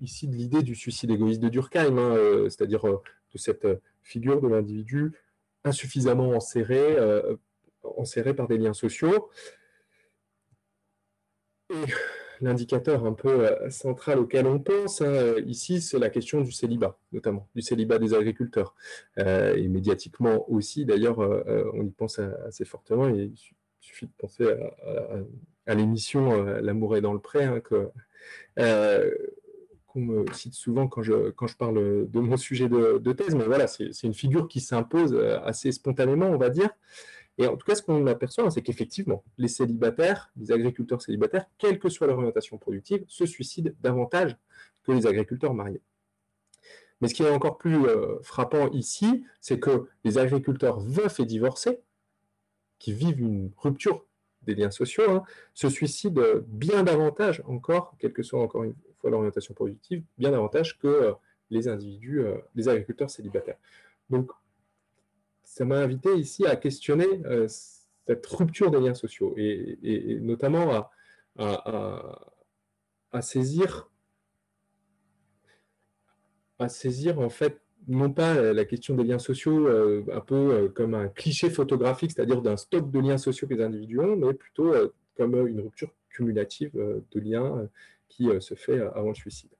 [0.00, 2.16] ici de l'idée du suicide égoïste de Durkheim, hein,
[2.48, 3.68] c'est-à-dire de cette
[4.02, 5.12] figure de l'individu
[5.64, 7.36] insuffisamment enserré, euh,
[8.36, 9.30] par des liens sociaux.
[11.70, 11.90] Et
[12.40, 16.98] l'indicateur un peu euh, central auquel on pense hein, ici, c'est la question du célibat,
[17.12, 18.74] notamment du célibat des agriculteurs.
[19.18, 23.08] Euh, et médiatiquement aussi, d'ailleurs, on y pense assez fortement.
[23.08, 23.32] il
[23.80, 24.46] suffit de penser
[25.66, 27.90] à, l'émission L'amour est dans le pré, hein, que,
[29.92, 31.14] qu'on me cite souvent quand je,
[31.58, 35.70] parle de mon sujet de, thèse, mais voilà, c'est une figure qui s'impose euh, assez
[35.70, 36.70] spontanément, on va dire.
[37.38, 41.78] Et en tout cas, ce qu'on aperçoit, c'est qu'effectivement, les célibataires, les agriculteurs célibataires, quelle
[41.78, 44.36] que soit leur orientation productive, se suicident davantage
[44.84, 45.80] que les agriculteurs mariés.
[47.00, 51.26] Mais ce qui est encore plus euh, frappant ici, c'est que les agriculteurs veufs et
[51.26, 51.80] divorcés,
[52.78, 54.04] qui vivent une rupture
[54.42, 55.22] des liens sociaux, hein,
[55.54, 58.74] se suicident bien davantage encore, quelle que soit encore une,
[59.10, 61.12] l'orientation productive, bien davantage que euh,
[61.50, 63.58] les individus, euh, les agriculteurs célibataires.
[64.10, 64.30] Donc,
[65.44, 70.88] ça m'a invité ici à questionner euh, cette rupture des liens sociaux et, notamment
[71.38, 71.70] à,
[73.20, 73.88] saisir
[76.58, 79.68] à saisir en fait non pas la question des liens sociaux
[80.10, 84.00] un peu comme un cliché photographique, c'est-à-dire d'un stock de liens sociaux que les individus
[84.00, 84.72] ont, mais plutôt
[85.16, 87.68] comme une rupture cumulative de liens
[88.12, 89.50] qui euh, se fait euh, avant le suicide.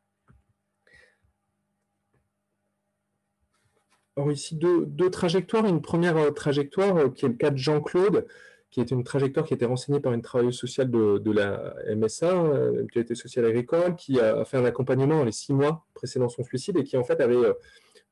[4.16, 5.64] Alors ici, deux, trajectoires.
[5.64, 8.26] Une première euh, trajectoire qui est le cas de Jean-Claude,
[8.70, 12.34] qui est une trajectoire qui a été renseignée par une travailleuse sociale de, la MSA,
[12.82, 16.84] Mutualité sociale agricole, qui a fait un accompagnement les six mois précédant son suicide et
[16.84, 17.36] qui en fait avait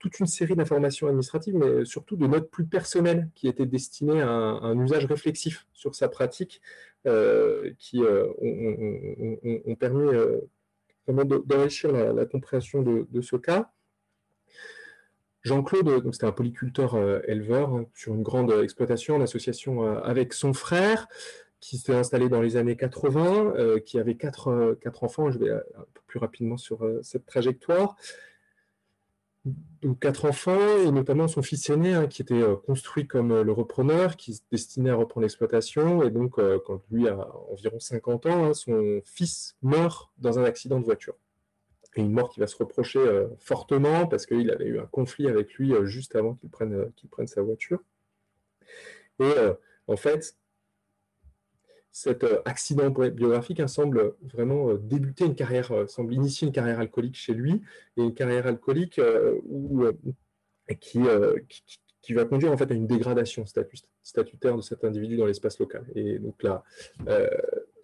[0.00, 4.30] toute une série d'informations administratives, mais surtout de notes plus personnelles qui étaient destinées à
[4.30, 6.60] un, usage réflexif sur sa pratique,
[7.06, 10.40] euh, qui euh, ont, permis euh,
[11.06, 13.70] vraiment d'enrichir la, compréhension de, ce cas.
[15.42, 16.96] Jean-Claude, c'était un polyculteur
[17.28, 21.08] éleveur hein, sur une grande exploitation en association avec son frère,
[21.60, 25.30] qui s'est installé dans les années 80, qui avait quatre, quatre enfants.
[25.30, 27.96] Je vais un peu plus rapidement sur cette trajectoire
[29.82, 33.42] donc quatre enfants, et notamment son fils aîné, hein, qui était euh, construit comme euh,
[33.42, 36.02] le repreneur, qui se destinait à reprendre l'exploitation.
[36.02, 40.44] Et donc, euh, quand lui a environ 50 ans, hein, son fils meurt dans un
[40.44, 41.14] accident de voiture.
[41.96, 43.00] Et une mort qui va se reprocher
[43.40, 47.26] fortement parce qu'il avait eu un conflit avec lui juste avant qu'il prenne, qu'il prenne
[47.26, 47.80] sa voiture.
[49.18, 49.34] Et
[49.88, 50.36] en fait,
[51.92, 56.52] cet euh, accident biographique hein, semble vraiment euh, débuter une carrière, euh, semble initier une
[56.52, 57.62] carrière alcoolique chez lui,
[57.96, 59.00] et une carrière alcoolique
[59.48, 59.84] où,
[60.80, 61.00] qui,
[62.02, 63.44] qui, va conduire en fait à une dégradation
[64.02, 65.84] statutaire de cet individu dans l'espace local.
[65.94, 66.62] Et donc la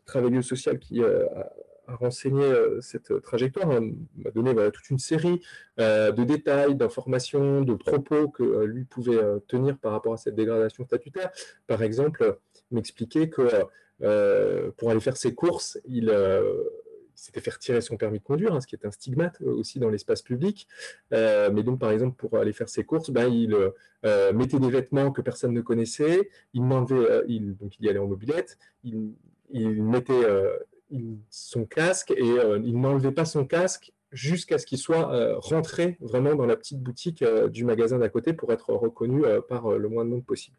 [0.04, 1.52] travailleuse sociale qui a,
[1.88, 2.44] renseigné
[2.80, 5.40] cette trajectoire hein, m'a donné toute une série
[5.78, 11.30] de détails, d'informations, de propos que lui pouvait tenir par rapport à cette dégradation statutaire.
[11.66, 12.38] Par exemple,
[12.70, 13.64] m'expliquer que euh,
[13.98, 16.64] pour aller faire ses courses, il euh,
[17.14, 19.78] s'était fait retirer son permis de conduire, hein, ce qui est un stigmate euh, aussi
[19.78, 20.68] dans l'espace public.
[21.10, 23.56] mais donc, par exemple, pour aller faire ses courses, ben, il
[24.34, 26.62] mettait des vêtements que personne ne connaissait, il
[27.28, 29.14] il, donc il y allait en mobilette, il,
[29.82, 30.26] mettait
[31.30, 36.46] son casque et il n'enlevait pas son casque jusqu'à ce qu'il soit rentré vraiment dans
[36.46, 40.24] la petite boutique du magasin d'à côté pour être reconnu par le moins de monde
[40.24, 40.56] possible.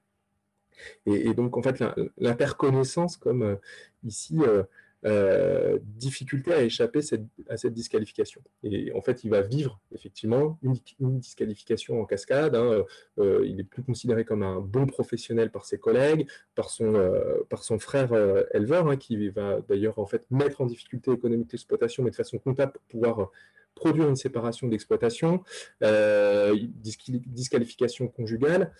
[1.05, 1.83] Et, donc, en fait,
[2.17, 3.55] l'interconnaissance, comme euh,
[4.03, 4.63] ici, euh,
[5.05, 7.01] euh, difficulté à échapper
[7.49, 8.41] à cette disqualification.
[8.63, 10.73] Et en fait, il va vivre effectivement une,
[11.19, 12.55] disqualification en cascade.
[12.55, 12.83] Hein.
[13.17, 17.11] Il est plus considéré comme un bon professionnel par ses collègues, par son,
[17.47, 18.11] par son frère
[18.53, 22.39] éleveur, hein, qui va d'ailleurs en fait mettre en difficulté économique l'exploitation, mais de façon
[22.39, 23.29] comptable pour pouvoir
[23.75, 25.43] produire une séparation d'exploitation,
[25.79, 28.73] disqualification conjugale.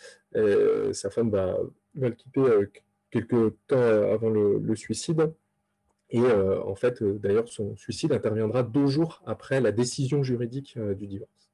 [0.93, 1.59] sa femme va,
[1.97, 2.41] va le quitter
[3.11, 5.31] quelques temps avant le suicide.
[6.09, 10.75] Et euh, en fait, euh, d'ailleurs, son suicide interviendra deux jours après la décision juridique
[10.77, 11.49] euh, du divorce.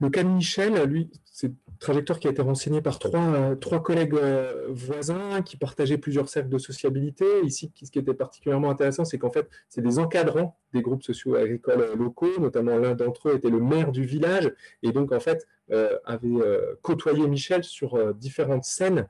[0.00, 4.16] Le cas de Michel, lui, c'est trajectoire qui a été renseignée par trois, trois collègues
[4.68, 7.24] voisins qui partageaient plusieurs cercles de sociabilité.
[7.44, 11.94] Ici, ce qui était particulièrement intéressant, c'est qu'en fait, c'est des encadrants des groupes socio-agricoles
[11.96, 14.52] locaux, notamment l'un d'entre eux était le maire du village,
[14.82, 15.46] et donc en fait,
[16.04, 16.28] avait
[16.82, 19.06] côtoyé Michel sur différentes scènes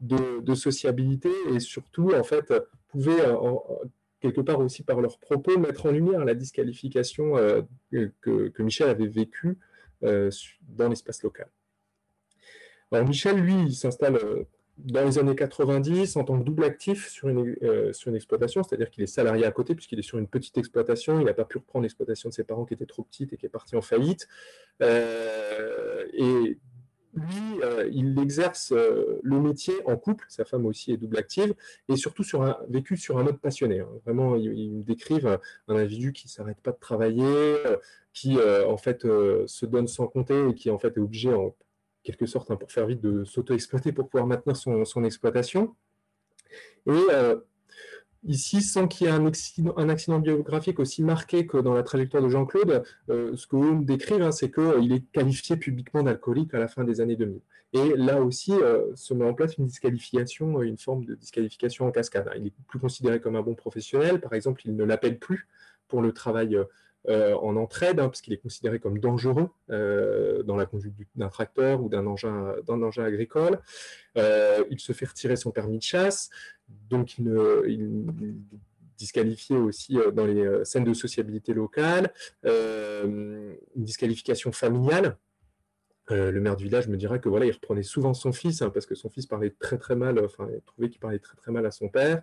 [0.00, 2.52] de, sociabilité et surtout, en fait,
[2.88, 3.54] pouvaient, euh,
[4.20, 7.62] quelque part aussi par leurs propos, mettre en lumière la disqualification euh,
[8.20, 9.58] que, Michel avait vécue
[10.04, 10.30] euh,
[10.62, 11.48] dans l'espace local.
[12.92, 14.18] Alors Michel, lui, il s'installe
[14.78, 17.56] dans les années 90 en tant que double actif sur une,
[17.92, 21.18] sur une exploitation, c'est-à-dire qu'il est salarié à côté puisqu'il est sur une petite exploitation,
[21.18, 23.46] il n'a pas pu reprendre l'exploitation de ses parents qui étaient trop petites et qui
[23.46, 24.28] est parti en faillite.
[24.80, 26.58] et
[27.18, 31.54] lui, euh, il exerce euh, le métier en couple, sa femme aussi est double active,
[31.88, 33.80] et surtout sur un, vécu sur un mode passionné.
[33.80, 33.88] Hein.
[34.04, 35.38] Vraiment, ils me décrivent
[35.68, 37.76] un individu qui ne s'arrête pas de travailler, euh,
[38.12, 41.54] qui en fait se donne sans compter et qui en fait est obligé en
[42.02, 45.74] quelque sorte, hein, pour faire vite, de s'auto-exploiter pour pouvoir maintenir son, son exploitation.
[46.86, 46.92] Et
[48.24, 49.26] Ici, sans qu'il y ait un
[49.88, 54.24] accident, biographique aussi marqué que dans la trajectoire de Jean-Claude, euh, ce que vous décrivez,
[54.24, 57.40] hein, c'est qu'il est qualifié publiquement d'alcoolique à la fin des années 2000.
[57.74, 61.92] Et là aussi, euh, se met en place une disqualification, une forme de disqualification en
[61.92, 62.28] cascade.
[62.34, 64.20] Il n'est plus considéré comme un bon professionnel.
[64.20, 65.46] Par exemple, il ne l'appelle plus
[65.86, 66.58] pour le travail
[67.08, 71.82] euh, en entraide, hein, parce qu'il est considéré comme dangereux dans la conduite d'un tracteur
[71.82, 73.60] ou d'un engin, engin, agricole.
[74.16, 76.30] il se fait retirer son permis de chasse
[76.90, 78.04] donc il,
[78.98, 82.12] disqualifié aussi euh, dans les euh, scènes de sociabilité locale,
[82.44, 85.16] euh, une disqualification familiale.
[86.10, 88.86] Le maire du village me dirait que voilà, il reprenait souvent son fils hein, parce
[88.86, 91.88] que son fils parlait très mal, enfin, il trouvait qu'il parlait très mal à son
[91.88, 92.22] père.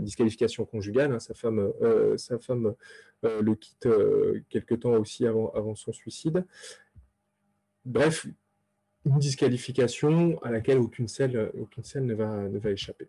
[0.00, 1.72] disqualification conjugale, hein, sa femme,
[2.16, 2.74] sa femme
[3.22, 3.88] le quitte
[4.48, 6.44] quelque temps aussi avant, son suicide.
[7.84, 8.26] Bref,
[9.06, 11.50] une disqualification à laquelle aucune selle,
[11.96, 13.08] ne, va, échapper.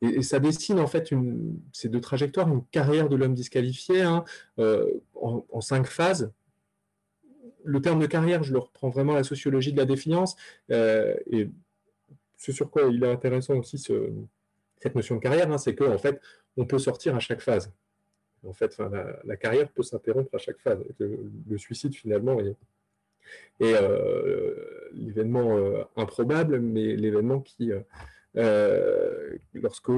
[0.00, 4.24] Et, ça dessine en fait une, ces deux trajectoires, une carrière de l'homme disqualifié hein,
[4.58, 6.32] euh, en, cinq phases.
[7.64, 10.36] Le terme de carrière, je le reprends vraiment à la sociologie de la défiance,
[10.70, 11.48] euh, et
[12.36, 16.20] ce sur quoi il est intéressant aussi cette notion de carrière, hein, c'est qu'en fait,
[16.56, 17.72] on peut sortir à chaque phase.
[18.44, 18.76] En fait,
[19.24, 20.82] la, carrière peut s'interrompre à chaque phase.
[20.98, 22.56] Le, suicide, finalement, est,
[23.62, 27.70] euh, l'événement improbable, mais l'événement qui,
[28.36, 29.92] euh, lorsque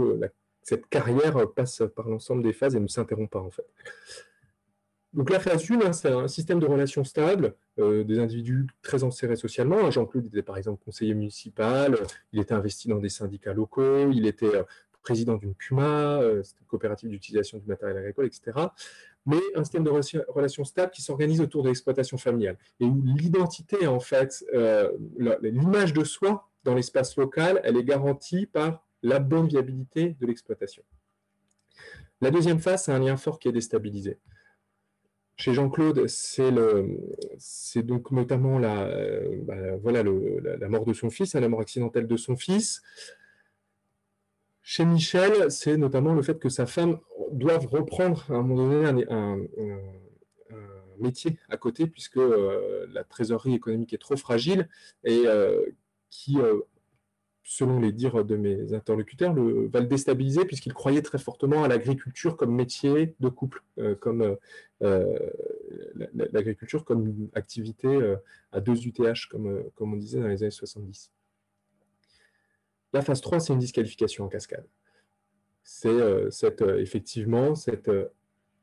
[0.63, 3.67] cette carrière passe par l'ensemble des phases et ne s'interrompt pas en fait.
[5.15, 9.05] Donc la phase 1, hein, c'est un système de relations stable, euh, des individus très
[9.05, 9.89] insérés socialement.
[9.91, 11.97] Jean-Claude était par exemple conseiller municipal,
[12.33, 14.65] il était investi dans des syndicats locaux, il était euh,
[15.03, 18.59] président d'une CUMA, une coopérative d'utilisation du matériel agricole, etc.
[19.27, 23.87] Mais un système de relations stable qui s'organise autour de l'exploitation familiale et où l'identité,
[23.87, 24.45] en fait,
[25.43, 30.83] l'image de soi dans l'espace local, elle est garantie par la bonne viabilité de l'exploitation.
[32.23, 34.19] La deuxième phase, c'est un lien fort qui est déstabilisé.
[35.37, 41.41] Chez Jean-Claude, c'est donc notamment la, euh, bah, voilà la, mort de son fils, hein,
[41.41, 42.83] la mort accidentelle de son fils.
[44.63, 46.99] Chez Michel, c'est notamment le fait que sa femme
[47.33, 49.39] doive reprendre à un moment donné un,
[51.01, 54.69] métier à côté, puisque euh, la trésorerie économique est trop fragile
[55.03, 55.65] et euh,
[56.09, 56.39] qui,
[57.45, 61.69] selon les dires de mes interlocuteurs, le, va le déstabiliser puisqu'il croyait très fortement à
[61.69, 64.37] l'agriculture comme métier de couple, euh, comme
[64.83, 65.19] euh,
[66.15, 68.17] l'agriculture comme activité
[68.51, 71.13] à deux UTH, comme, comme on disait dans les années 70.
[72.95, 74.67] La phase 3, c'est une disqualification en cascade.
[75.63, 77.91] C'est cette, effectivement cette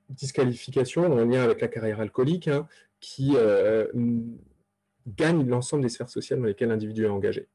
[0.09, 2.67] disqualification en lien avec la carrière alcoolique hein,
[2.99, 3.35] qui
[5.07, 7.47] gagne l'ensemble des sphères sociales dans lesquelles l'individu est engagé.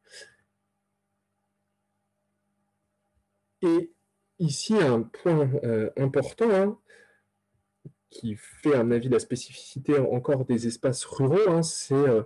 [3.62, 3.92] Et
[4.38, 6.78] ici, un point euh, important hein,
[8.10, 12.22] qui fait, à mon avis, la spécificité encore des espaces ruraux, hein, c'est euh,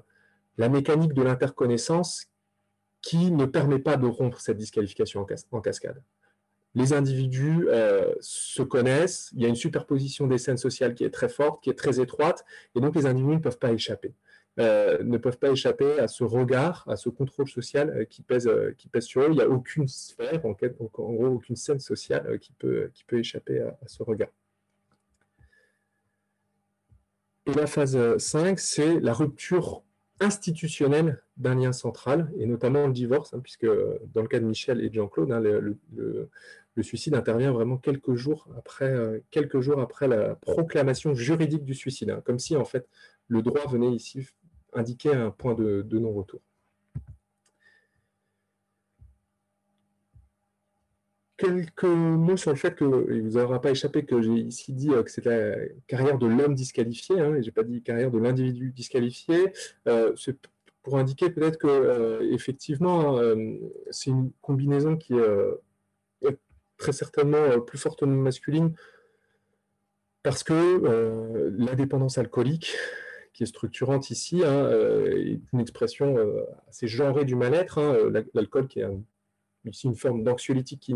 [0.58, 2.26] la mécanique de l'interconnaissance
[3.02, 6.02] qui ne permet pas de rompre cette disqualification en, cascade.
[6.74, 11.10] Les individus euh, se connaissent, il y a une superposition des scènes sociales qui est
[11.10, 12.44] très forte, qui est très étroite,
[12.74, 14.14] et donc les individus ne peuvent pas échapper.
[14.58, 18.50] Euh, ne peuvent pas échapper à ce regard, à ce contrôle social euh, qui, pèse,
[18.76, 19.28] qui pèse sur eux.
[19.30, 24.02] Il n'y a aucune sphère, en, gros aucune scène sociale qui, peut, échapper à, ce
[24.02, 24.30] regard.
[27.46, 29.82] Et la phase 5, c'est la rupture
[30.20, 34.84] institutionnelle d'un lien central, et notamment le divorce, hein, puisque dans le cas de Michel
[34.84, 35.78] et Jean-Claude, hein, le,
[36.82, 42.08] suicide intervient vraiment quelques jours après, euh, quelques jours après la proclamation juridique du suicide,
[42.08, 42.88] hein, comme si en fait
[43.30, 44.28] le droit venait ici
[44.74, 46.40] indiquer un point de non-retour.
[51.40, 54.90] quelques mots sur le fait que, il vous aura pas échappé que j'ai ici dit
[54.90, 58.10] euh, que c'est la carrière de l'homme disqualifié, hein, et je n'ai pas dit carrière
[58.10, 59.52] de l'individu disqualifié.
[59.88, 60.36] Euh, c'est
[60.82, 63.18] pour indiquer peut-être que euh, effectivement
[63.90, 66.38] c'est une combinaison qui est
[66.78, 68.72] très certainement plus fortement masculine
[70.22, 72.76] parce que la dépendance alcoolique
[73.32, 76.16] qui est structurante ici hein, est une expression
[76.68, 77.78] assez genrée du mal-être.
[77.78, 77.96] Hein,
[78.34, 78.88] l'alcool qui est
[79.64, 80.94] ici une forme d'anxiolytique qui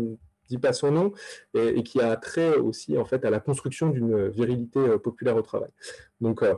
[0.49, 1.13] dit pas son nom,
[1.53, 5.41] et, qui a trait aussi en fait à la construction d'une virilité euh, populaire au
[5.41, 5.69] travail.
[6.21, 6.55] Donc, euh,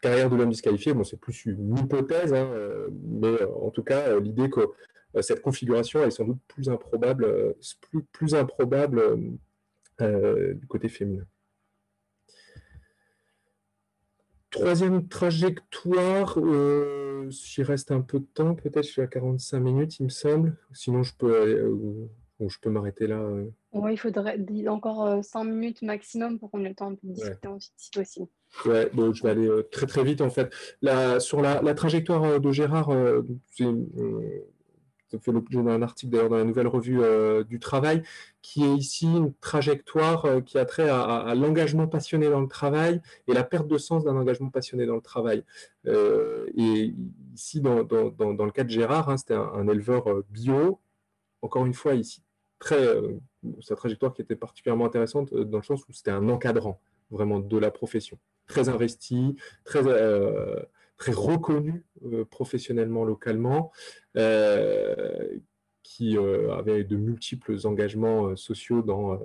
[0.00, 4.18] carrière de l'homme disqualifié, bon, c'est plus une hypothèse, hein, euh, mais en tout cas,
[4.18, 4.70] l'idée que
[5.22, 7.54] cette configuration est sans doute plus improbable,
[8.12, 9.02] plus improbable
[9.98, 11.24] du côté féminin.
[14.50, 16.38] Troisième trajectoire,
[17.28, 20.56] j'y reste un peu de temps, peut-être je suis à 45 minutes, il me semble.
[20.72, 22.08] Sinon, je peux
[22.48, 23.50] je peux m'arrêter là euh.
[23.72, 27.48] Oui, il faudrait encore 5 euh, minutes maximum pour qu'on ait le temps de discuter
[27.48, 28.28] ensuite, si possible.
[28.64, 30.52] Ouais, bon, je vais aller euh, très très vite en fait.
[31.20, 32.90] sur la, trajectoire de Gérard,
[35.10, 37.00] ça fait l'objet d'un article d'ailleurs dans la nouvelle revue
[37.48, 38.02] du travail,
[38.42, 43.32] qui est ici une trajectoire qui a trait à, l'engagement passionné dans le travail et
[43.32, 45.44] la perte de sens d'un engagement passionné dans le travail.
[45.86, 46.94] et
[47.34, 50.80] ici, dans, le cas de Gérard, hein, c'était un, éleveur bio,
[51.42, 52.22] encore une fois ici,
[52.60, 53.18] très, euh,
[53.60, 56.80] sa trajectoire qui était particulièrement intéressante euh, dans le sens où c'était un encadrant
[57.10, 60.62] vraiment de la profession, très investi, très, euh,
[61.00, 61.82] très reconnu
[62.30, 63.72] professionnellement localement,
[65.82, 69.18] qui avait de multiples engagements sociaux dans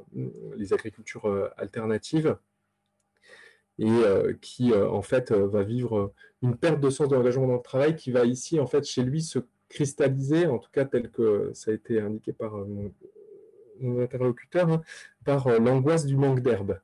[0.55, 2.37] les agricultures alternatives
[3.77, 3.91] et
[4.41, 8.11] qui en fait va vivre une perte de sens de l'engagement dans le travail qui
[8.11, 9.39] va ici en fait chez lui se
[9.69, 12.91] cristalliser, en tout cas tel que ça a été indiqué par mon,
[14.01, 14.81] interlocuteur, hein,
[15.25, 16.79] par euh, l'angoisse du manque d'herbe.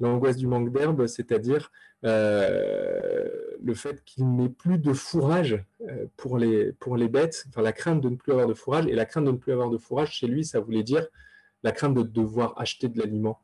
[0.00, 1.72] L'angoisse du manque d'herbe, c'est-à-dire
[2.04, 3.28] euh,
[3.60, 8.08] le fait qu'il n'ait plus de fourrage euh, pour, les, bêtes, enfin la crainte de
[8.08, 10.28] ne plus avoir de fourrage, et la crainte de ne plus avoir de fourrage, chez
[10.28, 11.06] lui, ça voulait dire
[11.64, 13.40] la crainte de devoir acheter de l'aliment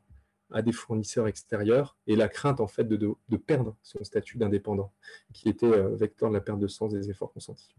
[0.51, 4.93] à des fournisseurs extérieurs et la crainte en fait de, perdre son statut d'indépendant,
[5.33, 7.75] qui était vecteur de la perte de sens des efforts consentis.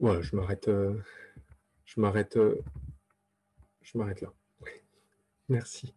[0.00, 0.68] Ouais, je m'arrête.
[0.68, 0.94] Euh.
[1.98, 2.54] Euh,
[3.92, 4.28] je m'arrête là.
[5.48, 5.92] Merci.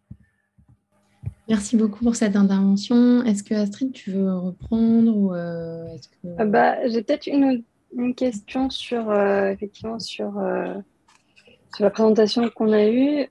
[1.48, 3.24] Merci beaucoup pour cette intervention.
[3.24, 5.86] Est-ce que Astrid, tu veux reprendre ou euh,
[6.38, 7.64] ah bah, J'ai peut-être une,
[8.16, 10.34] question sur effectivement sur,
[11.76, 13.28] sur la présentation qu'on a eue.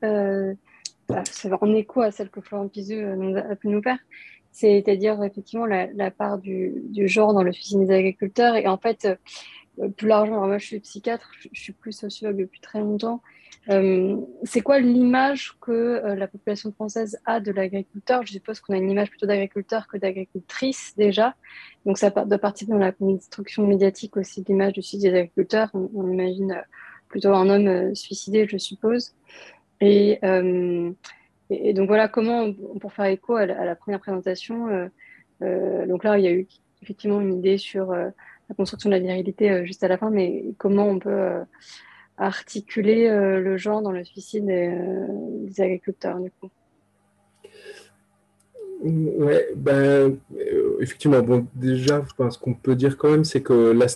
[1.09, 2.94] Bah, c'est en écho à celle que Florent Pizou
[3.36, 3.98] a pu nous faire
[4.52, 8.55] c'est-à-dire effectivement la, part du, du, genre dans le suicide des agriculteurs.
[8.55, 9.16] Et en fait, euh,
[9.97, 13.23] plus largement, moi je suis psychiatre, je, suis plus sociologue depuis très longtemps.
[13.70, 18.27] Euh, c'est quoi l'image que euh, la population française a de l'agriculteur?
[18.27, 21.35] Je suppose qu'on a une image plutôt d'agriculteur que d'agricultrice déjà.
[21.86, 25.70] Donc ça doit partir dans la construction médiatique aussi de l'image du suicide des agriculteurs.
[25.74, 26.61] On, imagine
[27.09, 29.15] plutôt un homme suicidé, je suppose.
[29.81, 34.90] Et, donc voilà comment, pour faire écho à la, première présentation,
[35.40, 36.47] donc là il y a eu
[36.82, 37.94] effectivement une idée sur
[38.48, 41.44] la construction de la virilité euh, juste à la fin, mais comment on peut euh,
[42.19, 46.51] articuler euh, le genre dans le suicide des, agriculteurs, du coup?
[48.85, 50.19] Oui, ben,
[50.81, 53.86] effectivement, bon, déjà, ce qu'on peut dire quand même, c'est que la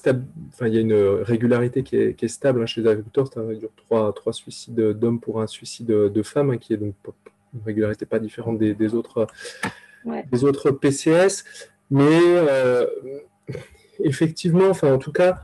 [0.49, 3.41] enfin, il y a une régularité qui est, stable hein, chez les agriculteurs, c'est
[3.77, 6.95] trois, trois suicides d'hommes pour un suicide de femmes, hein, qui est donc
[7.53, 9.27] une régularité pas différente des, autres,
[10.31, 11.45] des autres PCS.
[11.91, 12.21] Mais
[14.01, 15.43] effectivement, enfin en tout cas,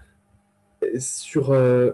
[0.99, 1.53] sur...
[1.53, 1.93] Euh,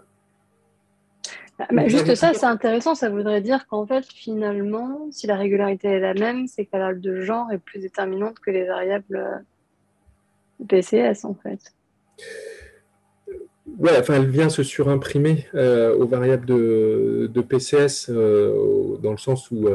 [1.72, 2.94] bah, juste ça, c'est intéressant.
[2.94, 6.78] Ça voudrait dire qu'en fait, finalement, si la régularité est la même, c'est que la
[6.78, 9.44] variable de genre est plus déterminante que les variables.
[10.66, 11.60] PCS en fait.
[13.78, 19.68] Ouais, enfin, elle vient se surimprimer aux variables de, de PCS dans le sens où,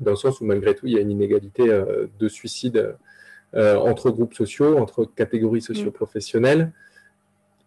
[0.00, 1.64] dans le sens où malgré tout, il y a une inégalité
[2.18, 2.96] de suicide
[3.54, 5.62] entre groupes sociaux, entre catégories mm.
[5.62, 6.72] socio-professionnelles.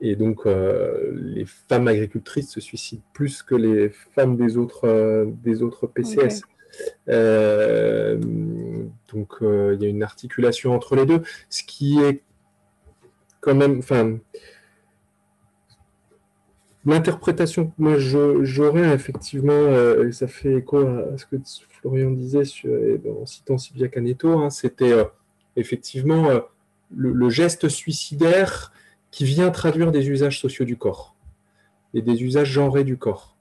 [0.02, 5.26] Et donc, euh, les femmes agricultrices se suicident plus que les femmes des autres, euh,
[5.44, 6.42] des autres PCS.
[7.10, 8.18] Euh,
[9.14, 12.24] donc, il y a une articulation entre les deux, ce qui est
[13.42, 14.18] quand même, enfin,
[16.86, 19.70] l'interprétation moi j'aurais effectivement,
[20.04, 21.36] et ça fait écho à, ce que
[21.70, 22.44] Florian disait
[23.22, 24.94] en citant Sylvia Caneto, hein, c'était
[25.56, 26.30] effectivement
[26.96, 28.72] le, geste suicidaire
[29.12, 31.16] qui vient traduire des usages sociaux du corps
[31.94, 33.36] et des usages genrés du corps.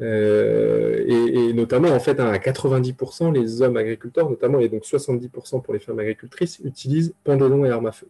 [0.00, 5.74] Euh, et, notamment, en fait, à 90%, les hommes agriculteurs, notamment, et donc 70% pour
[5.74, 8.08] les femmes agricultrices, utilisent pendelon et armes à feu.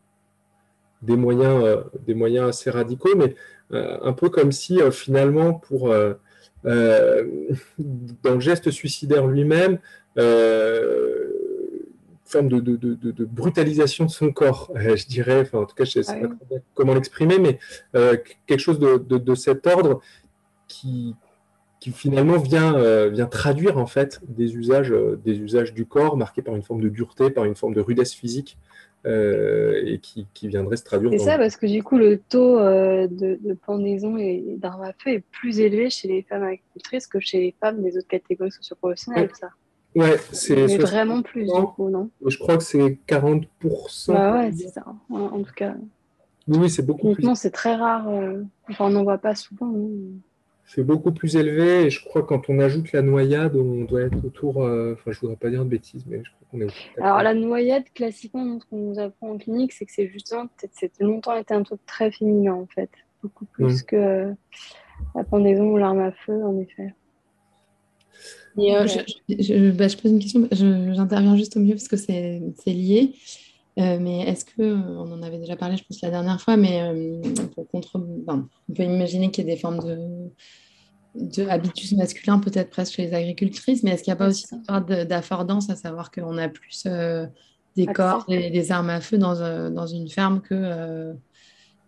[1.02, 3.34] Des moyens, euh, des moyens assez radicaux, mais
[3.72, 5.88] euh, un peu comme si, finalement, pour,
[6.64, 9.78] dans le geste suicidaire lui-même,
[12.32, 15.98] forme de, de, brutalisation de son corps, euh, je dirais, enfin, en tout cas, je
[15.98, 16.28] ne sais pas
[16.74, 17.58] comment l'exprimer, mais
[17.94, 20.00] euh, quelque chose de, cet ordre
[20.68, 21.14] qui,
[21.80, 24.94] qui finalement vient, euh, vient traduire en fait des usages,
[25.24, 28.14] des usages du corps marqués par une forme de dureté, par une forme de rudesse
[28.14, 28.58] physique,
[29.04, 31.10] et qui, qui, viendrait se traduire.
[31.10, 35.24] C'est ça, parce que du coup, le taux de, pendaison et d'armes à feu est
[35.32, 39.50] plus élevé chez les femmes agricultrices que chez les femmes des autres catégories socioprofessionnelles, ça.
[39.94, 43.46] Ouais, c'est vraiment plus du coup, non Je crois que c'est 40%.
[44.08, 44.84] Bah ouais, c'est ça.
[45.10, 45.74] En, tout cas.
[46.48, 47.34] Oui, c'est beaucoup plus.
[47.34, 48.08] c'est très rare.
[48.08, 49.72] Euh, enfin, on n'en voit pas souvent.
[50.64, 54.02] C'est beaucoup plus élevé et je crois que quand on ajoute la noyade, on doit
[54.02, 54.62] être autour.
[54.62, 57.02] Euh, enfin, je voudrais pas dire de bêtises, mais je crois qu'on est.
[57.02, 60.98] Alors, la noyade, classiquement, ce qu'on nous apprend en clinique, c'est que c'est justement, c'est
[61.00, 62.90] longtemps été un truc très féminin en fait.
[63.22, 64.32] Beaucoup plus que euh,
[65.14, 66.94] la pendaison ou l'arme à feu, en effet.
[68.58, 73.14] Euh, je, bah, je, pose une question, j'interviens juste au milieu parce que c'est lié.
[73.78, 76.82] Euh, mais est-ce que, on en avait déjà parlé, je pense, la dernière fois, mais
[76.82, 77.22] euh,
[77.54, 79.98] pour contre, on peut imaginer qu'il y ait des formes de,
[81.14, 84.44] de habitus masculins, peut-être presque chez les agricultrices, mais est-ce qu'il n'y a pas aussi
[84.52, 86.86] une histoire d'affordance, à savoir qu'on a plus
[87.74, 91.14] des corps et des armes à feu dans, dans une ferme que,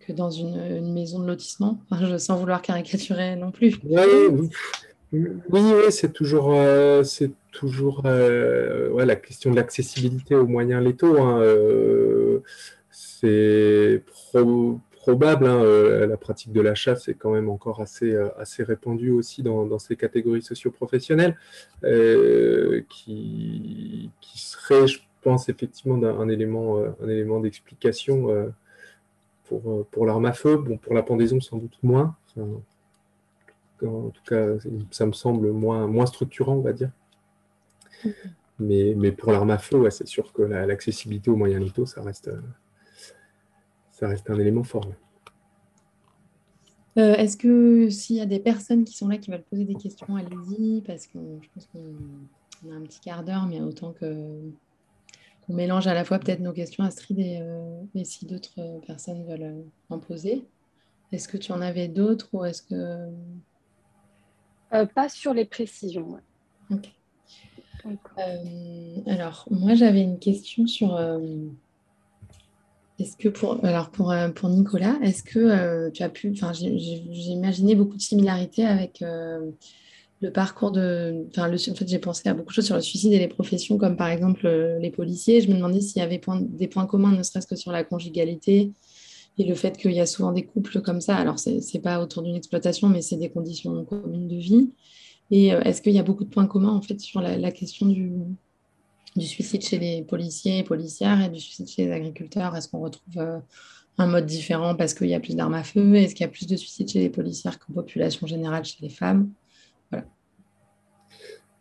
[0.00, 1.82] que dans une, maison de lotissement?
[1.90, 3.76] Enfin, Sans vouloir caricaturer non plus.
[3.84, 4.48] Oui,
[5.50, 7.02] oui, c'est toujours, euh,
[7.52, 11.20] toujours euh, la question de l'accessibilité aux moyens létaux.
[11.20, 12.40] Hein, euh,
[12.90, 14.02] c'est
[14.92, 15.46] probable.
[15.46, 19.78] Hein, la pratique de la chasse est quand même encore assez, assez répandue aussi dans,
[19.78, 21.36] ces catégories socio-professionnelles,
[22.88, 28.52] qui, qui serait, je pense, effectivement un élément, d'explication
[29.44, 30.56] pour, pour feu.
[30.56, 32.16] Bon, pour la pendaison, sans doute moins.
[33.84, 34.46] En tout cas,
[34.90, 36.90] ça me semble moins, moins structurant, on va dire.
[38.58, 42.30] Mais, mais, pour l'arme à feu, c'est sûr que l'accessibilité aux moyens létaux, ça reste,
[43.90, 44.86] ça reste un élément fort.
[46.96, 49.74] Euh, est-ce que s'il y a des personnes qui sont là qui veulent poser des
[49.74, 54.40] questions, allez-y, parce que je pense qu'on a un petit quart d'heure, mais autant que
[55.46, 59.24] qu'on mélange à la fois peut-être nos questions, Astrid, et, euh, et si d'autres personnes
[59.26, 60.46] veulent en poser.
[61.12, 63.10] Est-ce que tu en avais d'autres ou est-ce que
[64.74, 66.18] euh, pas sur les précisions.
[66.72, 68.26] Euh,
[69.06, 70.96] alors, moi, j'avais une question sur.
[70.96, 71.20] Euh,
[72.98, 76.30] est-ce que pour, alors pour, pour Nicolas, est-ce que tu as pu.
[76.32, 81.26] Enfin, j'ai imaginé beaucoup de similarités avec le parcours de.
[81.30, 83.28] Enfin, le, en fait, j'ai pensé à beaucoup de choses sur le suicide et les
[83.28, 84.48] professions, comme par exemple
[84.80, 85.40] les policiers.
[85.40, 88.72] Je me demandais s'il y avait des points communs, ne serait-ce que sur la conjugalité,
[89.38, 92.00] et le fait qu'il y a souvent des couples comme ça, alors ce n'est pas
[92.00, 94.70] autour d'une exploitation, mais c'est des conditions communes de vie.
[95.30, 97.86] Et euh, est-ce qu'il y a beaucoup de points communs en fait sur la, question
[97.86, 98.12] du,
[99.18, 102.54] suicide chez les policiers et policières et du suicide chez les agriculteurs?
[102.54, 103.38] Est-ce qu'on retrouve euh,
[103.98, 105.94] un mode différent parce qu'il y a plus d'armes à feu?
[105.96, 108.90] Est-ce qu'il y a plus de suicides chez les policières qu'en population générale chez les
[108.90, 109.30] femmes?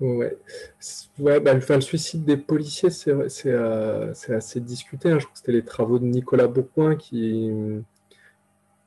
[0.04, 3.12] Ouais, bah, le suicide des policiers, c'est
[3.48, 5.10] euh, assez discuté.
[5.10, 5.20] Hein.
[5.20, 7.50] Je crois que c'était les travaux de Nicolas Beaucoin qui,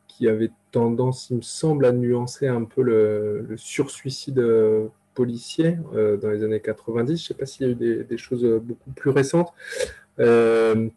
[0.09, 5.79] qui avaient tendance, il me semble, à nuancer un peu le, le sursuicide euh, policier
[5.95, 7.17] euh, dans les années 90.
[7.17, 9.55] Je ne sais pas s'il y a eu des, choses beaucoup plus récentes.
[10.19, 10.91] les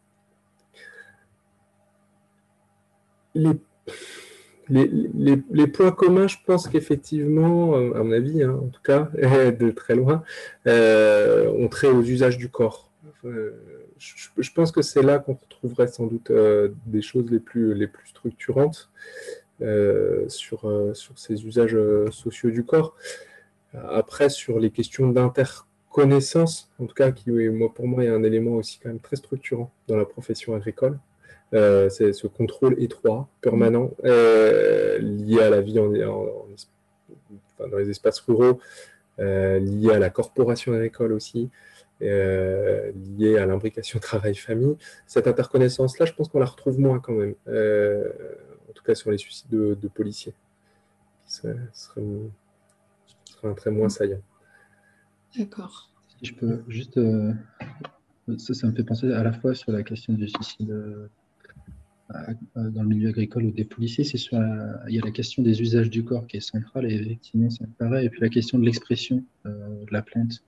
[4.69, 9.71] les, points communs, je pense qu'effectivement, euh, à mon avis, hein, en tout cas, de
[9.71, 10.23] très loin,
[10.67, 12.91] euh, ont trait aux usages du corps.
[13.23, 16.31] je, pense que c'est là qu'on retrouverait sans doute
[16.85, 18.89] des choses les plus, les plus structurantes
[20.27, 21.77] sur, sur ces usages
[22.11, 22.95] sociaux du corps.
[23.73, 28.53] Après, sur les questions d'interconnaissance, en tout cas, qui moi, pour moi est un élément
[28.53, 30.99] aussi quand même très structurant dans la profession agricole,
[31.53, 38.19] euh, c'est ce contrôle étroit, permanent, euh, lié à la vie en, dans les espaces
[38.19, 38.59] ruraux,
[39.19, 41.49] euh, lié à la corporation agricole aussi,
[42.01, 44.77] lié à l'imbrication travail-famille.
[45.07, 49.17] Cette interconnaissance-là, je pense qu'on la retrouve moins quand même, en tout cas sur les
[49.17, 50.33] suicides de, policiers.
[51.25, 52.01] Ce serait,
[53.43, 54.21] un trait moins saillant.
[55.37, 55.89] D'accord.
[56.19, 56.99] Si je peux juste.
[58.37, 60.71] Ça, ça, me fait penser à la fois sur la question du suicide
[62.55, 65.89] dans le milieu agricole ou des policiers, c'est il y a la question des usages
[65.89, 69.23] du corps qui est centrale et effectivement ça me et puis la question de l'expression
[69.45, 70.43] euh, de la plante,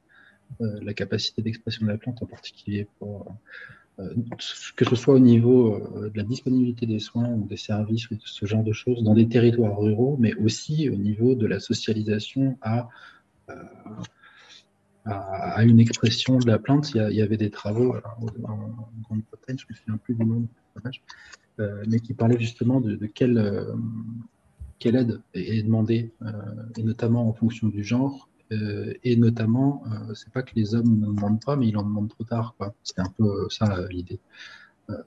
[0.61, 3.35] euh, la capacité d'expression de la plante en particulier pour
[3.99, 4.13] euh,
[4.75, 8.45] que ce soit au niveau de la disponibilité des soins ou des services ou ce
[8.45, 12.89] genre de choses dans des territoires ruraux, mais aussi au niveau de la socialisation à
[15.63, 16.93] une expression de la plante.
[16.95, 18.67] Il y, avait des travaux en,
[19.03, 20.47] Grande-Bretagne, je me souviens plus du nom,
[20.77, 20.89] euh,
[21.87, 23.73] mais qui parlait justement de, quelle, euh,
[24.79, 26.31] quelle, aide est demandée, euh,
[26.77, 28.27] et notamment en fonction du genre,
[29.03, 29.81] et notamment,
[30.13, 32.53] c'est pas que les hommes ne demandent pas, mais ils en demandent trop tard.
[32.83, 34.19] C'est un peu ça l'idée.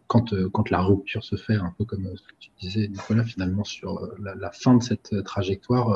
[0.07, 3.63] Quand, quand, la rupture se fait, un peu comme ce que tu disais, Nicolas, finalement,
[3.63, 5.93] sur la, fin de cette trajectoire,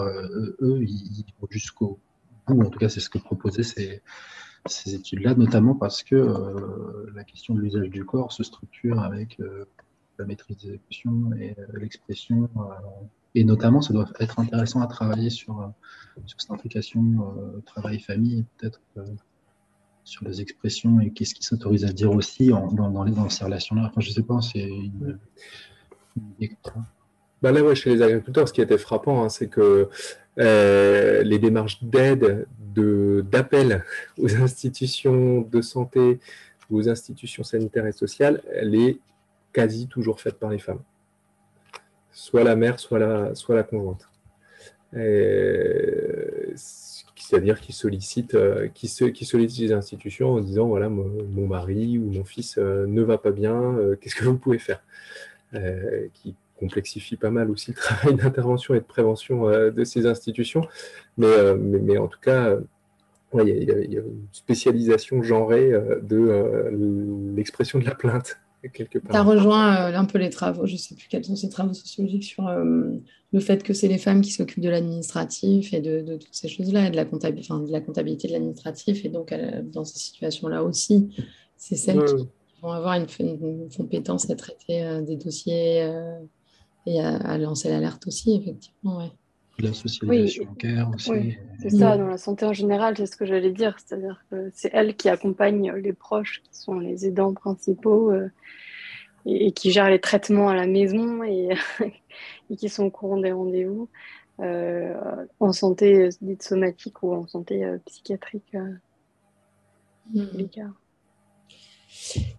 [0.61, 1.99] eux, ils, vont jusqu'au
[2.47, 2.61] bout.
[2.61, 4.03] En tout cas, c'est ce que proposaient ces,
[4.67, 6.17] ces études-là, notamment parce que
[7.15, 9.41] la question de l'usage du corps se structure avec
[10.19, 12.49] la maîtrise des émotions et euh, l'expression.
[12.57, 12.61] Euh,
[13.35, 15.67] et notamment, ça doit être intéressant à travailler sur, euh,
[16.27, 17.03] sur cette implication
[17.67, 18.81] travail-famille, peut-être
[20.05, 23.83] sur les expressions et qu'est-ce qui s'autorise à dire aussi dans, dans, ces relations-là.
[23.91, 25.19] Enfin, je ne sais pas, c'est une,
[26.41, 26.57] idée
[27.41, 29.89] bah là, chez les agriculteurs, ce qui était frappant, hein, c'est que
[30.37, 33.85] les démarches d'aide, d'appel
[34.17, 36.19] aux institutions de santé,
[36.71, 38.99] aux institutions sanitaires et sociales, elle est
[39.53, 40.83] quasi toujours faites par les femmes.
[42.13, 44.09] Soit la mère, soit la, conjointe.
[47.29, 52.11] C'est-à-dire qui sollicite, euh, qui, qui sollicite les institutions en disant voilà, mon, mari ou
[52.11, 54.83] mon fils euh, ne va pas bien, euh, qu'est-ce que vous pouvez faire?
[56.15, 60.67] Qui complexifie pas mal aussi le travail d'intervention et de prévention de ces institutions.
[61.19, 62.57] Mais, en tout cas,
[63.35, 65.71] il y, a une spécialisation genrée
[66.03, 66.71] de
[67.37, 68.39] l'expression de la plainte
[68.73, 71.49] tu as rejoint euh, un peu les travaux, je ne sais plus quels sont ces
[71.49, 72.91] travaux sociologiques sur euh,
[73.33, 76.87] le fait que c'est les femmes qui s'occupent de l'administratif et de, toutes ces choses-là,
[76.87, 79.05] et de la, comptabilité, de la comptabilité de l'administratif.
[79.05, 79.35] Et donc,
[79.65, 81.11] dans ces situations-là aussi,
[81.57, 82.29] c'est celles qui
[82.63, 83.07] vont avoir une,
[83.77, 85.89] compétence à traiter euh, des dossiers
[86.87, 88.99] et à, lancer l'alerte aussi, effectivement.
[88.99, 89.13] Ouais.
[89.61, 91.11] La socialisation bancaire aussi.
[91.11, 93.77] Oui, c'est ça, dans la santé en général, c'est ce que j'allais dire.
[93.79, 98.13] C'est-à-dire que c'est elle qui accompagne les proches, qui sont les aidants principaux,
[99.27, 101.51] et, qui gèrent les traitements à la maison et,
[102.57, 103.89] qui sont au courant des rendez-vous
[104.41, 104.95] euh,
[105.41, 108.55] en santé dite somatique ou en santé euh, psychiatrique.
[108.55, 108.75] Euh,
[110.15, 110.49] hmm.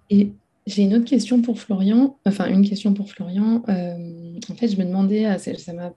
[0.09, 0.31] Et
[0.65, 3.63] j'ai une autre question pour Florian, enfin une question pour Florian.
[3.67, 5.93] en fait, je me demandais, ça m'a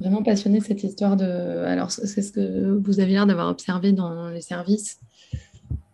[0.00, 1.24] vraiment passionné cette histoire de.
[1.64, 4.98] Alors, c'est ce que vous avez l'air d'avoir observé dans les services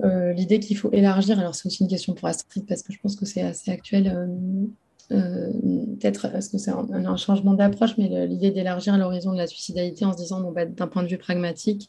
[0.02, 2.98] euh, l'idée qu'il faut élargir, alors c'est aussi une question pour Astrid parce que je
[2.98, 5.52] pense que c'est assez actuel, euh, euh,
[6.00, 10.12] peut-être parce que c'est un, changement d'approche, mais l'idée d'élargir l'horizon de la suicidalité en
[10.12, 11.88] se disant, bon, bah, d'un point de vue pragmatique,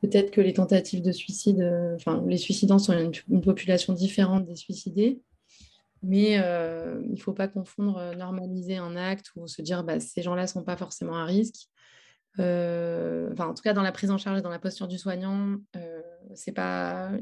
[0.00, 1.62] peut-être que les tentatives de suicide,
[1.96, 2.94] enfin, les suicidants sont
[3.28, 5.20] une, population différente des suicidés,
[6.06, 10.42] mais il ne faut pas confondre normaliser un acte ou se dire, bah, ces gens-là
[10.42, 11.68] ne sont pas forcément à risque.
[12.38, 15.56] enfin, en tout cas, dans la prise en charge et dans la posture du soignant,
[16.34, 17.12] c'est pas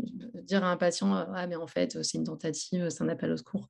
[0.42, 3.36] dire à un patient ah mais en fait c'est une tentative, c'est un appel au
[3.36, 3.68] secours.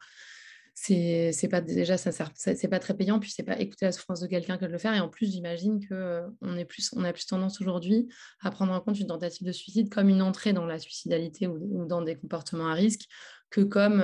[0.76, 4.64] C'est pas déjà pas très payant puis c'est pas écouter la souffrance de quelqu'un que
[4.64, 6.58] de le faire et en plus j'imagine que on
[7.04, 8.08] a plus tendance aujourd'hui
[8.40, 11.86] à prendre en compte une tentative de suicide comme une entrée dans la suicidalité ou,
[11.86, 13.06] dans des comportements à risque
[13.50, 14.02] que comme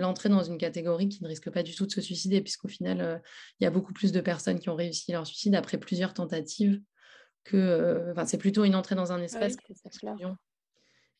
[0.00, 3.22] l'entrée dans une catégorie qui ne risque pas du tout de se suicider, puisqu'au final,
[3.60, 6.80] il y a beaucoup plus de personnes qui ont réussi leur suicide après plusieurs tentatives
[7.44, 8.12] que.
[8.26, 9.56] c'est plutôt une entrée dans un espace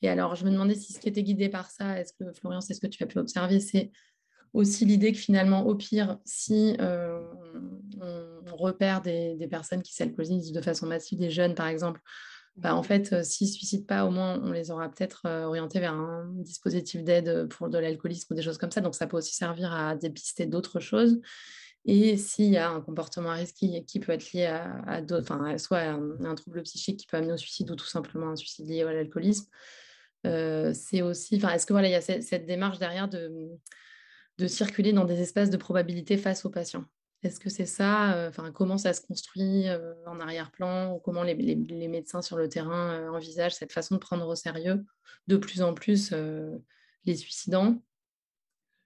[0.02, 2.60] et alors, je me demandais si ce qui était guidé par ça, est-ce que Florian,
[2.60, 3.90] c'est ce que tu as pu observer, c'est
[4.52, 7.20] aussi l'idée que finalement, au pire, si euh,
[8.00, 12.00] on, repère des, personnes qui s'alcoolisent de façon massive, des jeunes par exemple,
[12.60, 15.94] bah, en fait, s'ils ne suicident pas, au moins, on les aura peut-être orientés vers
[15.94, 18.82] un dispositif d'aide pour de l'alcoolisme ou des choses comme ça.
[18.82, 21.20] Donc, ça peut aussi servir à dépister d'autres choses.
[21.86, 25.56] Et s'il y a un comportement à risque qui, peut être lié à, d'autres, enfin,
[25.56, 28.82] soit un, trouble psychique qui peut amener au suicide ou tout simplement un suicide lié
[28.82, 29.46] à l'alcoolisme,
[30.24, 33.48] c'est aussi, enfin, est-ce que voilà, il y a cette, démarche derrière de,
[34.36, 36.84] de circuler dans des espaces de probabilité face aux patients?
[37.22, 39.66] Est-ce que c'est ça Enfin, comment ça se construit
[40.06, 41.34] en arrière-plan ou comment les,
[41.88, 44.84] médecins sur le terrain envisagent cette façon de prendre au sérieux
[45.26, 46.14] de plus en plus
[47.04, 47.82] les suicidants?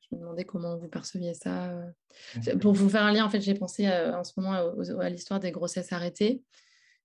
[0.03, 1.73] Je me demandais comment vous perceviez ça.
[2.61, 5.53] Pour vous faire un lien, en fait, j'ai pensé en ce moment à l'histoire des
[5.53, 6.43] grossesses arrêtées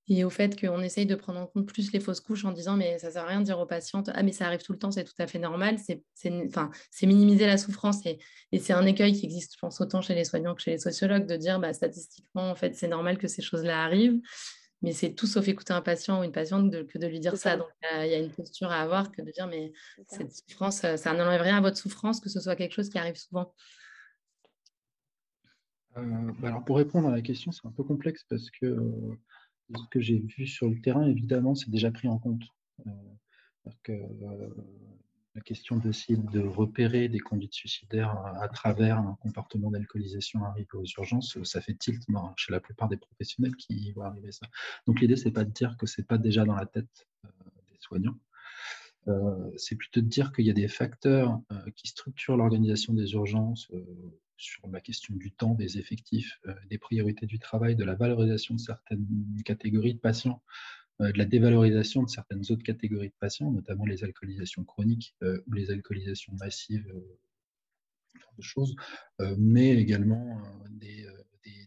[0.10, 2.76] et au fait qu'on essaye de prendre en compte plus les fausses couches en disant
[2.76, 4.80] mais ça sert à rien de dire aux patientes ah mais ça arrive tout le
[4.80, 6.04] temps c'est tout à fait normal c'est
[6.48, 8.20] enfin c'est minimiser la souffrance et,
[8.60, 11.28] c'est un écueil qui existe je pense autant chez les soignants que chez les sociologues
[11.28, 14.20] de dire bah, statistiquement en fait c'est normal que ces choses-là arrivent
[14.82, 17.58] mais c'est tout sauf écouter un patient ou une patiente que de lui dire ça.
[17.58, 17.68] Donc,
[18.02, 19.74] il y a une posture à avoir que de dire, mais
[20.08, 23.18] cette souffrance, ça n'enlève rien à votre souffrance, que ce soit quelque chose qui arrive
[23.18, 23.54] souvent.
[25.98, 29.18] Euh, bah alors pour répondre à la question, c'est un peu complexe parce que euh,
[29.76, 32.44] ce que j'ai vu sur le terrain, évidemment, c'est déjà pris en compte.
[32.88, 32.92] Euh,
[33.90, 34.50] euh,
[35.36, 40.86] la question d'essayer de repérer des conduites suicidaires à, travers un comportement d'alcoolisation arrivé aux
[40.98, 42.04] urgences, ça fait tilt
[42.36, 44.48] chez la plupart des professionnels qui voient arriver ça.
[44.88, 47.30] Donc l'idée, c'est pas de dire que c'est pas déjà dans la tête euh,
[47.70, 48.18] des soignants.
[49.56, 51.40] c'est plutôt de dire qu'il y a des facteurs
[51.76, 53.72] qui structurent l'organisation des urgences
[54.40, 58.56] sur la question du temps, des effectifs, euh, des priorités du travail, de la valorisation
[58.56, 59.06] de certaines
[59.44, 60.42] catégories de patients,
[61.02, 65.44] euh, de la dévalorisation de certaines autres catégories de patients, notamment les alcoolisations chroniques euh,
[65.48, 66.92] ou les alcoolisations massives,
[68.38, 68.76] de choses,
[69.38, 71.06] mais également des,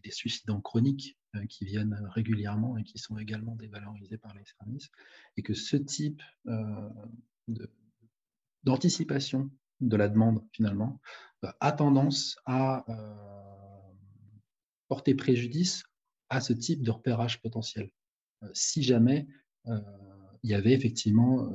[0.03, 1.17] des, suicidants chroniques
[1.47, 4.89] qui viennent régulièrement et qui sont également dévalorisés par les services,
[5.37, 6.21] et que ce type
[8.63, 9.51] d'anticipation
[9.87, 10.99] de la demande finalement
[11.59, 13.93] a tendance à euh,
[14.87, 15.83] porter préjudice
[16.29, 17.89] à ce type de repérage potentiel.
[18.43, 19.27] Euh, si jamais
[19.67, 19.79] euh,
[20.43, 21.49] il y avait effectivement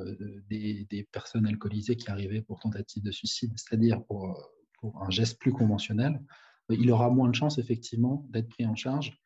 [0.49, 4.51] des, personnes alcoolisées qui arrivaient pour tentative de suicide, c'est-à-dire pour,
[4.81, 6.23] pour, un geste plus conventionnel,
[6.71, 9.21] il aura moins de chances effectivement d'être pris en charge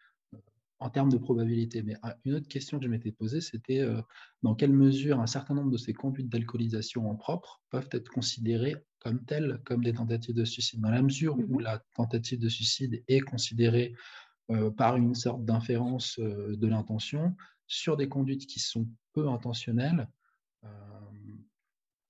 [0.83, 1.83] en termes de probabilité.
[1.83, 4.03] Mais ah, une autre question que je m'étais posée, c'était euh,
[4.43, 8.77] dans quelle mesure un certain nombre de ces conduites d'alcoolisation en propre peuvent être considérées
[8.99, 12.49] comme telles, comme des tentatives de suicide, dans la mesure où mmh la tentative de
[12.49, 13.95] suicide est considérée
[14.51, 17.35] euh, par une sorte d'inférence euh, de l'intention
[17.69, 20.09] sur des conduites qui sont peu intentionnelles.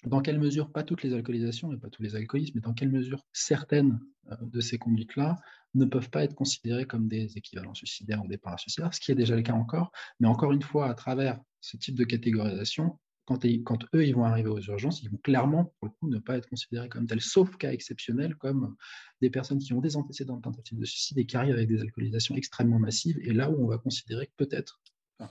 [0.04, 2.90] Dans quelle mesure, pas toutes les alcoolisations et pas tous les alcoolismes, mais dans quelle
[2.90, 4.00] mesure certaines
[4.40, 5.36] de ces conduites-là
[5.74, 9.16] ne peuvent pas être considérés comme des équivalents suicidaires ou des parasuicidaires, ce qui est
[9.16, 9.92] déjà le cas encore.
[10.20, 14.24] Mais encore une fois, à travers ce type de catégorisation, quand, quand, eux ils vont
[14.24, 17.20] arriver aux urgences, ils vont clairement, pour le coup, ne pas être considérés comme tels,
[17.20, 18.74] sauf cas exceptionnels, comme
[19.20, 21.80] des personnes qui ont des antécédents de tentative de suicide et qui arrivent avec des
[21.80, 24.80] alcoolisations extrêmement massives, et là où on va considérer que peut-être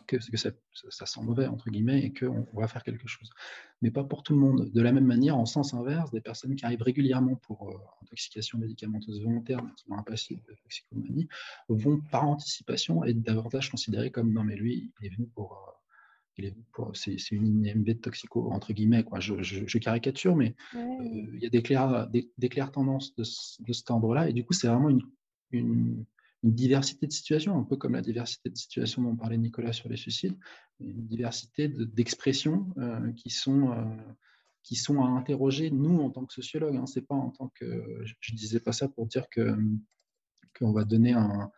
[0.08, 3.30] que, que ça, sent mauvais, entre guillemets, et qu'on va faire quelque chose.
[3.82, 4.72] Mais pas pour tout le monde.
[4.72, 8.58] De la même manière, en sens inverse, des personnes qui arrivent régulièrement pour euh, intoxication
[8.58, 11.28] médicamenteuse volontaire, mais qui ont un passif de toxicomanie,
[11.70, 15.54] vont par anticipation être davantage considérés comme non, mais lui, il est venu pour.
[15.54, 15.72] Euh,
[16.94, 19.20] c'est, une IMB de toxico, entre guillemets, quoi.
[19.20, 20.80] Je, caricature, mais euh,
[21.34, 24.54] il y a des claires, des, claires tendances de, de cet ordre-là, et du coup,
[24.54, 25.04] c'est vraiment une,
[25.52, 26.06] une
[26.44, 29.90] une diversité de situations, un peu comme la diversité de situations dont parlait Nicolas sur
[29.90, 30.38] les suicides,
[30.80, 33.84] une diversité d'expressions euh, qui, sont, euh,
[34.64, 36.78] qui sont à interroger, nous, en tant que sociologues.
[36.78, 38.04] Hein, c'est pas en tant que.
[38.04, 39.56] Je ne disais pas ça pour dire que
[40.62, 41.52] va donner un.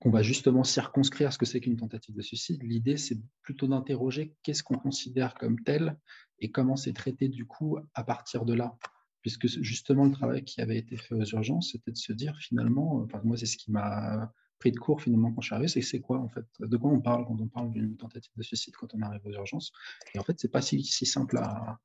[0.00, 2.62] qu'on va justement circonscrire ce que c'est qu'une tentative de suicide.
[2.62, 5.98] L'idée, c'est plutôt d'interroger qu'est-ce qu'on considère comme tel
[6.40, 8.76] et comment c'est traité du coup à partir de là
[9.22, 13.02] puisque justement le travail qui avait été fait aux urgences, c'était de se dire finalement,
[13.02, 15.82] enfin, moi c'est ce qui m'a pris de court finalement quand je suis arrivé, c'est
[15.82, 18.74] c'est quoi en fait, de quoi on parle quand on parle d'une tentative de suicide
[18.76, 19.72] quand on arrive aux urgences?
[20.14, 21.78] Et en fait, c'est pas si, si simple à,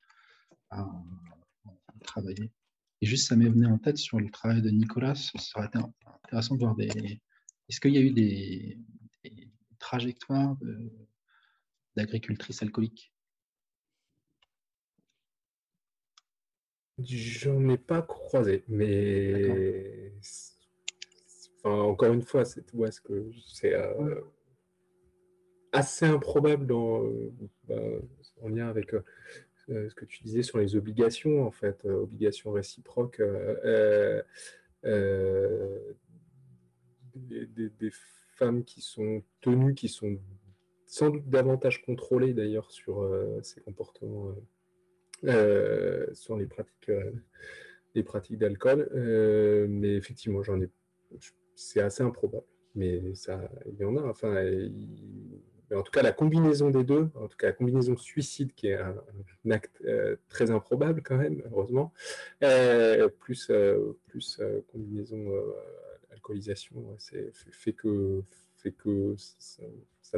[2.04, 2.52] travailler.
[3.02, 5.80] Et juste, ça m'est venu en tête sur le travail de Nicolas, ça aurait été
[6.24, 7.22] intéressant de voir des.
[7.68, 8.78] Est-ce qu'il y a eu des,
[9.24, 10.56] des trajectoires
[11.96, 13.15] d'agricultrices alcooliques
[16.98, 20.14] J'en ai pas croisé, mais
[21.66, 24.22] encore une fois, c'est que c'est euh,
[25.72, 27.04] assez improbable dans,
[27.68, 27.76] bah,
[28.42, 29.02] en lien avec euh,
[29.68, 33.22] ce que tu disais sur les obligations, en fait, euh, obligations réciproques.
[37.16, 37.92] Des, des,
[38.36, 40.20] femmes qui sont tenues, qui sont
[40.86, 43.10] sans doute davantage contrôlé d'ailleurs sur
[43.42, 44.36] ces comportements,
[46.14, 46.92] sur les pratiques,
[47.96, 48.90] les pratiques d'alcool.
[49.70, 50.70] mais effectivement, j'en ai,
[51.56, 52.46] c'est assez improbable.
[52.76, 54.04] Mais ça, il y en a.
[54.04, 54.36] Enfin,
[55.74, 58.76] en tout cas, la combinaison des deux, en tout cas la combinaison suicide, qui est
[58.76, 58.96] un,
[59.50, 61.92] acte euh, très improbable quand même, heureusement,
[62.44, 64.42] euh, plus, euh, plus
[64.72, 65.32] combinaison
[66.12, 66.98] alcoolisation,
[67.52, 68.22] fait que,
[68.58, 69.16] fait que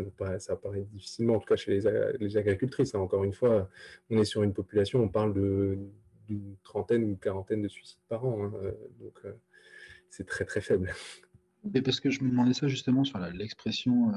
[0.04, 1.80] ça, paraît, ça apparaît difficilement, en tout cas chez
[2.20, 2.96] les, agricultrices.
[2.96, 3.00] Hein.
[3.00, 3.70] Encore une fois,
[4.10, 8.26] on est sur une population, on parle d'une trentaine ou une quarantaine de suicides par
[8.26, 8.52] an, hein.
[9.00, 9.22] donc
[10.10, 10.94] c'est très très faible.
[11.84, 14.14] Parce que je me demandais ça justement sur l'expression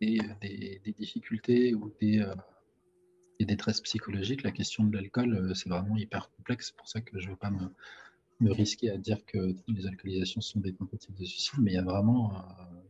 [0.00, 2.34] des, difficultés ou des, euh,
[3.38, 6.68] des détresses psychologiques, la question de l'alcool, euh, c'est vraiment hyper complexe.
[6.68, 7.68] C'est pour ça que je ne veux pas me,
[8.40, 11.78] me, risquer à dire que les alcoolisations sont des tentatives de suicide, mais il y
[11.78, 12.38] a vraiment euh,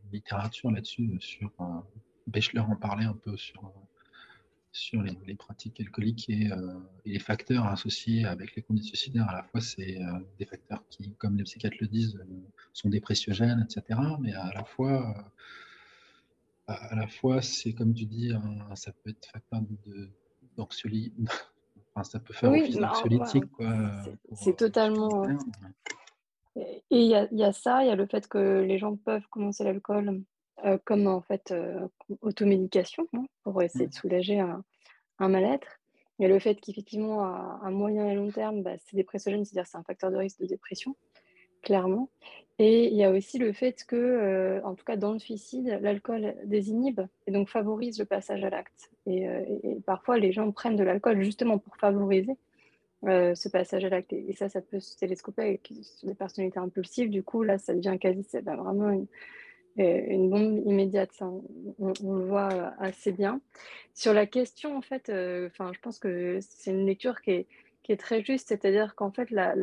[0.05, 1.17] une littérature là-dessus.
[1.19, 1.51] Sur,
[2.27, 3.71] Bechler en parlait un peu sur,
[4.71, 6.49] sur les, pratiques alcooliques et,
[7.05, 9.29] les facteurs associés avec les conditions suicidaires.
[9.29, 9.99] À la fois, c'est
[10.39, 12.19] des facteurs qui, comme les psychiatres le disent,
[12.73, 13.99] sont dépressiogènes, etc.
[14.19, 15.31] Mais à la fois,
[16.67, 18.31] à, la fois, c'est comme tu dis,
[18.73, 19.61] ça peut être facteur
[20.57, 21.13] d'anxiolytique,
[21.95, 23.45] enfin, ça peut faire office bah, d'anxiolytique.
[24.33, 25.25] C'est euh, totalement.
[26.57, 29.63] Et il y, a ça, il y a le fait que les gens peuvent commencer
[29.63, 30.21] l'alcool
[30.63, 31.87] euh, comme en fait euh,
[32.21, 34.63] automédication hein, pour essayer de soulager un,
[35.19, 35.67] mal-être.
[36.17, 39.67] Il y a le fait qu'effectivement, à, moyen et long terme, bah, c'est dépressogène, c'est-à-dire
[39.67, 40.95] c'est un facteur de risque de dépression,
[41.65, 42.09] clairement.
[42.57, 45.77] Et il y a aussi le fait que, euh, en tout cas dans le suicide,
[45.81, 48.91] l'alcool désinhibe et donc favorise le passage à l'acte.
[49.05, 49.43] Et, euh,
[49.85, 52.37] parfois, les gens prennent de l'alcool justement pour favoriser
[53.03, 54.13] euh, ce passage à l'acte.
[54.13, 55.73] Et, ça, ça peut se télescoper avec
[56.03, 57.09] des personnalités impulsives.
[57.09, 59.07] Du coup, là, ça devient quasi c'est vraiment une,
[59.75, 61.11] une, bombe immédiate.
[61.19, 63.41] on, le voit assez bien.
[63.93, 65.11] Sur la question, en fait,
[65.47, 67.47] enfin, je pense que c'est une lecture qui est
[67.85, 69.53] qui est très juste, c'est-à-dire qu'en fait, la,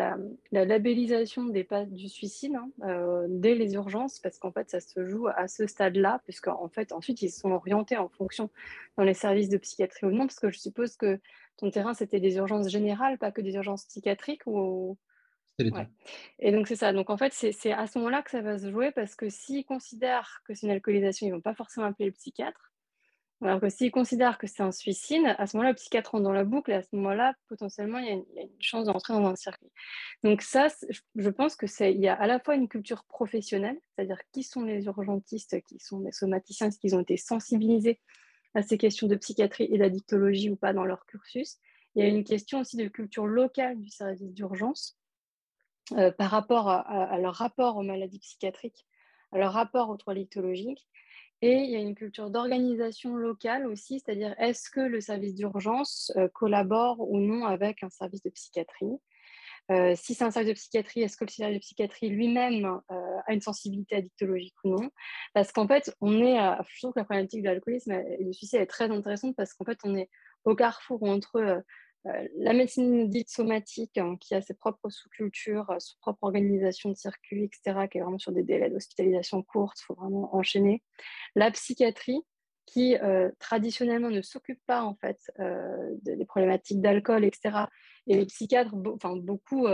[0.53, 5.05] labellisation des pas du suicide hein, euh, dès les urgences, parce qu'en fait, ça se
[5.09, 8.49] joue à ce stade-là, puisqu'en fait, ensuite, ils sont orientés en fonction
[8.97, 11.19] dans les services de psychiatrie ou non, parce que je suppose que
[11.57, 14.97] ton terrain, c'était des urgences générales, pas que des urgences psychiatriques ou...
[15.59, 15.89] Ouais.
[16.39, 16.93] Et donc, c'est ça.
[16.93, 19.65] Donc, en fait, c'est à ce moment-là que ça va se jouer, parce que s'ils
[19.65, 22.72] considèrent que c'est une alcoolisation, ils ne vont pas forcément appeler le psychiatre.
[23.43, 26.33] Alors que s'ils considèrent que c'est un suicide, à ce moment-là, le psychiatre rentre dans
[26.33, 29.35] la boucle et à ce moment-là, potentiellement, il y, a une, chance d'entrer dans un
[29.35, 29.73] circuit.
[30.23, 30.69] Donc ça,
[31.17, 34.45] je pense que c'est, il y a à la fois une culture professionnelle, c'est-à-dire qui
[34.45, 38.01] sont les urgentistes, qui sont les somaticiens, est-ce qu'ils ont été sensibilisés
[38.55, 41.59] à ces questions de psychiatrie et d'addictologie ou pas dans leur cursus.
[41.95, 44.99] Il y a une question aussi de culture locale du service d'urgence
[45.93, 48.87] euh, par rapport à, leur rapport aux maladies psychiatriques,
[49.33, 50.87] à leur rapport aux troubles addictologiques
[51.43, 56.13] et il y a une culture d'organisation locale aussi, c'est-à-dire est-ce que le service d'urgence
[56.17, 58.97] euh, collabore ou non avec un service de psychiatrie?
[59.71, 63.19] Euh, si c'est un service de psychiatrie, est-ce que le service de psychiatrie lui-même euh,
[63.27, 64.91] a une sensibilité addictologique ou non?
[65.35, 66.37] Parce qu'en fait, on est,
[66.69, 69.65] je trouve que la problématique de l'alcoolisme et du suicide est très intéressante parce qu'en
[69.65, 70.11] fait, on est
[70.45, 71.65] au carrefour entre
[72.05, 76.97] la médecine dite somatique, hein, qui a ses propres sous-cultures, euh, sa propre organisation de
[76.97, 80.83] circuit, etc., qui est vraiment sur des délais d'hospitalisation courtes, il faut vraiment enchaîner.
[81.35, 82.21] La psychiatrie,
[82.65, 85.19] qui euh, traditionnellement ne s'occupe pas en fait
[86.03, 87.67] des problématiques d'alcool, etc.
[88.07, 89.67] Et les psychiatres, enfin beaucoup,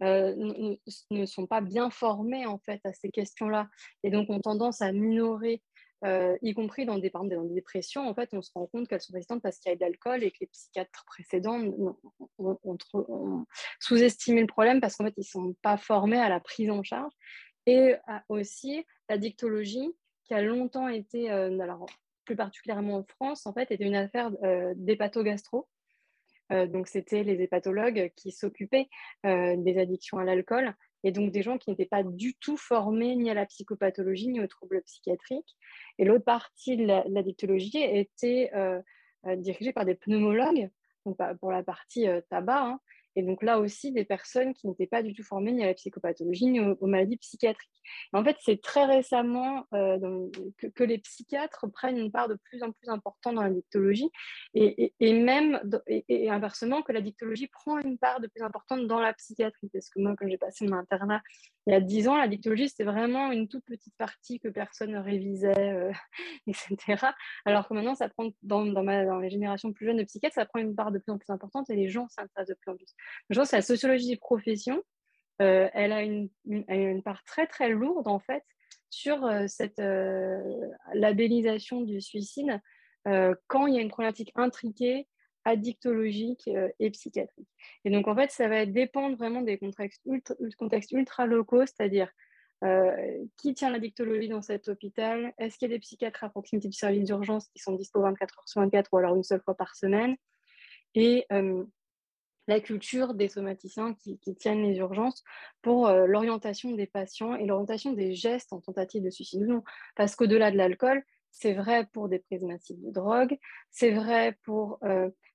[0.00, 3.68] ne, sont pas bien formés en fait à ces questions-là,
[4.04, 5.60] et donc ont tendance à minorer
[6.02, 9.12] y compris dans des, dans des dépressions, en fait, on se rend compte qu'elles sont
[9.12, 11.60] résistantes parce qu'il y a de l'alcool et que les psychiatres précédents
[12.38, 12.78] ont,
[13.80, 16.82] sous-estimé le problème parce qu'en fait, ils ne sont pas formés à la prise en
[16.82, 17.12] charge.
[17.66, 17.94] Et
[18.28, 19.94] aussi la dictologie,
[20.24, 21.86] qui a longtemps été, alors,
[22.24, 24.30] plus particulièrement en France, en fait, était une affaire
[24.76, 25.68] d'hépatogastro.
[26.50, 28.88] Donc, c'était les hépatologues qui s'occupaient
[29.24, 30.74] des addictions à l'alcool
[31.04, 34.40] et donc des gens qui n'étaient pas du tout formés ni à la psychopathologie ni
[34.40, 35.56] aux troubles psychiatriques.
[35.98, 38.80] Et l'autre partie de la, dictologie était euh,
[39.26, 40.70] euh, dirigée par des pneumologues,
[41.06, 42.80] donc pour la partie euh, tabac, hein,
[43.16, 45.74] et donc là aussi, des personnes qui n'étaient pas du tout formées ni à la
[45.74, 47.82] psychopathologie ni aux, maladies psychiatriques.
[48.12, 50.28] en fait, c'est très récemment euh,
[50.74, 54.10] que, les psychiatres prennent une part de plus en plus importante dans la dictologie
[54.54, 59.12] et, même, et, inversement, que la dictologie prend une part de plus importante dans la
[59.12, 59.68] psychiatrie.
[59.72, 61.22] Parce que moi, quand j'ai passé mon internat
[61.66, 64.92] il y a dix ans, la dictologie, c'était vraiment une toute petite partie que personne
[64.92, 65.92] ne révisait, euh,
[66.46, 67.06] etc.
[67.44, 70.46] Alors que maintenant, ça prend, dans, dans, dans, les générations plus jeunes de psychiatres, ça
[70.46, 72.76] prend une part de plus en plus importante et les gens s'intéressent de plus en
[72.76, 72.94] plus.
[73.28, 74.82] Je pense que la sociologie des professions,
[75.42, 76.28] euh, elle, a une,
[77.02, 78.44] part très très lourde en fait
[78.90, 79.80] sur cette
[80.94, 82.60] labellisation du suicide
[83.46, 85.06] quand il y a une problématique intriquée
[85.44, 87.48] addictologique et psychiatrique.
[87.84, 92.10] Et donc, en fait, ça va dépendre vraiment des contextes ultra, contextes ultra locaux, c'est-à-dire
[93.38, 96.76] qui tient l'addictologie dans cet hôpital Est-ce qu'il y a des psychiatres à proximité du
[96.76, 99.74] service d'urgence qui sont dispo 24 heures sur 24 ou alors une seule fois par
[99.76, 100.16] semaine
[100.94, 101.26] Et
[102.50, 105.22] la culture des somaticiens qui, tiennent les urgences
[105.62, 109.62] pour l'orientation des patients et l'orientation des gestes en tentative de suicide non.
[109.96, 113.38] Parce qu'au-delà de l'alcool, c'est vrai pour des prises massives de drogue,
[113.70, 114.80] c'est vrai pour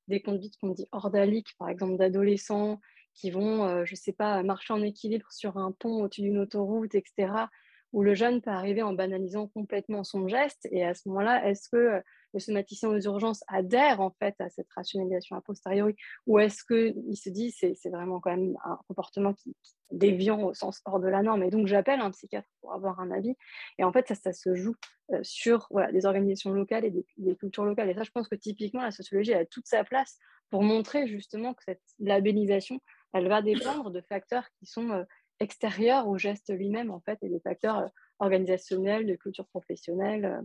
[0.07, 2.79] des conduites qu'on dit ordaliques, par exemple d'adolescents
[3.13, 6.95] qui vont, je ne sais pas, marcher en équilibre sur un pont au-dessus d'une autoroute,
[6.95, 7.47] etc.,
[7.93, 10.67] où le jeune peut arriver en banalisant complètement son geste.
[10.69, 12.03] Et à ce moment-là, est-ce que
[12.35, 15.95] le somaticien aux urgences adhère en fait à cette rationalisation a posteriori
[16.27, 19.55] ou est-ce qu'il se dit c'est, c'est vraiment quand même un comportement qui,
[19.91, 21.43] déviant au sens hors de la norme?
[21.43, 23.35] Et donc j'appelle un psychiatre pour avoir un avis.
[23.79, 24.75] Et en fait ça, se joue
[25.13, 27.89] euh, sur des organisations locales et des, cultures locales.
[27.89, 31.53] Et ça je pense que typiquement la sociologie a toute sa place pour montrer justement
[31.53, 32.79] que cette labellisation
[33.13, 35.03] elle va dépendre de facteurs qui sont euh,
[35.39, 37.87] extérieurs au geste lui-même en fait et des facteurs euh,
[38.19, 40.41] organisationnels de culture professionnelle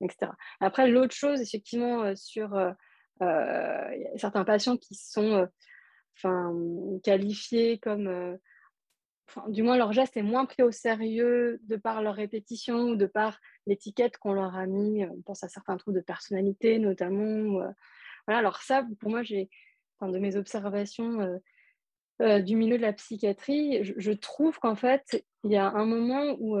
[0.00, 0.32] etc.
[0.60, 2.72] Après, l'autre chose, effectivement, euh, sur euh,
[3.22, 5.48] euh, certains patients qui sont
[7.02, 8.38] qualifiés comme
[9.48, 13.06] du moins leur geste est moins pris au sérieux de par leur répétition ou de
[13.06, 15.04] par l'étiquette qu'on leur a mis.
[15.06, 17.58] On pense à certains troubles de personnalité notamment.
[18.26, 19.50] voilà, alors ça, pour moi, j'ai,
[20.02, 21.40] de mes observations
[22.20, 26.58] du milieu de la psychiatrie, je trouve qu'en fait, il y a un moment où,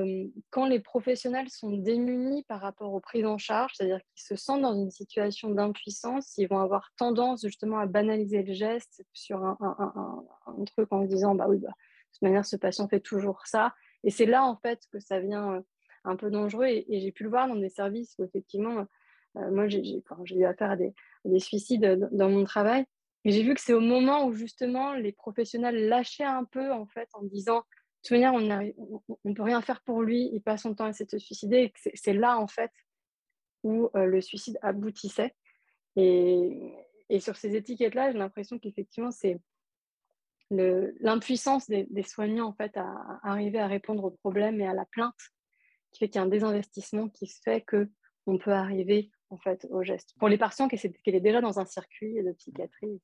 [0.50, 4.60] quand les professionnels sont démunis par rapport aux prises en charge, c'est-à-dire qu'ils se sentent
[4.60, 10.24] dans une situation d'impuissance, ils vont avoir tendance justement à banaliser le geste sur un,
[10.66, 13.74] truc en se disant bah oui, bah, de toute manière, ce patient fait toujours ça.
[14.02, 15.64] Et c'est là en fait que ça vient
[16.04, 16.66] un peu dangereux.
[16.66, 18.86] Et, j'ai pu le voir dans des services où effectivement,
[19.34, 20.92] moi j'ai eu affaire à des,
[21.24, 22.84] des suicides dans mon travail.
[23.24, 27.08] J'ai vu que c'est au moment où justement les professionnels lâchaient un peu en fait
[27.14, 27.62] en disant
[28.04, 28.40] toute manière, on
[29.24, 31.72] ne peut rien faire pour lui, il passe son temps à essayer de se suicider.
[31.94, 32.70] C'est là, en fait,
[33.62, 35.34] où euh, le suicide aboutissait.
[35.96, 36.74] Et,
[37.18, 39.40] sur ces étiquettes-là, j'ai l'impression qu'effectivement, c'est
[40.50, 45.14] l'impuissance des, soignants, en fait, à, arriver à répondre aux problèmes et à la plainte,
[45.90, 49.82] qui fait qu'il y a un désinvestissement qui fait qu'on peut arriver, en fait, au
[49.82, 50.14] geste.
[50.18, 53.00] Pour les patients qui est déjà dans un circuit de psychiatrie.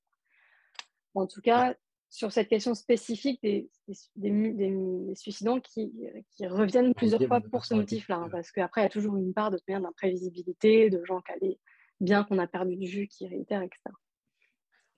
[1.14, 1.74] En tout cas,
[2.10, 3.70] sur cette question spécifique des,
[4.16, 5.92] des, suicidants qui,
[6.32, 8.16] qui, reviennent plusieurs fois pour ce motif-là.
[8.16, 11.58] Hein, parce qu'après, il y a toujours une part de d'imprévisibilité, de gens qui allaient
[12.00, 13.78] bien qu'on a perdu de vue, qui réitèrent, etc.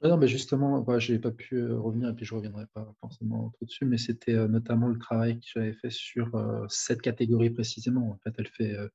[0.02, 2.64] Non, mais justement, bah, je n'ai pas pu euh, revenir et puis je ne reviendrai
[2.74, 6.64] pas forcément trop dessus, mais c'était euh, notamment le travail que j'avais fait sur euh,
[6.68, 8.10] cette catégorie précisément.
[8.10, 8.88] En fait, elle fait euh,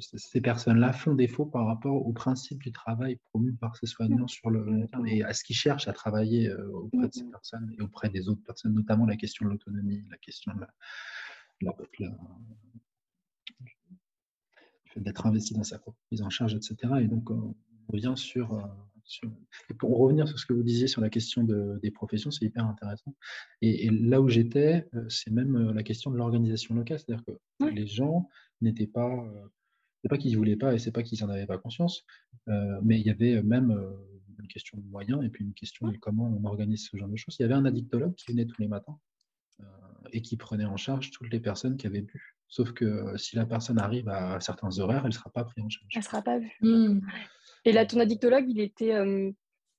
[0.00, 4.50] ces personnes-là font défaut par rapport au principe du travail promu par ces soignants sur
[4.50, 7.74] le long terme et à ce qu'ils cherchent à travailler euh, auprès de ces personnes
[7.76, 11.76] et auprès des autres personnes, notamment la question de l'autonomie, la question de la,
[14.96, 16.76] d'être investi dans sa propre prise en charge, etc.
[17.00, 17.54] Et donc, on
[17.88, 19.26] revient sur, euh,
[19.70, 22.66] et pour revenir sur ce que vous disiez sur la question des professions, c'est hyper
[22.66, 23.14] intéressant.
[23.62, 28.28] Et, là où j'étais, c'est même la question de l'organisation locale, c'est-à-dire que les gens
[28.60, 29.48] n'étaient pas, euh,
[30.02, 32.04] c'est pas qu'ils ne voulaient pas et c'est pas qu'ils n'en avaient pas conscience,
[32.48, 33.92] euh, mais il y avait même euh,
[34.38, 37.16] une question de moyens et puis une question de comment on organise ce genre de
[37.16, 37.36] choses.
[37.38, 38.98] Il y avait un addictologue qui venait tous les matins
[40.12, 42.36] et qui prenait en charge toutes les personnes qui avaient bu.
[42.46, 45.68] Sauf que si la personne arrive à certains horaires, elle ne sera pas prise en
[45.68, 45.88] charge.
[45.94, 46.52] Elle ne sera pas vue.
[46.60, 47.00] Mmh.
[47.64, 48.94] Et là, ton addictologue, il était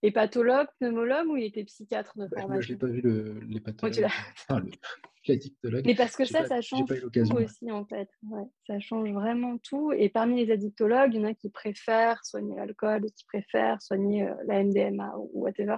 [0.04, 4.08] hépatologue, pneumologue ou il était psychiatre de formation Je n'ai pas vu l'hépatologue.
[5.86, 8.10] Mais parce que ça, ça change tout aussi, en fait.
[8.66, 9.92] ça change vraiment tout.
[9.92, 14.28] Et parmi les addictologues, il y en a qui préfèrent soigner l'alcool, qui préfèrent soigner
[14.28, 15.78] euh, la MDMA ou whatever.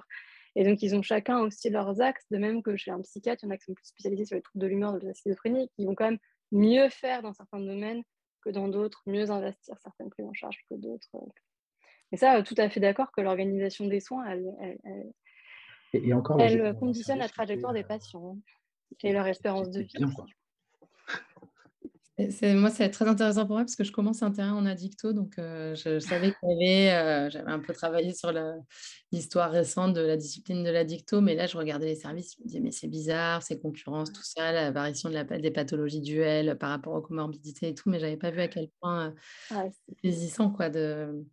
[0.55, 3.47] Et donc, ils ont chacun aussi leurs axes, de même que chez un psychiatre, il
[3.47, 5.69] y en a qui sont plus spécialisés sur les troubles de l'humeur, de la schizophrénie,
[5.75, 6.19] qui vont quand même
[6.51, 8.03] mieux faire dans certains domaines
[8.43, 11.09] que dans d'autres, mieux investir certaines prises en charge que d'autres.
[12.11, 14.77] Et ça, euh, tout à fait d'accord que l'organisation des soins, elle,
[15.93, 18.37] et, encore, elle conditionne la trajectoire des patients
[19.03, 19.93] et leur espérance de vie.
[22.55, 25.39] moi, c'est très intéressant pour moi parce que je commence un terrain en addicto, donc
[25.39, 28.31] euh, je, savais qu'il euh, j'avais un peu travaillé sur
[29.11, 32.47] l'histoire récente de la discipline de l'addicto, mais là, je regardais les services, je me
[32.47, 36.57] disais, mais c'est bizarre, c'est concurrence, tout ça, la variation de la, des pathologies duelles
[36.57, 39.13] par rapport aux comorbidités et tout, mais je n'avais pas vu à quel point
[39.51, 39.69] euh,
[40.01, 41.25] c'est saisissant, quoi, de...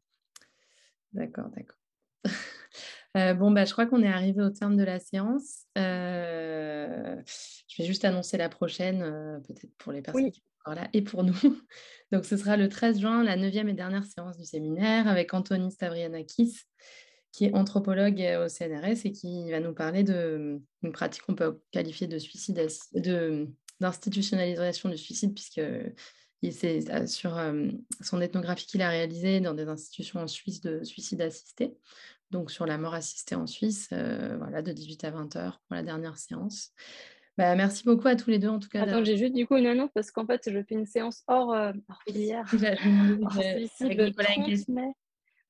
[1.17, 1.79] D'accord, d'accord.
[3.17, 5.63] Euh, bon, bah, je crois qu'on est arrivé au terme de la séance.
[5.79, 7.17] Euh,
[7.67, 11.01] je vais juste annoncer la prochaine, euh, peut-être pour les personnes qui encore là et
[11.01, 11.33] pour nous.
[12.13, 15.73] Donc, ce sera le 13 juin, la neuvième et dernière séance du séminaire avec Anthony
[15.73, 16.59] Stavrianakis,
[17.33, 22.09] qui est anthropologue au CNRS et qui va nous parler d'une pratique qu'on peut qualifier
[22.09, 22.69] de suicide,
[23.81, 25.63] d'institutionnalisation du suicide, puisque
[26.53, 27.69] c'est euh, sur euh,
[28.01, 31.77] son ethnographie qu'il a réalisée dans des institutions en Suisse de suicide assisté,
[32.31, 35.77] donc sur la mort assistée en Suisse, euh, voilà, de 18 à 20 heures pour
[35.77, 36.73] la dernière séance.
[37.39, 38.83] Bah, merci beaucoup à tous les deux en tout cas.
[38.83, 41.51] Attends, j'ai juste du coup une annonce parce qu'en fait, je fais une séance hors,
[41.51, 42.45] hors filière.
[43.81, 44.93] avec Nicolas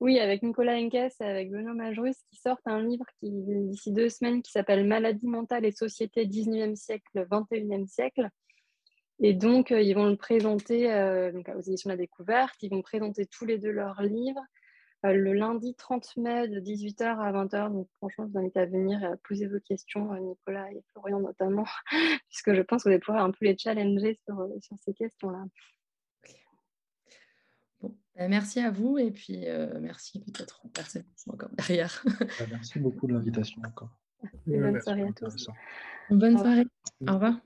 [0.00, 4.08] Oui, avec Nicolas Enkes et avec Benoît Majrus qui sortent un livre qui d'ici deux
[4.08, 8.30] semaines qui s'appelle Maladie mentale et société 19e siècle, 21e siècle.
[9.20, 10.88] Et donc, ils vont le présenter
[11.32, 12.54] donc, aux éditions de la découverte.
[12.62, 14.42] Ils vont présenter tous les deux leurs livres
[15.12, 17.72] le lundi 30 mai de 18h à 20h.
[17.72, 21.20] Donc, franchement, je vous invite à venir et à poser vos questions, Nicolas et Florian
[21.20, 21.66] notamment,
[22.28, 25.44] puisque je pense que vous allez pouvoir un peu les challenger sur, sur ces questions-là.
[27.80, 29.44] Bon, bah, merci à vous et puis
[29.80, 32.02] merci peut-être aux personnes qui sont encore derrière.
[32.04, 33.90] Bah, merci beaucoup de l'invitation encore.
[34.46, 35.48] bonne soirée à tous.
[36.10, 36.66] Bonne soirée.
[37.06, 37.38] Au revoir.